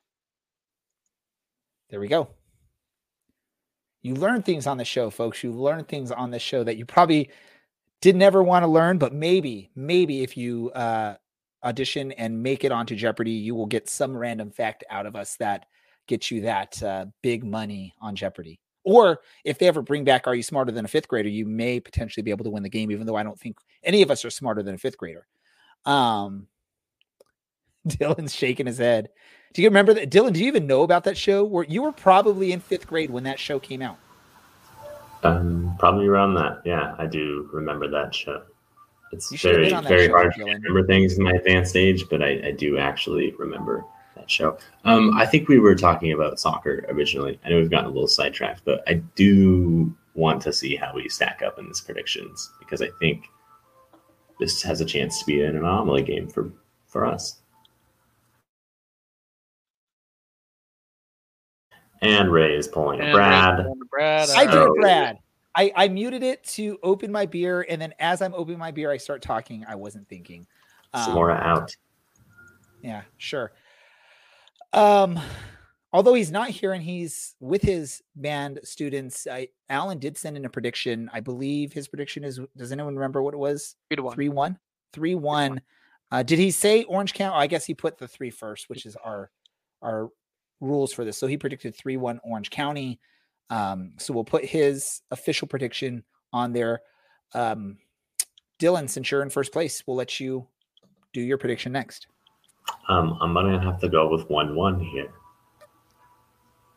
There 1.91 2.01
we 2.01 2.09
go. 2.09 2.29
You 4.03 4.15
learn 4.15 4.43
things 4.43 4.67
on 4.67 4.79
the 4.79 4.85
show, 4.85 5.11
folks. 5.11 5.43
You 5.43 5.53
learn 5.53 5.85
things 5.85 6.11
on 6.11 6.31
the 6.31 6.39
show 6.39 6.65
that 6.65 6.77
you 6.77 6.85
probably 6.85 7.31
didn't 8.01 8.23
ever 8.23 8.43
want 8.43 8.65
to 8.65 8.69
learn, 8.69 8.99
but 8.99 9.15
maybe, 9.15 9.71
maybe 9.77 10.23
if 10.23 10.37
you 10.37 10.71
uh, 10.73 11.15
audition 11.63 12.11
and 12.13 12.43
make 12.43 12.65
it 12.65 12.73
onto 12.73 12.97
Jeopardy, 12.97 13.31
you 13.31 13.55
will 13.55 13.67
get 13.67 13.89
some 13.89 14.17
random 14.17 14.51
fact 14.51 14.83
out 14.91 15.07
of 15.07 15.15
us 15.15 15.37
that 15.37 15.67
gets 16.09 16.31
you 16.31 16.41
that 16.43 16.83
uh, 16.83 17.07
big 17.23 17.45
money 17.45 17.95
on 18.01 18.17
Jeopardy. 18.17 18.59
Or 18.85 19.21
if 19.45 19.59
they 19.59 19.69
ever 19.69 19.83
bring 19.83 20.03
back 20.03 20.27
Are 20.27 20.35
You 20.35 20.43
Smarter 20.43 20.73
Than 20.73 20.85
a 20.85 20.89
Fifth 20.89 21.07
Grader, 21.07 21.29
you 21.29 21.47
may 21.47 21.79
potentially 21.79 22.25
be 22.25 22.33
able 22.33 22.45
to 22.45 22.51
win 22.51 22.65
the 22.65 22.69
game, 22.69 22.91
even 22.91 23.07
though 23.07 23.15
I 23.15 23.23
don't 23.23 23.39
think 23.39 23.59
any 23.85 24.03
of 24.03 24.11
us 24.11 24.25
are 24.25 24.31
smarter 24.31 24.63
than 24.63 24.75
a 24.75 24.79
fifth 24.79 24.99
grader. 24.99 25.27
Um, 25.85 26.49
Dylan's 27.89 28.35
shaking 28.35 28.67
his 28.67 28.79
head. 28.79 29.11
Do 29.53 29.63
you 29.63 29.69
remember 29.69 29.95
that? 29.95 30.11
Dylan, 30.11 30.33
do 30.33 30.41
you 30.41 30.47
even 30.47 30.67
know 30.67 30.83
about 30.83 31.05
that 31.05 31.17
show? 31.17 31.45
Where 31.45 31.65
you 31.65 31.83
were 31.83 31.93
probably 31.93 32.53
in 32.53 32.61
fifth 32.61 32.87
grade 32.87 33.11
when 33.11 33.25
that 33.25 33.39
show 33.39 33.59
came 33.59 33.83
out. 33.83 33.99
Um, 35.23 35.77
probably 35.79 36.07
around 36.07 36.35
that. 36.35 36.63
Yeah, 36.65 36.95
I 36.99 37.07
do 37.07 37.49
remember 37.53 37.89
that 37.89 38.15
show. 38.15 38.43
It's 39.13 39.31
You 39.31 39.37
should 39.37 39.51
have 39.51 39.57
very, 39.57 39.69
been 39.69 39.77
on 39.77 39.85
that 39.85 39.89
very 39.89 40.07
show, 40.07 40.13
hard 40.13 40.35
to 40.35 40.45
remember 40.45 40.87
things 40.87 41.19
in 41.19 41.25
my 41.25 41.33
advanced 41.33 41.77
age, 41.77 42.05
but 42.09 42.23
I, 42.23 42.49
I 42.49 42.51
do 42.53 42.79
actually 42.79 43.33
remember 43.39 43.85
that 44.17 44.31
show. 44.31 44.57
Um, 44.85 45.17
I 45.17 45.27
think 45.27 45.49
we 45.49 45.59
were 45.59 45.75
talking 45.75 46.13
about 46.13 46.41
soccer 46.41 46.87
originally. 46.89 47.39
I 47.45 47.51
know 47.51 47.57
we've 47.57 47.71
gotten 47.71 47.91
a 47.91 47.93
little 47.93 48.09
sidetracked, 48.09 48.63
but 48.65 48.83
I 48.89 48.95
do 49.15 49.95
want 50.15 50.43
to 50.43 50.53
see 50.53 50.77
how 50.77 50.95
we 50.95 51.09
stack 51.09 51.43
up 51.43 51.59
in 51.59 51.67
these 51.67 51.81
predictions 51.81 52.51
because 52.59 52.83
I 52.83 52.89
think 52.99 53.27
this 54.41 54.63
has 54.63 54.81
a 54.81 54.85
chance 54.85 55.19
to 55.21 55.27
be 55.27 55.43
an 55.43 55.57
anomaly 55.57 56.03
game 56.03 56.29
for 56.29 56.51
for 56.87 57.07
us. 57.07 57.42
And 62.03 62.31
Ray 62.31 62.57
is 62.57 62.69
pulling 62.69 63.01
a 63.01 63.05
And 63.05 63.13
Brad. 63.15 63.59
Ray's 63.67 63.75
Brad. 63.91 64.31
I 64.31 64.45
did 64.45 64.53
So- 64.53 64.75
it, 64.75 64.81
Brad. 64.81 65.19
I, 65.55 65.71
I 65.77 65.89
muted 65.89 66.23
it 66.23 66.43
to 66.45 66.79
open 66.83 67.13
my 67.13 67.27
beer, 67.27 67.67
and 67.69 67.81
then 67.81 67.93
as 67.99 68.23
I'm 68.23 68.33
opening 68.33 68.59
my 68.59 68.71
beer, 68.71 68.91
I 68.91 68.97
start 68.97 69.21
talking. 69.21 69.65
I 69.69 69.75
wasn't 69.75 70.09
thinking. 70.09 70.47
Um, 70.95 71.11
Samora 71.11 71.43
out. 71.43 71.77
Yeah, 72.81 73.03
sure. 73.19 73.53
Um, 74.73 75.21
although 75.93 76.15
he's 76.15 76.31
not 76.31 76.49
here 76.49 76.73
and 76.73 76.83
he's 76.83 77.35
with 77.39 77.61
his 77.61 78.03
band 78.17 78.61
students, 78.65 79.27
I, 79.31 79.49
Alan 79.69 79.99
did 79.99 80.17
send 80.17 80.39
in 80.39 80.47
a 80.47 80.49
prediction. 80.49 81.11
I 81.13 81.21
believe 81.21 81.73
his 81.75 81.87
prediction 81.87 82.25
is. 82.25 82.41
Does 82.57 82.73
anyone 82.73 82.95
remember 82.95 83.23
what 83.23 83.35
it 83.35 83.39
was? 83.39 83.77
Three 83.91 83.97
to 83.97 84.03
one. 84.03 84.15
Three 84.15 84.29
one. 84.31 84.59
Three 84.95 85.15
one. 85.15 85.61
Uh, 86.11 86.23
did 86.23 86.39
he 86.39 86.51
say 86.51 86.85
Orange 86.85 87.13
County? 87.13 87.37
I 87.37 87.47
guess 87.47 87.67
he 87.67 87.75
put 87.75 87.99
the 87.99 88.09
three 88.09 88.31
first, 88.31 88.69
which 88.71 88.87
is 88.87 88.97
our 88.97 89.31
our 89.83 90.09
rules 90.63 90.93
for 90.93 91.05
this. 91.05 91.19
So 91.19 91.27
he 91.27 91.37
predicted 91.37 91.75
three 91.75 91.99
one 91.99 92.21
Orange 92.25 92.51
County. 92.51 93.01
Um, 93.51 93.93
so 93.99 94.15
we'll 94.15 94.25
put 94.25 94.45
his 94.45 95.03
official 95.11 95.47
prediction 95.47 96.05
on 96.33 96.53
there. 96.53 96.81
Um, 97.35 97.77
Dylan, 98.59 98.89
since 98.89 99.11
you're 99.11 99.23
in 99.23 99.29
first 99.29 99.53
place, 99.53 99.83
we'll 99.87 99.97
let 99.97 100.21
you 100.21 100.47
do 101.13 101.21
your 101.21 101.37
prediction 101.37 101.73
next. 101.73 102.07
Um, 102.89 103.19
I'm 103.21 103.35
gonna 103.35 103.61
have 103.61 103.81
to 103.81 103.89
go 103.89 104.09
with 104.09 104.31
one 104.31 104.55
one 104.55 104.81
here, 104.81 105.13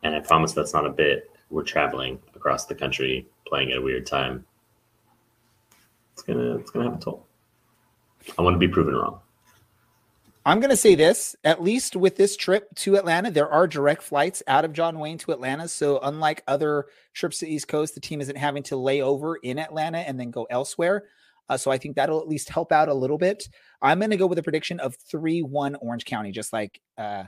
and 0.02 0.14
I 0.14 0.20
promise 0.20 0.52
that's 0.52 0.74
not 0.74 0.84
a 0.84 0.90
bit. 0.90 1.30
We're 1.48 1.62
traveling 1.62 2.18
across 2.34 2.66
the 2.66 2.74
country, 2.74 3.28
playing 3.46 3.70
at 3.70 3.78
a 3.78 3.80
weird 3.80 4.04
time. 4.04 4.44
It's 6.12 6.22
gonna 6.22 6.56
it's 6.56 6.70
gonna 6.70 6.90
have 6.90 6.98
a 7.00 7.02
toll. 7.02 7.26
I 8.36 8.42
want 8.42 8.54
to 8.54 8.58
be 8.58 8.68
proven 8.68 8.94
wrong. 8.94 9.20
I'm 10.46 10.60
going 10.60 10.70
to 10.70 10.76
say 10.76 10.94
this 10.94 11.34
at 11.42 11.60
least 11.60 11.96
with 11.96 12.14
this 12.14 12.36
trip 12.36 12.72
to 12.76 12.94
Atlanta, 12.94 13.32
there 13.32 13.50
are 13.50 13.66
direct 13.66 14.00
flights 14.00 14.44
out 14.46 14.64
of 14.64 14.72
John 14.72 15.00
Wayne 15.00 15.18
to 15.18 15.32
Atlanta. 15.32 15.66
So, 15.66 15.98
unlike 15.98 16.44
other 16.46 16.84
trips 17.14 17.40
to 17.40 17.46
the 17.46 17.52
East 17.52 17.66
Coast, 17.66 17.96
the 17.96 18.00
team 18.00 18.20
isn't 18.20 18.38
having 18.38 18.62
to 18.64 18.76
lay 18.76 19.02
over 19.02 19.34
in 19.34 19.58
Atlanta 19.58 19.98
and 19.98 20.20
then 20.20 20.30
go 20.30 20.46
elsewhere. 20.48 21.02
Uh, 21.48 21.56
so, 21.56 21.72
I 21.72 21.78
think 21.78 21.96
that'll 21.96 22.20
at 22.20 22.28
least 22.28 22.48
help 22.48 22.70
out 22.70 22.88
a 22.88 22.94
little 22.94 23.18
bit. 23.18 23.48
I'm 23.82 23.98
going 23.98 24.12
to 24.12 24.16
go 24.16 24.28
with 24.28 24.38
a 24.38 24.42
prediction 24.44 24.78
of 24.78 24.94
3 25.10 25.42
1 25.42 25.74
Orange 25.82 26.04
County, 26.04 26.30
just 26.30 26.52
like 26.52 26.80
uh, 26.96 27.24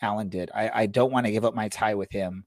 Alan 0.00 0.28
did. 0.28 0.52
I, 0.54 0.70
I 0.72 0.86
don't 0.86 1.10
want 1.10 1.26
to 1.26 1.32
give 1.32 1.44
up 1.44 1.56
my 1.56 1.68
tie 1.68 1.96
with 1.96 2.12
him 2.12 2.44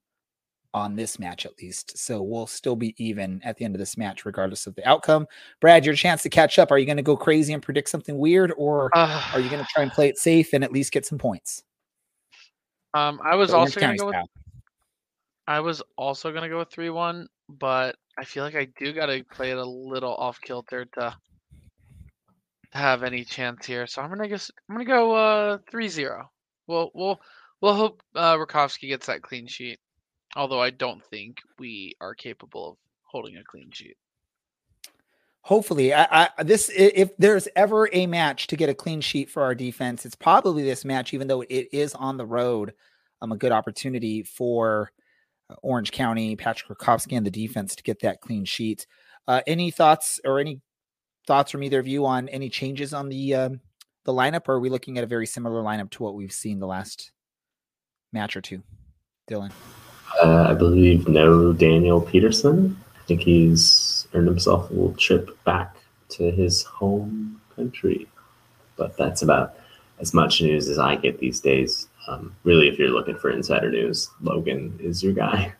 on 0.74 0.96
this 0.96 1.18
match, 1.18 1.46
at 1.46 1.58
least. 1.60 1.96
So, 1.98 2.22
we'll 2.22 2.46
still 2.46 2.76
be 2.76 2.94
even 3.02 3.40
at 3.44 3.56
the 3.56 3.64
end 3.64 3.74
of 3.74 3.78
this 3.78 3.96
match, 3.96 4.24
regardless 4.24 4.66
of 4.66 4.74
the 4.74 4.88
outcome. 4.88 5.26
Brad, 5.60 5.84
your 5.84 5.94
chance 5.94 6.22
to 6.22 6.30
catch 6.30 6.58
up. 6.58 6.70
Are 6.70 6.78
you 6.78 6.86
going 6.86 6.96
to 6.96 7.02
go 7.02 7.16
crazy 7.16 7.52
and 7.52 7.62
predict 7.62 7.88
something 7.88 8.18
weird 8.18 8.52
or? 8.56 8.90
Uh, 8.94 9.22
Are 9.34 9.40
you 9.40 9.50
going 9.50 9.62
to 9.64 9.68
try 9.72 9.82
and 9.82 9.92
play 9.92 10.08
it 10.08 10.18
safe 10.18 10.52
and 10.52 10.64
at 10.64 10.72
least 10.72 10.92
get 10.92 11.06
some 11.06 11.18
points? 11.18 11.62
um, 12.94 13.20
I 13.24 13.36
was 13.36 13.52
Orange 13.52 13.76
also 13.76 13.80
going 13.80 13.92
to 13.92 13.98
go 13.98 14.06
with. 14.06 14.16
I 15.46 15.60
was 15.60 15.82
also 15.96 16.32
gonna 16.32 16.48
go 16.48 16.58
with 16.58 16.70
three 16.70 16.90
one, 16.90 17.26
but 17.48 17.96
I 18.18 18.24
feel 18.24 18.44
like 18.44 18.54
I 18.54 18.68
do 18.78 18.92
gotta 18.92 19.24
play 19.32 19.50
it 19.50 19.58
a 19.58 19.64
little 19.64 20.14
off 20.14 20.40
kilter 20.40 20.84
to 20.94 21.16
have 22.70 23.02
any 23.02 23.24
chance 23.24 23.66
here. 23.66 23.86
So 23.86 24.02
I'm 24.02 24.08
gonna 24.08 24.28
guess 24.28 24.50
I'm 24.68 24.76
gonna 24.76 24.84
go 24.84 25.14
uh 25.14 25.58
three 25.70 25.88
zero. 25.88 26.30
We'll 26.68 26.90
we'll 26.94 27.20
we'll 27.60 27.74
hope 27.74 28.02
uh 28.14 28.36
Rakovsky 28.36 28.88
gets 28.88 29.06
that 29.06 29.22
clean 29.22 29.46
sheet. 29.46 29.80
Although 30.36 30.60
I 30.60 30.70
don't 30.70 31.04
think 31.04 31.40
we 31.58 31.94
are 32.00 32.14
capable 32.14 32.70
of 32.70 32.76
holding 33.02 33.36
a 33.36 33.44
clean 33.44 33.70
sheet. 33.70 33.96
Hopefully, 35.42 35.92
I, 35.92 36.30
I 36.36 36.42
this 36.44 36.70
if 36.74 37.16
there's 37.16 37.48
ever 37.56 37.88
a 37.92 38.06
match 38.06 38.46
to 38.46 38.56
get 38.56 38.68
a 38.68 38.74
clean 38.74 39.00
sheet 39.00 39.28
for 39.28 39.42
our 39.42 39.54
defense, 39.54 40.06
it's 40.06 40.14
probably 40.14 40.62
this 40.62 40.84
match. 40.84 41.12
Even 41.12 41.26
though 41.26 41.40
it 41.42 41.68
is 41.72 41.94
on 41.94 42.16
the 42.16 42.24
road, 42.24 42.74
um, 43.20 43.32
a 43.32 43.36
good 43.36 43.50
opportunity 43.50 44.22
for 44.22 44.92
uh, 45.50 45.54
Orange 45.62 45.90
County, 45.90 46.36
Patrick 46.36 46.78
Rakovsky, 46.78 47.16
and 47.16 47.26
the 47.26 47.30
defense 47.30 47.74
to 47.74 47.82
get 47.82 48.00
that 48.00 48.20
clean 48.20 48.44
sheet. 48.44 48.86
Uh, 49.26 49.40
any 49.46 49.72
thoughts 49.72 50.20
or 50.24 50.38
any 50.38 50.60
thoughts 51.26 51.50
from 51.50 51.62
either 51.64 51.80
of 51.80 51.88
you 51.88 52.06
on 52.06 52.28
any 52.28 52.48
changes 52.48 52.94
on 52.94 53.08
the 53.08 53.34
um, 53.34 53.60
the 54.04 54.12
lineup, 54.12 54.48
or 54.48 54.54
are 54.54 54.60
we 54.60 54.70
looking 54.70 54.96
at 54.96 55.04
a 55.04 55.08
very 55.08 55.26
similar 55.26 55.60
lineup 55.62 55.90
to 55.90 56.04
what 56.04 56.14
we've 56.14 56.32
seen 56.32 56.60
the 56.60 56.66
last 56.66 57.10
match 58.12 58.36
or 58.36 58.40
two? 58.40 58.62
Dylan, 59.28 59.52
Uh, 60.20 60.48
I 60.50 60.54
believe 60.54 61.08
no 61.08 61.52
Daniel 61.52 62.00
Peterson. 62.00 62.76
I 62.96 63.04
think 63.06 63.22
he's 63.22 64.06
earned 64.14 64.28
himself 64.28 64.70
a 64.70 64.72
little 64.72 64.94
trip 64.94 65.42
back 65.44 65.76
to 66.10 66.30
his 66.30 66.62
home 66.62 67.40
country. 67.56 68.06
But 68.76 68.96
that's 68.96 69.22
about 69.22 69.54
as 70.00 70.12
much 70.12 70.42
news 70.42 70.68
as 70.68 70.78
I 70.78 70.96
get 70.96 71.18
these 71.18 71.40
days. 71.40 71.88
Um, 72.08 72.34
really, 72.44 72.68
if 72.68 72.78
you're 72.78 72.90
looking 72.90 73.16
for 73.16 73.30
insider 73.30 73.70
news, 73.70 74.10
Logan 74.20 74.78
is 74.80 75.02
your 75.02 75.12
guy. 75.12 75.54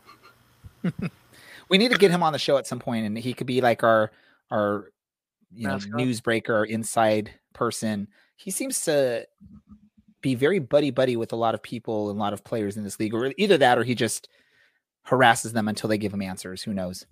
we 1.69 1.77
need 1.77 1.91
to 1.91 1.97
get 1.97 2.11
him 2.11 2.23
on 2.23 2.33
the 2.33 2.39
show 2.39 2.57
at 2.57 2.67
some 2.67 2.79
point, 2.79 3.05
and 3.05 3.17
he 3.17 3.33
could 3.33 3.47
be 3.47 3.61
like 3.61 3.83
our 3.83 4.11
our 4.51 4.91
you 5.53 5.67
know 5.67 5.73
Mascot. 5.73 5.99
newsbreaker 5.99 6.67
inside 6.67 7.31
person. 7.53 8.07
He 8.35 8.51
seems 8.51 8.81
to 8.85 9.25
be 10.21 10.35
very 10.35 10.59
buddy 10.59 10.91
buddy 10.91 11.15
with 11.15 11.31
a 11.33 11.37
lot 11.37 11.53
of 11.53 11.61
people 11.61 12.09
and 12.09 12.17
a 12.17 12.21
lot 12.21 12.33
of 12.33 12.43
players 12.43 12.75
in 12.75 12.83
this 12.83 12.99
league, 12.99 13.13
or 13.13 13.33
either 13.37 13.57
that, 13.57 13.77
or 13.77 13.83
he 13.83 13.95
just 13.95 14.27
harasses 15.03 15.53
them 15.53 15.67
until 15.67 15.89
they 15.89 15.97
give 15.97 16.13
him 16.13 16.21
answers. 16.21 16.63
Who 16.63 16.73
knows? 16.73 17.05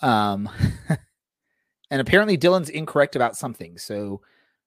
Um, 0.00 0.48
and 1.90 2.00
apparently 2.00 2.38
Dylan's 2.38 2.68
incorrect 2.68 3.16
about 3.16 3.36
something. 3.36 3.78
So 3.78 4.20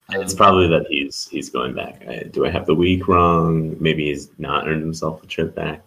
And 0.09 0.21
it's 0.21 0.33
um, 0.33 0.37
probably 0.37 0.67
that 0.67 0.85
he's 0.89 1.27
he's 1.29 1.49
going 1.49 1.73
back. 1.73 2.05
I, 2.07 2.23
do 2.31 2.45
I 2.45 2.51
have 2.51 2.65
the 2.65 2.75
week 2.75 3.07
wrong? 3.07 3.75
Maybe 3.79 4.05
he's 4.05 4.29
not 4.37 4.67
earned 4.67 4.81
himself 4.81 5.23
a 5.23 5.27
trip 5.27 5.55
back. 5.55 5.81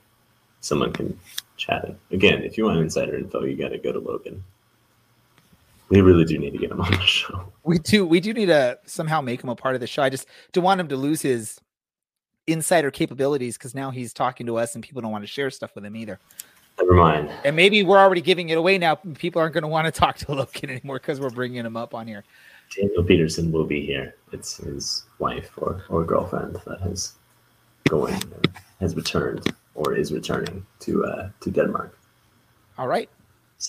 Someone 0.61 0.93
can 0.93 1.19
chat 1.57 1.85
it. 1.85 1.97
Again, 2.11 2.43
if 2.43 2.59
you 2.59 2.65
want 2.65 2.79
insider 2.79 3.17
info, 3.17 3.45
you 3.45 3.57
got 3.57 3.69
to 3.69 3.79
go 3.79 3.93
to 3.93 4.01
Logan. 4.01 4.43
We 5.89 6.01
really 6.03 6.25
do 6.25 6.39
need 6.39 6.51
to 6.51 6.59
get 6.59 6.71
him 6.71 6.81
on 6.81 6.91
the 6.91 7.01
show. 7.07 7.53
we 7.65 7.79
do 7.79 8.07
we 8.07 8.21
do 8.21 8.33
need 8.33 8.47
to 8.47 8.79
somehow 8.87 9.21
make 9.21 9.43
him 9.43 9.51
a 9.51 9.57
part 9.57 9.75
of 9.75 9.81
the 9.81 9.87
show. 9.87 10.03
I 10.03 10.11
just 10.11 10.27
don't 10.53 10.65
want 10.65 10.81
him 10.81 10.89
to 10.89 10.97
lose 10.97 11.23
his 11.23 11.59
insider 12.49 12.91
capabilities 12.91 13.57
because 13.57 13.75
now 13.75 13.91
he's 13.91 14.13
talking 14.13 14.47
to 14.47 14.57
us 14.57 14.75
and 14.75 14.83
people 14.83 15.03
don't 15.03 15.13
want 15.13 15.23
to 15.23 15.29
share 15.29 15.51
stuff 15.51 15.75
with 15.75 15.85
him 15.85 15.97
either. 15.97 16.19
Never 16.79 16.95
mind. 16.95 17.31
And 17.45 17.57
maybe 17.57 17.83
we're 17.83 17.99
already 17.99 18.21
giving 18.21 18.51
it 18.51 18.59
away 18.59 18.79
now. 18.79 18.95
People 18.95 19.41
aren't 19.41 19.55
going 19.55 19.63
to 19.63 19.69
want 19.69 19.87
to 19.87 19.93
talk 19.93 20.17
to 20.19 20.33
Logan 20.33 20.71
anymore 20.71 20.97
because 20.97 21.21
we're 21.21 21.31
bringing 21.31 21.65
him 21.65 21.77
up 21.77 21.95
on 21.95 22.07
here. 22.07 22.25
Daniel 22.75 23.03
Peterson 23.03 23.51
will 23.51 23.65
be 23.65 23.85
here. 23.85 24.15
It's 24.33 24.59
his 24.59 25.05
wife 25.19 25.51
or, 25.57 25.85
or 25.89 26.05
girlfriend 26.05 26.57
that 26.67 26.81
has 26.83 27.15
going 27.89 28.21
has 28.81 28.95
returned 28.95 29.53
or 29.75 29.95
is 29.95 30.13
returning 30.13 30.67
to 30.81 31.05
uh, 31.05 31.31
to 31.41 31.51
Denmark. 31.51 31.99
All 32.77 32.87
right, 32.87 33.09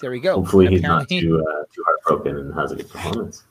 there 0.01 0.11
we 0.11 0.19
go. 0.19 0.35
Hopefully, 0.35 0.67
he's 0.67 0.81
not 0.81 1.07
too 1.07 1.43
uh, 1.47 1.63
too 1.73 1.83
heartbroken 1.85 2.37
and 2.37 2.53
has 2.53 2.71
a 2.71 2.75
good 2.75 2.89
performance. 2.89 3.43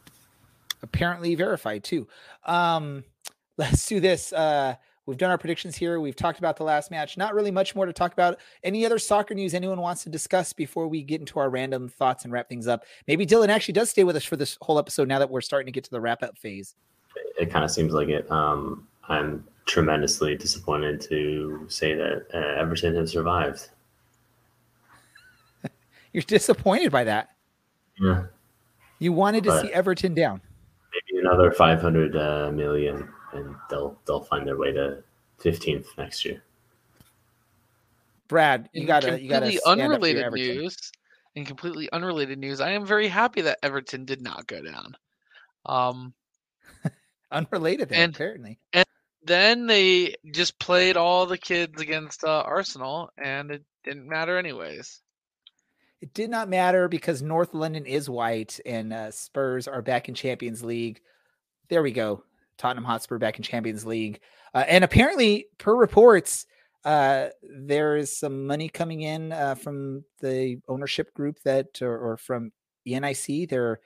apparently 0.82 1.34
verified 1.34 1.82
too. 1.82 2.06
Um, 2.44 3.04
let's 3.56 3.86
do 3.86 4.00
this. 4.00 4.32
Uh, 4.32 4.74
we've 5.08 5.16
done 5.16 5.30
our 5.30 5.38
predictions 5.38 5.74
here. 5.74 5.98
We've 6.00 6.14
talked 6.14 6.38
about 6.38 6.56
the 6.58 6.64
last 6.64 6.90
match. 6.90 7.16
Not 7.16 7.34
really 7.34 7.50
much 7.50 7.74
more 7.74 7.86
to 7.86 7.92
talk 7.94 8.12
about. 8.12 8.38
Any 8.62 8.84
other 8.84 8.98
soccer 8.98 9.34
news 9.34 9.54
anyone 9.54 9.80
wants 9.80 10.04
to 10.04 10.10
discuss 10.10 10.52
before 10.52 10.86
we 10.86 11.02
get 11.02 11.18
into 11.20 11.38
our 11.38 11.48
random 11.48 11.88
thoughts 11.88 12.24
and 12.24 12.32
wrap 12.32 12.48
things 12.48 12.68
up? 12.68 12.84
Maybe 13.06 13.24
Dylan 13.26 13.48
actually 13.48 13.72
does 13.72 13.88
stay 13.88 14.04
with 14.04 14.16
us 14.16 14.24
for 14.24 14.36
this 14.36 14.58
whole 14.60 14.78
episode 14.78 15.08
now 15.08 15.18
that 15.18 15.30
we're 15.30 15.40
starting 15.40 15.64
to 15.66 15.72
get 15.72 15.82
to 15.84 15.90
the 15.90 16.00
wrap 16.00 16.22
up 16.22 16.36
phase. 16.36 16.74
It 17.40 17.50
kind 17.50 17.64
of 17.64 17.70
seems 17.70 17.94
like 17.94 18.08
it. 18.08 18.30
Um, 18.30 18.86
I'm 19.08 19.44
tremendously 19.64 20.36
disappointed 20.36 21.00
to 21.02 21.64
say 21.68 21.94
that 21.94 22.26
uh, 22.34 22.60
Everton 22.60 22.94
has 22.96 23.10
survived. 23.10 23.68
You're 26.12 26.22
disappointed 26.22 26.92
by 26.92 27.04
that. 27.04 27.30
Yeah, 28.00 28.24
You 28.98 29.12
wanted 29.14 29.44
to 29.44 29.50
But- 29.50 29.62
see 29.62 29.72
Everton 29.72 30.14
down. 30.14 30.40
maybe 30.92 31.20
another 31.26 31.50
500 31.50 32.16
uh, 32.16 32.50
million, 32.52 33.08
and 33.46 33.54
they'll 33.70 33.98
they'll 34.06 34.22
find 34.24 34.46
their 34.46 34.56
way 34.58 34.72
to 34.72 35.02
15th 35.42 35.86
next 35.96 36.24
year. 36.24 36.42
Brad, 38.28 38.68
you 38.72 38.86
gotta 38.86 39.20
you 39.20 39.28
gotta 39.28 39.46
completely 39.46 39.58
up 39.58 39.78
unrelated 39.78 40.32
news. 40.32 40.92
In 41.34 41.44
completely 41.44 41.90
unrelated 41.92 42.38
news, 42.38 42.60
I 42.60 42.70
am 42.72 42.84
very 42.84 43.06
happy 43.08 43.42
that 43.42 43.58
Everton 43.62 44.04
did 44.04 44.20
not 44.20 44.46
go 44.46 44.60
down. 44.62 44.96
Um, 45.64 46.12
Unrelated, 47.30 47.90
then, 47.90 48.00
And- 48.00 48.14
apparently. 48.14 48.58
then 49.22 49.66
they 49.66 50.16
just 50.32 50.58
played 50.58 50.96
all 50.96 51.26
the 51.26 51.38
kids 51.38 51.80
against 51.80 52.24
uh, 52.24 52.40
Arsenal, 52.44 53.10
and 53.16 53.50
it 53.50 53.62
didn't 53.84 54.08
matter 54.08 54.36
anyways. 54.36 55.00
It 56.00 56.12
did 56.14 56.30
not 56.30 56.48
matter 56.48 56.88
because 56.88 57.22
North 57.22 57.54
London 57.54 57.84
is 57.86 58.08
white 58.10 58.58
and 58.64 58.92
uh, 58.92 59.10
Spurs 59.10 59.68
are 59.68 59.82
back 59.82 60.08
in 60.08 60.14
Champions 60.14 60.62
League. 60.64 61.00
There 61.68 61.82
we 61.82 61.92
go. 61.92 62.24
Tottenham 62.58 62.84
Hotspur 62.84 63.18
back 63.18 63.36
in 63.36 63.42
Champions 63.42 63.86
League. 63.86 64.20
Uh, 64.54 64.64
and 64.68 64.84
apparently, 64.84 65.46
per 65.58 65.74
reports, 65.74 66.46
uh, 66.84 67.28
there 67.42 67.96
is 67.96 68.16
some 68.16 68.46
money 68.46 68.68
coming 68.68 69.02
in 69.02 69.32
uh, 69.32 69.54
from 69.54 70.04
the 70.20 70.60
ownership 70.68 71.12
group 71.14 71.38
that, 71.44 71.80
or, 71.80 71.96
or 71.98 72.16
from 72.16 72.52
ENIC. 72.86 73.48
They're 73.48 73.80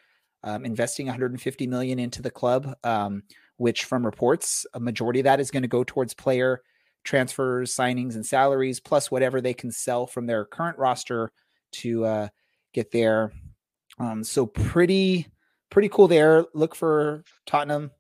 um, 0.45 0.65
investing 0.65 1.07
150 1.07 1.67
million 1.67 1.99
into 1.99 2.23
the 2.23 2.31
club, 2.31 2.75
um, 2.85 3.23
which, 3.57 3.85
from 3.85 4.05
reports, 4.05 4.67
a 4.75 4.81
majority 4.81 5.21
of 5.21 5.25
that 5.25 5.41
is 5.41 5.51
going 5.51 5.63
to 5.63 5.69
go 5.69 5.85
towards 5.85 6.15
player 6.15 6.63
transfers, 7.05 7.75
signings, 7.75 8.15
and 8.15 8.25
salaries, 8.25 8.81
plus 8.81 9.11
whatever 9.11 9.41
they 9.41 9.55
can 9.55 9.71
sell 9.71 10.07
from 10.07 10.27
their 10.27 10.45
current 10.45 10.79
roster 10.79 11.33
to 11.73 12.05
uh, 12.05 12.29
get 12.73 12.91
there. 12.93 13.33
Um, 13.99 14.25
so 14.25 14.47
pretty 14.47 15.29
pretty 15.71 15.89
cool 15.89 16.09
there. 16.09 16.45
Look 16.55 16.75
for 16.75 17.25
Tottenham 17.47 17.91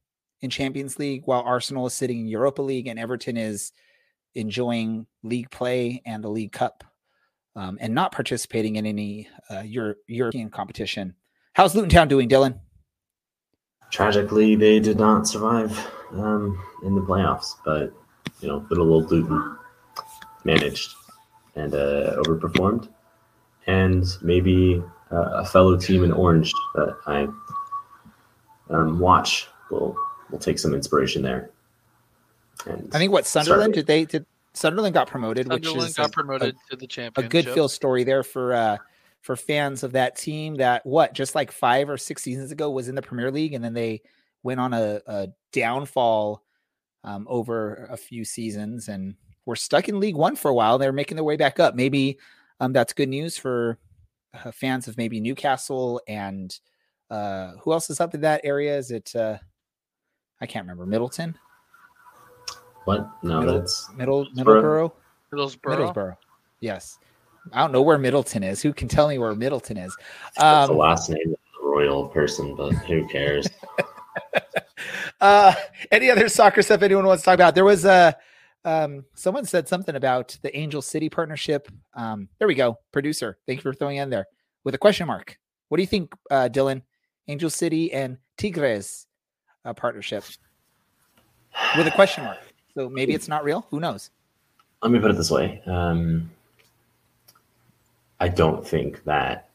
in 0.42 0.50
Champions 0.50 0.98
League 0.98 1.22
while 1.24 1.40
Arsenal 1.40 1.86
is 1.86 1.94
sitting 1.94 2.20
in 2.20 2.26
Europa 2.26 2.60
League 2.60 2.88
and 2.88 2.98
Everton 2.98 3.36
is 3.36 3.72
enjoying 4.34 5.06
league 5.22 5.50
play 5.50 6.02
and 6.04 6.22
the 6.22 6.28
League 6.28 6.52
Cup 6.52 6.84
um, 7.54 7.78
and 7.80 7.94
not 7.94 8.12
participating 8.12 8.76
in 8.76 8.86
any 8.86 9.28
uh, 9.50 9.60
Euro- 9.60 9.94
European 10.08 10.50
competition. 10.50 11.14
How's 11.54 11.74
Luton 11.74 11.90
Town 11.90 12.08
doing, 12.08 12.28
Dylan? 12.28 12.58
Tragically, 13.90 14.56
they 14.56 14.80
did 14.80 14.98
not 14.98 15.28
survive 15.28 15.78
um, 16.12 16.58
in 16.82 16.94
the 16.94 17.02
playoffs, 17.02 17.56
but 17.64 17.92
you 18.40 18.48
know, 18.48 18.66
little 18.70 18.92
old 18.92 19.10
Luton 19.10 19.56
managed 20.44 20.94
and 21.54 21.74
uh, 21.74 22.16
overperformed, 22.24 22.88
and 23.66 24.06
maybe 24.22 24.82
uh, 25.12 25.30
a 25.34 25.44
fellow 25.44 25.76
team 25.76 26.04
in 26.04 26.12
orange 26.12 26.50
that 26.74 26.96
I 27.06 27.28
um, 28.70 28.98
watch 28.98 29.48
will 29.70 29.94
will 30.32 30.38
take 30.38 30.58
some 30.58 30.74
inspiration 30.74 31.22
there. 31.22 31.50
And 32.66 32.90
I 32.92 32.98
think 32.98 33.12
what 33.12 33.26
Sunderland 33.26 33.74
Sorry. 33.74 33.82
did 33.82 33.86
they 33.86 34.04
did 34.04 34.26
Sunderland 34.54 34.94
got 34.94 35.06
promoted, 35.06 35.48
which 35.48 35.66
is 35.66 35.94
got 35.94 36.04
a- 36.04 36.06
a- 36.06 36.12
promoted 36.12 36.56
to 36.70 36.76
the 36.76 37.12
a 37.16 37.22
good 37.22 37.48
feel 37.48 37.68
story 37.68 38.04
there 38.04 38.22
for 38.22 38.54
uh 38.54 38.76
for 39.20 39.36
fans 39.36 39.82
of 39.84 39.92
that 39.92 40.16
team 40.16 40.56
that 40.56 40.84
what 40.84 41.14
just 41.14 41.34
like 41.34 41.52
five 41.52 41.88
or 41.88 41.96
six 41.96 42.22
seasons 42.22 42.50
ago 42.50 42.70
was 42.70 42.88
in 42.88 42.94
the 42.94 43.02
Premier 43.02 43.30
League 43.30 43.54
and 43.54 43.64
then 43.64 43.72
they 43.72 44.02
went 44.42 44.58
on 44.58 44.72
a, 44.74 45.00
a 45.06 45.28
downfall 45.52 46.42
um, 47.04 47.26
over 47.30 47.86
a 47.90 47.96
few 47.96 48.24
seasons 48.24 48.88
and 48.88 49.14
were 49.46 49.56
stuck 49.56 49.88
in 49.88 50.00
League 50.00 50.16
One 50.16 50.34
for 50.34 50.50
a 50.50 50.54
while. 50.54 50.78
They're 50.78 50.92
making 50.92 51.16
their 51.16 51.24
way 51.24 51.36
back 51.36 51.60
up. 51.60 51.76
Maybe 51.76 52.18
um, 52.58 52.72
that's 52.72 52.92
good 52.92 53.08
news 53.08 53.38
for 53.38 53.78
uh, 54.34 54.50
fans 54.50 54.88
of 54.88 54.96
maybe 54.96 55.20
Newcastle 55.20 56.00
and 56.08 56.58
uh, 57.10 57.52
who 57.60 57.72
else 57.72 57.90
is 57.90 58.00
up 58.00 58.14
in 58.14 58.22
that 58.22 58.40
area? 58.44 58.76
Is 58.76 58.90
it 58.90 59.14
uh, 59.14 59.38
I 60.42 60.46
can't 60.46 60.64
remember 60.64 60.84
Middleton, 60.84 61.38
what? 62.84 63.08
No, 63.22 63.38
Middle- 63.40 63.60
that's 63.60 63.88
Middle 63.94 64.26
Middleborough. 64.36 64.92
Middlesbrough. 65.32 65.94
Middlesbrough. 65.94 66.16
Yes. 66.60 66.98
I 67.52 67.60
don't 67.60 67.72
know 67.72 67.82
where 67.82 67.96
Middleton 67.98 68.42
is. 68.42 68.60
Who 68.60 68.72
can 68.72 68.88
tell 68.88 69.08
me 69.08 69.18
where 69.18 69.34
Middleton 69.34 69.76
is? 69.76 69.96
that's 70.36 70.66
the 70.68 70.72
Um, 70.74 70.78
last 70.78 71.08
name 71.10 71.34
of 71.34 71.64
a 71.64 71.68
royal 71.68 72.08
person, 72.08 72.54
but 72.54 72.72
who 72.72 73.06
cares? 73.08 73.48
uh, 75.20 75.54
any 75.90 76.10
other 76.10 76.28
soccer 76.28 76.62
stuff 76.62 76.82
anyone 76.82 77.06
wants 77.06 77.22
to 77.22 77.26
talk 77.26 77.34
about? 77.34 77.54
There 77.54 77.64
was 77.64 77.84
a 77.84 78.16
um, 78.64 79.04
someone 79.14 79.44
said 79.44 79.66
something 79.68 79.94
about 79.96 80.36
the 80.42 80.56
Angel 80.56 80.82
City 80.82 81.08
partnership. 81.08 81.68
Um, 81.94 82.28
there 82.38 82.46
we 82.48 82.54
go. 82.54 82.78
Producer, 82.92 83.38
thank 83.46 83.58
you 83.58 83.62
for 83.62 83.74
throwing 83.74 83.96
in 83.96 84.10
there 84.10 84.26
with 84.64 84.74
a 84.74 84.78
question 84.78 85.06
mark. 85.08 85.36
What 85.68 85.78
do 85.78 85.82
you 85.82 85.88
think, 85.88 86.12
uh, 86.30 86.48
Dylan? 86.52 86.82
Angel 87.28 87.50
City 87.50 87.92
and 87.92 88.18
Tigres 88.36 89.06
uh, 89.64 89.72
partnership 89.72 90.24
with 91.76 91.86
a 91.86 91.90
question 91.90 92.24
mark. 92.24 92.38
So 92.74 92.88
maybe 92.88 93.14
it's 93.14 93.28
not 93.28 93.44
real. 93.44 93.66
Who 93.70 93.80
knows? 93.80 94.10
Let 94.82 94.92
me 94.92 94.98
put 94.98 95.10
it 95.10 95.16
this 95.16 95.30
way. 95.30 95.62
Um, 95.66 96.30
I 98.18 98.28
don't 98.28 98.66
think 98.66 99.04
that 99.04 99.48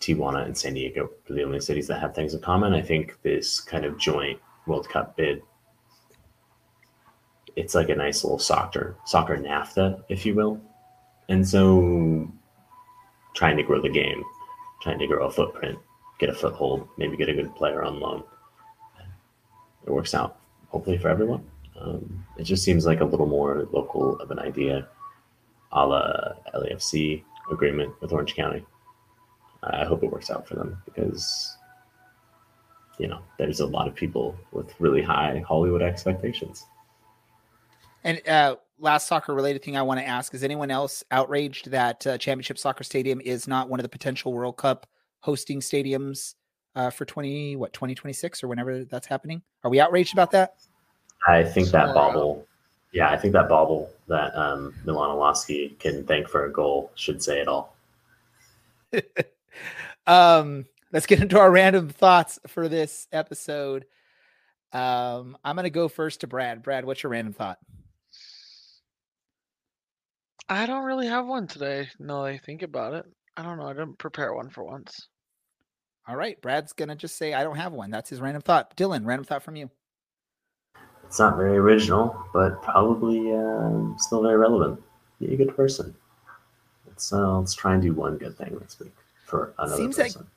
Tijuana 0.00 0.44
and 0.44 0.56
San 0.56 0.74
Diego 0.74 1.10
are 1.30 1.34
the 1.34 1.44
only 1.44 1.60
cities 1.60 1.86
that 1.88 2.00
have 2.00 2.14
things 2.14 2.34
in 2.34 2.40
common. 2.40 2.72
I 2.72 2.82
think 2.82 3.20
this 3.22 3.60
kind 3.60 3.84
of 3.84 3.98
joint 3.98 4.40
World 4.66 4.88
Cup 4.88 5.16
bid 5.16 5.42
it's 7.56 7.74
like 7.74 7.90
a 7.90 7.94
nice 7.94 8.24
little 8.24 8.38
soccer 8.38 8.96
soccer 9.04 9.36
NAFTA, 9.36 10.02
if 10.08 10.24
you 10.24 10.34
will. 10.34 10.60
And 11.28 11.46
so 11.46 12.30
trying 13.34 13.56
to 13.56 13.62
grow 13.62 13.80
the 13.80 13.88
game, 13.88 14.22
trying 14.82 14.98
to 14.98 15.06
grow 15.06 15.26
a 15.26 15.30
footprint, 15.30 15.78
get 16.18 16.28
a 16.28 16.34
foothold, 16.34 16.88
maybe 16.98 17.16
get 17.16 17.28
a 17.28 17.34
good 17.34 17.54
player 17.54 17.82
on 17.82 18.00
loan. 18.00 18.24
It 19.86 19.90
works 19.90 20.14
out, 20.14 20.38
hopefully, 20.68 20.98
for 20.98 21.08
everyone. 21.08 21.44
Um, 21.80 22.24
it 22.38 22.44
just 22.44 22.64
seems 22.64 22.86
like 22.86 23.00
a 23.00 23.04
little 23.04 23.26
more 23.26 23.68
local 23.72 24.18
of 24.20 24.30
an 24.30 24.38
idea, 24.38 24.88
a 25.72 25.86
la 25.86 26.32
LAFC 26.54 27.22
agreement 27.50 27.92
with 28.00 28.12
Orange 28.12 28.34
County. 28.34 28.64
I 29.62 29.84
hope 29.84 30.02
it 30.02 30.10
works 30.10 30.30
out 30.30 30.46
for 30.46 30.56
them 30.56 30.82
because, 30.84 31.56
you 32.98 33.06
know, 33.06 33.20
there's 33.38 33.60
a 33.60 33.66
lot 33.66 33.86
of 33.86 33.94
people 33.94 34.36
with 34.52 34.74
really 34.80 35.02
high 35.02 35.42
Hollywood 35.46 35.82
expectations. 35.82 36.66
And 38.04 38.26
uh, 38.28 38.56
last 38.78 39.06
soccer 39.06 39.34
related 39.34 39.62
thing 39.62 39.76
I 39.76 39.82
want 39.82 40.00
to 40.00 40.06
ask 40.06 40.34
is 40.34 40.42
anyone 40.42 40.70
else 40.70 41.04
outraged 41.10 41.70
that 41.70 42.06
uh, 42.06 42.18
Championship 42.18 42.58
Soccer 42.58 42.82
Stadium 42.82 43.20
is 43.20 43.46
not 43.46 43.68
one 43.68 43.78
of 43.78 43.84
the 43.84 43.88
potential 43.88 44.32
World 44.32 44.56
Cup 44.56 44.86
hosting 45.20 45.60
stadiums 45.60 46.34
uh, 46.74 46.90
for 46.90 47.04
20 47.04 47.56
what 47.56 47.72
2026 47.72 48.42
or 48.42 48.48
whenever 48.48 48.84
that's 48.84 49.06
happening? 49.06 49.42
Are 49.64 49.70
we 49.70 49.80
outraged 49.80 50.12
about 50.12 50.30
that? 50.32 50.54
I 51.26 51.44
think 51.44 51.68
that 51.68 51.94
bauble, 51.94 52.46
yeah, 52.92 53.10
I 53.10 53.16
think 53.16 53.32
that 53.34 53.48
bauble 53.48 53.90
that 54.08 54.36
um, 54.36 54.74
Milan 54.84 55.10
Iloski 55.10 55.78
can 55.78 56.04
thank 56.04 56.28
for 56.28 56.46
a 56.46 56.52
goal 56.52 56.90
should 56.94 57.22
say 57.22 57.40
it 57.40 57.48
all. 57.48 57.76
um, 60.06 60.66
let's 60.92 61.06
get 61.06 61.20
into 61.20 61.38
our 61.38 61.50
random 61.50 61.88
thoughts 61.88 62.38
for 62.48 62.68
this 62.68 63.06
episode. 63.12 63.84
Um, 64.72 65.36
I'm 65.44 65.56
going 65.56 65.64
to 65.64 65.70
go 65.70 65.88
first 65.88 66.20
to 66.20 66.26
Brad. 66.26 66.62
Brad, 66.62 66.84
what's 66.84 67.02
your 67.02 67.10
random 67.10 67.34
thought? 67.34 67.58
I 70.48 70.66
don't 70.66 70.84
really 70.84 71.06
have 71.06 71.26
one 71.26 71.46
today. 71.46 71.88
No, 71.98 72.24
I 72.24 72.38
think 72.38 72.62
about 72.62 72.94
it. 72.94 73.06
I 73.36 73.42
don't 73.42 73.58
know. 73.58 73.66
I 73.66 73.72
didn't 73.72 73.98
prepare 73.98 74.34
one 74.34 74.50
for 74.50 74.64
once. 74.64 75.08
All 76.08 76.16
right. 76.16 76.40
Brad's 76.40 76.72
going 76.72 76.88
to 76.88 76.96
just 76.96 77.16
say, 77.16 77.32
I 77.32 77.44
don't 77.44 77.56
have 77.56 77.72
one. 77.72 77.90
That's 77.90 78.10
his 78.10 78.20
random 78.20 78.42
thought. 78.42 78.76
Dylan, 78.76 79.06
random 79.06 79.24
thought 79.24 79.42
from 79.42 79.56
you. 79.56 79.70
It's 81.04 81.18
not 81.18 81.36
very 81.36 81.58
original, 81.58 82.16
but 82.32 82.62
probably 82.62 83.32
uh, 83.32 83.96
still 83.98 84.22
very 84.22 84.36
relevant. 84.36 84.82
Be 85.20 85.34
a 85.34 85.36
good 85.36 85.54
person. 85.54 85.94
Let's, 86.86 87.12
uh, 87.12 87.38
let's 87.38 87.54
try 87.54 87.74
and 87.74 87.82
do 87.82 87.92
one 87.92 88.16
good 88.16 88.36
thing 88.36 88.58
this 88.60 88.78
week 88.80 88.94
for 89.26 89.54
another 89.58 89.76
Seems 89.76 89.96
person. 89.96 90.22
Like 90.22 90.30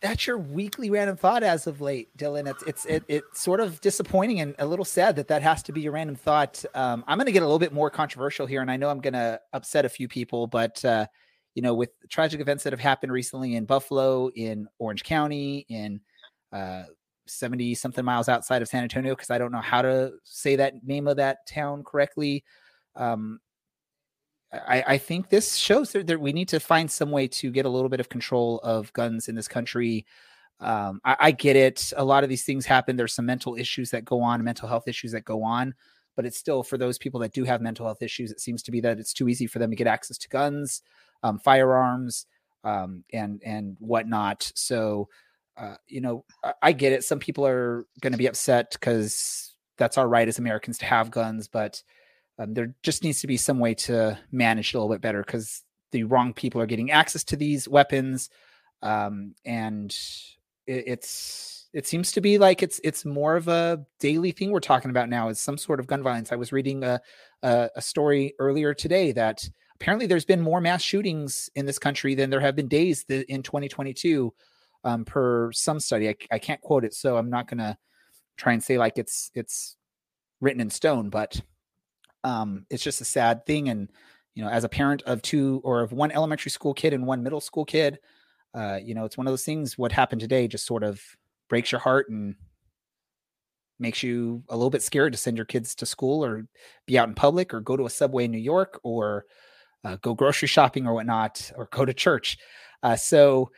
that's 0.00 0.26
your 0.26 0.38
weekly 0.38 0.90
random 0.90 1.16
thought 1.16 1.42
as 1.42 1.66
of 1.66 1.80
late, 1.80 2.14
Dylan. 2.16 2.48
It's 2.48 2.62
it's 2.64 2.84
it, 2.86 3.04
it's 3.08 3.40
sort 3.40 3.60
of 3.60 3.80
disappointing 3.80 4.40
and 4.40 4.54
a 4.58 4.66
little 4.66 4.84
sad 4.84 5.16
that 5.16 5.28
that 5.28 5.42
has 5.42 5.62
to 5.64 5.72
be 5.72 5.80
your 5.80 5.92
random 5.92 6.16
thought. 6.16 6.64
Um, 6.74 7.04
I'm 7.06 7.18
going 7.18 7.26
to 7.26 7.32
get 7.32 7.42
a 7.42 7.46
little 7.46 7.58
bit 7.58 7.72
more 7.72 7.90
controversial 7.90 8.46
here, 8.46 8.60
and 8.60 8.70
I 8.70 8.76
know 8.76 8.88
I'm 8.88 9.00
going 9.00 9.14
to 9.14 9.40
upset 9.52 9.84
a 9.84 9.88
few 9.88 10.06
people, 10.06 10.46
but 10.46 10.84
uh, 10.84 11.06
you 11.56 11.62
know, 11.62 11.74
with 11.74 11.90
tragic 12.10 12.38
events 12.40 12.62
that 12.64 12.74
have 12.74 12.80
happened 12.80 13.10
recently 13.10 13.56
in 13.56 13.64
Buffalo, 13.64 14.28
in 14.36 14.68
Orange 14.78 15.02
County, 15.02 15.64
in 15.70 16.00
uh, 16.52 16.82
70 17.26 17.74
something 17.74 18.04
miles 18.04 18.28
outside 18.28 18.60
of 18.60 18.68
San 18.68 18.82
Antonio, 18.82 19.14
because 19.14 19.30
I 19.30 19.38
don't 19.38 19.52
know 19.52 19.62
how 19.62 19.80
to 19.80 20.12
say 20.22 20.56
that 20.56 20.84
name 20.84 21.08
of 21.08 21.16
that 21.16 21.46
town 21.48 21.82
correctly. 21.82 22.44
Um, 22.94 23.40
I, 24.52 24.84
I 24.86 24.98
think 24.98 25.30
this 25.30 25.56
shows 25.56 25.92
that, 25.92 26.06
that, 26.08 26.20
we 26.20 26.34
need 26.34 26.48
to 26.50 26.60
find 26.60 26.90
some 26.90 27.10
way 27.10 27.26
to 27.28 27.50
get 27.50 27.64
a 27.64 27.70
little 27.70 27.88
bit 27.88 28.00
of 28.00 28.10
control 28.10 28.60
of 28.62 28.92
guns 28.92 29.26
in 29.28 29.34
this 29.34 29.48
country. 29.48 30.04
Um, 30.60 31.00
I, 31.06 31.16
I, 31.20 31.30
get 31.32 31.56
it. 31.56 31.90
A 31.96 32.04
lot 32.04 32.22
of 32.22 32.28
these 32.28 32.44
things 32.44 32.66
happen. 32.66 32.96
There's 32.96 33.14
some 33.14 33.26
mental 33.26 33.56
issues 33.56 33.90
that 33.90 34.04
go 34.04 34.20
on, 34.20 34.44
mental 34.44 34.68
health 34.68 34.88
issues 34.88 35.12
that 35.12 35.24
go 35.24 35.42
on, 35.42 35.74
but 36.16 36.26
it's 36.26 36.38
still 36.38 36.62
for 36.62 36.76
those 36.78 36.98
people 36.98 37.20
that 37.20 37.32
do 37.32 37.44
have 37.44 37.60
mental 37.62 37.86
health 37.86 38.02
issues. 38.02 38.30
It 38.30 38.40
seems 38.40 38.62
to 38.64 38.70
be 38.70 38.80
that 38.82 38.98
it's 38.98 39.12
too 39.14 39.28
easy 39.28 39.46
for 39.46 39.58
them 39.58 39.70
to 39.70 39.76
get 39.76 39.86
access 39.86 40.18
to 40.18 40.28
guns, 40.28 40.82
um, 41.22 41.38
firearms, 41.38 42.26
um, 42.64 43.04
and 43.12 43.42
and 43.44 43.76
whatnot. 43.80 44.50
So, 44.54 45.08
uh, 45.56 45.76
you 45.86 46.00
know, 46.00 46.24
I, 46.44 46.52
I 46.62 46.72
get 46.72 46.92
it. 46.92 47.04
Some 47.04 47.18
people 47.18 47.46
are 47.46 47.86
going 48.00 48.12
to 48.12 48.18
be 48.18 48.26
upset 48.26 48.72
because 48.72 49.54
that's 49.78 49.98
our 49.98 50.08
right 50.08 50.28
as 50.28 50.38
Americans 50.38 50.78
to 50.78 50.86
have 50.86 51.10
guns, 51.10 51.48
but 51.48 51.82
um, 52.38 52.54
there 52.54 52.74
just 52.82 53.04
needs 53.04 53.20
to 53.20 53.26
be 53.26 53.36
some 53.36 53.58
way 53.58 53.74
to 53.74 54.18
manage 54.32 54.68
it 54.68 54.74
a 54.74 54.80
little 54.80 54.94
bit 54.94 55.00
better 55.00 55.22
because 55.22 55.62
the 55.92 56.04
wrong 56.04 56.32
people 56.32 56.60
are 56.60 56.66
getting 56.66 56.90
access 56.90 57.24
to 57.24 57.36
these 57.36 57.68
weapons, 57.68 58.28
um, 58.82 59.34
and 59.44 59.96
it, 60.66 60.84
it's 60.86 61.68
it 61.72 61.86
seems 61.86 62.12
to 62.12 62.20
be 62.20 62.38
like 62.38 62.62
it's 62.62 62.80
it's 62.82 63.04
more 63.04 63.36
of 63.36 63.48
a 63.48 63.84
daily 64.00 64.32
thing 64.32 64.50
we're 64.50 64.60
talking 64.60 64.90
about 64.90 65.08
now 65.08 65.28
is 65.28 65.38
some 65.38 65.58
sort 65.58 65.80
of 65.80 65.86
gun 65.86 66.02
violence. 66.02 66.32
I 66.32 66.36
was 66.36 66.52
reading 66.52 66.82
a 66.84 67.00
a, 67.42 67.70
a 67.76 67.82
story 67.82 68.34
earlier 68.38 68.74
today 68.74 69.12
that 69.12 69.48
apparently 69.76 70.06
there's 70.06 70.24
been 70.24 70.40
more 70.40 70.60
mass 70.60 70.82
shootings 70.82 71.50
in 71.54 71.66
this 71.66 71.78
country 71.78 72.14
than 72.14 72.30
there 72.30 72.40
have 72.40 72.56
been 72.56 72.66
days 72.68 73.04
in 73.08 73.42
2022 73.42 74.32
um, 74.84 75.04
per 75.04 75.52
some 75.52 75.78
study. 75.78 76.08
I, 76.08 76.16
I 76.30 76.38
can't 76.38 76.60
quote 76.62 76.84
it, 76.84 76.94
so 76.94 77.18
I'm 77.18 77.28
not 77.28 77.46
going 77.46 77.58
to 77.58 77.76
try 78.38 78.54
and 78.54 78.64
say 78.64 78.78
like 78.78 78.96
it's 78.96 79.30
it's 79.34 79.76
written 80.40 80.62
in 80.62 80.70
stone, 80.70 81.10
but 81.10 81.40
um, 82.24 82.64
it's 82.70 82.82
just 82.82 83.02
a 83.02 83.04
sad 83.04 83.44
thing. 83.44 83.68
And, 83.68 83.90
you 84.34 84.42
know, 84.42 84.48
as 84.48 84.64
a 84.64 84.68
parent 84.68 85.02
of 85.02 85.20
two 85.20 85.60
or 85.62 85.82
of 85.82 85.92
one 85.92 86.10
elementary 86.10 86.50
school 86.50 86.72
kid 86.72 86.94
and 86.94 87.06
one 87.06 87.22
middle 87.22 87.40
school 87.40 87.66
kid, 87.66 87.98
uh, 88.54 88.78
you 88.82 88.94
know, 88.94 89.04
it's 89.04 89.18
one 89.18 89.26
of 89.26 89.32
those 89.32 89.44
things. 89.44 89.76
What 89.76 89.92
happened 89.92 90.22
today 90.22 90.48
just 90.48 90.66
sort 90.66 90.84
of 90.84 91.02
breaks 91.48 91.70
your 91.70 91.80
heart 91.80 92.08
and 92.08 92.34
makes 93.78 94.02
you 94.02 94.42
a 94.48 94.56
little 94.56 94.70
bit 94.70 94.82
scared 94.82 95.12
to 95.12 95.18
send 95.18 95.36
your 95.36 95.44
kids 95.44 95.74
to 95.74 95.84
school 95.84 96.24
or 96.24 96.46
be 96.86 96.98
out 96.98 97.08
in 97.08 97.14
public 97.14 97.52
or 97.52 97.60
go 97.60 97.76
to 97.76 97.84
a 97.84 97.90
subway 97.90 98.24
in 98.24 98.30
New 98.30 98.38
York 98.38 98.80
or 98.82 99.26
uh, 99.86 99.96
go 100.02 100.14
grocery 100.14 100.48
shopping 100.48 100.86
or 100.86 100.94
whatnot 100.94 101.50
or 101.56 101.68
go 101.70 101.84
to 101.84 101.94
church. 101.94 102.38
Uh, 102.82 102.96
so, 102.96 103.50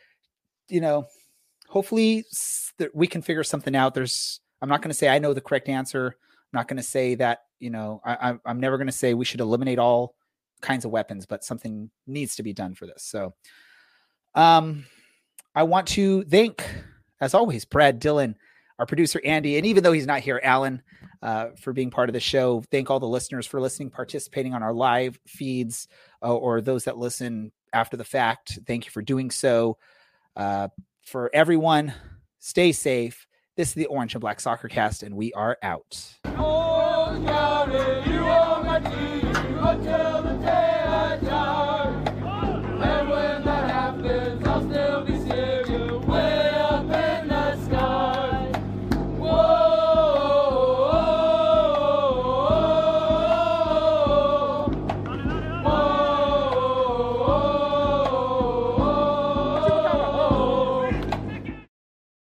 you 0.68 0.80
know, 0.80 1.06
hopefully 1.68 2.24
we 2.92 3.06
can 3.06 3.22
figure 3.22 3.44
something 3.44 3.74
out. 3.74 3.94
There's, 3.94 4.40
I'm 4.60 4.68
not 4.68 4.82
going 4.82 4.90
to 4.90 4.96
say 4.96 5.08
I 5.08 5.18
know 5.18 5.32
the 5.32 5.40
correct 5.40 5.68
answer. 5.68 6.16
I'm 6.16 6.58
not 6.58 6.68
going 6.68 6.76
to 6.76 6.82
say 6.82 7.14
that 7.16 7.44
you 7.60 7.70
know 7.70 8.00
I, 8.04 8.36
I'm 8.46 8.60
never 8.60 8.76
going 8.76 8.86
to 8.86 8.92
say 8.92 9.14
we 9.14 9.24
should 9.24 9.40
eliminate 9.40 9.78
all 9.78 10.14
kinds 10.60 10.84
of 10.84 10.90
weapons, 10.90 11.26
but 11.26 11.44
something 11.44 11.90
needs 12.06 12.36
to 12.36 12.42
be 12.42 12.52
done 12.52 12.74
for 12.74 12.86
this. 12.86 13.02
So, 13.04 13.34
um, 14.34 14.86
I 15.54 15.64
want 15.64 15.88
to 15.88 16.24
thank, 16.24 16.64
as 17.20 17.34
always, 17.34 17.64
Brad 17.64 18.00
Dylan, 18.00 18.34
our 18.78 18.86
producer 18.86 19.20
Andy, 19.24 19.56
and 19.56 19.66
even 19.66 19.82
though 19.82 19.92
he's 19.92 20.06
not 20.06 20.20
here, 20.20 20.40
Alan, 20.42 20.82
uh, 21.22 21.48
for 21.58 21.72
being 21.72 21.90
part 21.90 22.08
of 22.08 22.12
the 22.12 22.20
show. 22.20 22.62
Thank 22.70 22.90
all 22.90 23.00
the 23.00 23.08
listeners 23.08 23.46
for 23.46 23.60
listening, 23.60 23.90
participating 23.90 24.54
on 24.54 24.62
our 24.62 24.72
live 24.72 25.18
feeds, 25.26 25.88
uh, 26.22 26.34
or 26.34 26.60
those 26.60 26.84
that 26.84 26.98
listen 26.98 27.52
after 27.72 27.96
the 27.96 28.04
fact. 28.04 28.58
Thank 28.66 28.86
you 28.86 28.90
for 28.90 29.02
doing 29.02 29.30
so. 29.30 29.78
Uh, 30.36 30.68
for 31.02 31.30
everyone, 31.34 31.92
stay 32.38 32.72
safe 32.72 33.26
this 33.58 33.70
is 33.70 33.74
the 33.74 33.86
Orange 33.86 34.14
and 34.14 34.20
Black 34.20 34.38
Soccer 34.38 34.68
Cast, 34.68 35.02
and 35.02 35.16
we 35.16 35.32
are 35.32 35.58
out. 35.64 36.16
Oh, 36.26 37.18